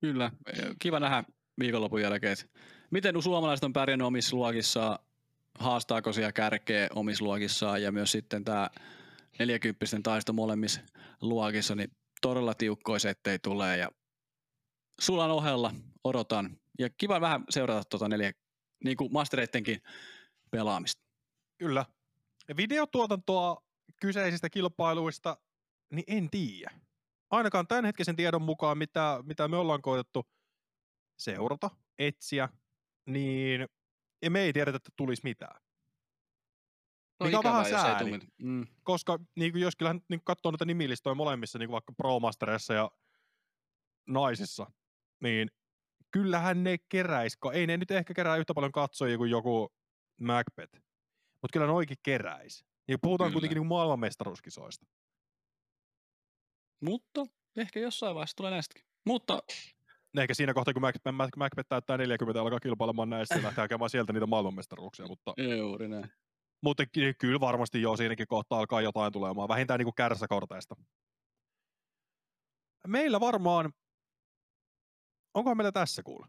[0.00, 0.30] Kyllä.
[0.78, 1.24] Kiva nähdä
[1.58, 2.58] viikonlopun jälkeen, että
[2.90, 4.98] miten suomalaiset on pärjännyt omissa luokissaan,
[5.58, 8.70] haastaako siellä kärkeä omissa ja myös sitten tämä
[9.38, 10.80] 40 taisto molemmissa
[11.20, 11.90] luokissa, niin
[12.20, 13.90] todella tiukkoja settejä tulee ja
[15.00, 15.74] sulan ohella
[16.04, 16.58] odotan.
[16.78, 18.32] Ja kiva vähän seurata tuota neljä,
[18.84, 19.82] niin kuin mastereittenkin
[20.50, 21.02] pelaamista.
[21.58, 21.86] Kyllä.
[22.48, 23.62] Ja videotuotantoa
[24.00, 25.36] kyseisistä kilpailuista,
[25.92, 26.70] niin en tiedä.
[27.30, 30.26] Ainakaan tämänhetkisen tiedon mukaan, mitä, mitä me ollaan koetettu
[31.18, 32.48] seurata, etsiä,
[33.06, 33.68] niin
[34.24, 35.60] ja me ei tiedetä, että tulisi mitään.
[37.24, 38.18] Mikä on vähän sääli.
[38.42, 42.20] Mm, Koska niin kuin jos kyllähän niin katsoo noita nimilistoja molemmissa, niin kuin vaikka Pro
[42.20, 42.90] Masterissa ja
[44.08, 44.70] naisissa,
[45.20, 45.50] niin
[46.10, 49.74] kyllähän ne keräis, ei ne nyt ehkä kerää yhtä paljon katsojia kuin joku
[50.20, 50.74] Macbeth,
[51.42, 52.64] mutta kyllä ne oikein keräis.
[52.88, 53.34] Ja puhutaan Kyllä.
[53.34, 54.86] kuitenkin niin maailmanmestaruuskisoista.
[56.80, 57.26] mutta
[57.56, 58.86] ehkä jossain vaiheessa tulee näistäkin.
[59.06, 59.42] Mutta
[60.18, 63.62] Ehkä siinä kohtaa, kun Macbeth, Mac- Macbeth täyttää 40 ja alkaa kilpailemaan näistä ja lähtee
[63.62, 66.12] hakemaan sieltä niitä maailmanmestaruuksia, mutta, juuri näin.
[66.62, 70.74] mutta ky- kyllä varmasti jo siinäkin kohtaa alkaa jotain tulemaan, vähintään niin kuin kärsäkorteista.
[72.86, 73.72] Meillä varmaan,
[75.34, 76.26] onkohan meillä tässä kuule?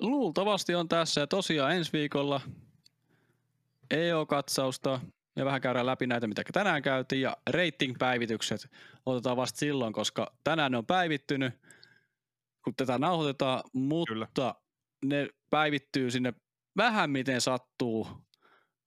[0.00, 2.40] Luultavasti on tässä ja tosiaan ensi viikolla
[3.90, 5.00] EO-katsausta
[5.36, 8.70] ja vähän käydään läpi näitä, mitä tänään käytiin ja rating-päivitykset
[9.06, 11.54] otetaan vasta silloin, koska tänään ne on päivittynyt,
[12.64, 14.26] kun tätä nauhoitetaan, mutta Kyllä.
[15.04, 16.32] ne päivittyy sinne
[16.76, 18.08] vähän miten sattuu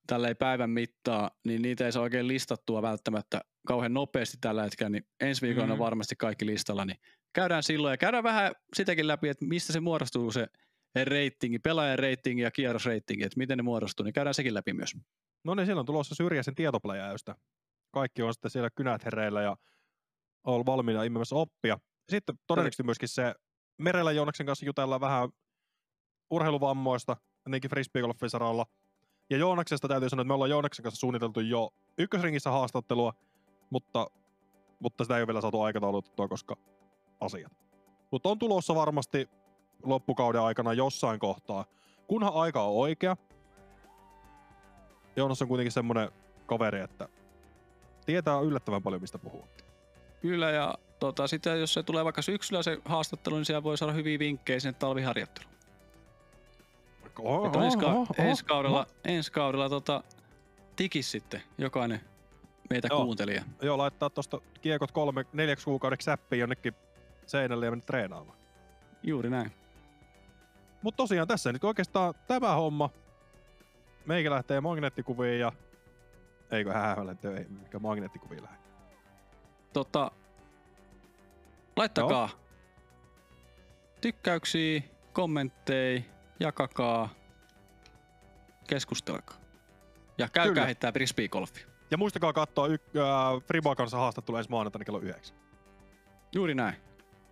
[0.08, 5.08] tälleen päivän mittaa, niin niitä ei saa oikein listattua välttämättä kauhean nopeasti tällä hetkellä, niin
[5.20, 5.72] ensi viikolla mm.
[5.72, 5.84] on Mhm.
[5.84, 6.98] varmasti kaikki listalla, niin
[7.34, 10.48] käydään silloin ja käydään vähän sitäkin läpi, että mistä se muodostuu se
[11.04, 14.98] ratingi, pelaajan ratingi ja kierrosratingi, että miten ne muodostuu, niin käydään sekin läpi myös.
[15.46, 17.36] No niin, siellä on tulossa syrjäisen tietopläjäystä.
[17.92, 19.58] Kaikki on sitten siellä kynät hereillä ja
[20.44, 21.80] on valmiina imemässä oppia.
[22.10, 23.36] Sitten todennäköisesti myöskin se
[23.78, 25.30] Merellä Joonaksen kanssa jutellaan vähän
[26.30, 28.66] urheiluvammoista, ennenkin frisbeegolfin saralla.
[29.30, 33.14] Ja Joonaksesta täytyy sanoa, että me ollaan Joonaksen kanssa suunniteltu jo ykkösringissä haastattelua,
[33.70, 34.08] mutta,
[34.80, 36.56] mutta sitä ei ole vielä saatu aikataulutettua, koska
[37.20, 37.52] asiat.
[38.12, 39.30] Mutta on tulossa varmasti
[39.84, 41.66] loppukauden aikana jossain kohtaa,
[42.08, 43.18] kunhan aika on oikea.
[45.16, 46.10] Joonas on kuitenkin semmoinen
[46.46, 47.10] kaveri, että
[48.06, 49.46] tietää yllättävän paljon, mistä puhuu.
[50.22, 53.94] Kyllä ja tota, sitten jos se tulee vaikka syksyllä se haastattelu, niin siellä voi saada
[53.94, 55.56] hyviä vinkkejä sinne talviharjoitteluun.
[57.20, 60.04] Oho, Että ensi, ka- oho, oho, ensi kaudella, ensi kaudella tota,
[60.76, 62.02] tikis sitten jokainen
[62.70, 63.04] meitä Joo.
[63.04, 63.44] kuuntelija.
[63.62, 66.74] Joo, laittaa tuosta kiekot kolme, neljäksi kuukaudeksi säppiin jonnekin
[67.26, 68.38] seinälle ja mennä treenaamaan.
[69.04, 69.52] Juuri näin.
[70.82, 72.90] Mutta tosiaan tässä nyt oikeastaan tämä homma.
[74.06, 75.52] Meikä lähtee magneettikuviin ja...
[76.52, 78.58] Eikö häähällä töihin, mikä magneettikuviin lähde.
[79.74, 80.12] Tota,
[81.76, 82.30] laittakaa
[84.02, 84.82] tykkäyksiä,
[85.14, 86.02] kommentteja,
[86.40, 87.10] jakakaa,
[88.68, 89.38] keskustelkaa.
[90.18, 90.66] Ja käykää Kyllä.
[90.66, 91.68] heittää frisbeegolfia.
[91.92, 95.38] Ja muistakaa katsoa y- äh, Friboa kanssa haastattelu ensi maanantaina kello 9.
[96.34, 96.76] Juuri näin.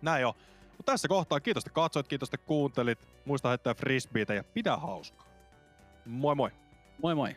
[0.02, 0.34] Näin on.
[0.76, 2.98] Mutta tässä kohtaa kiitos, että katsoit, kiitos, että kuuntelit.
[3.24, 5.26] Muista heittää frisbeitä ja pidä hauskaa.
[6.04, 6.50] Moi moi!
[6.98, 7.34] Moi moi.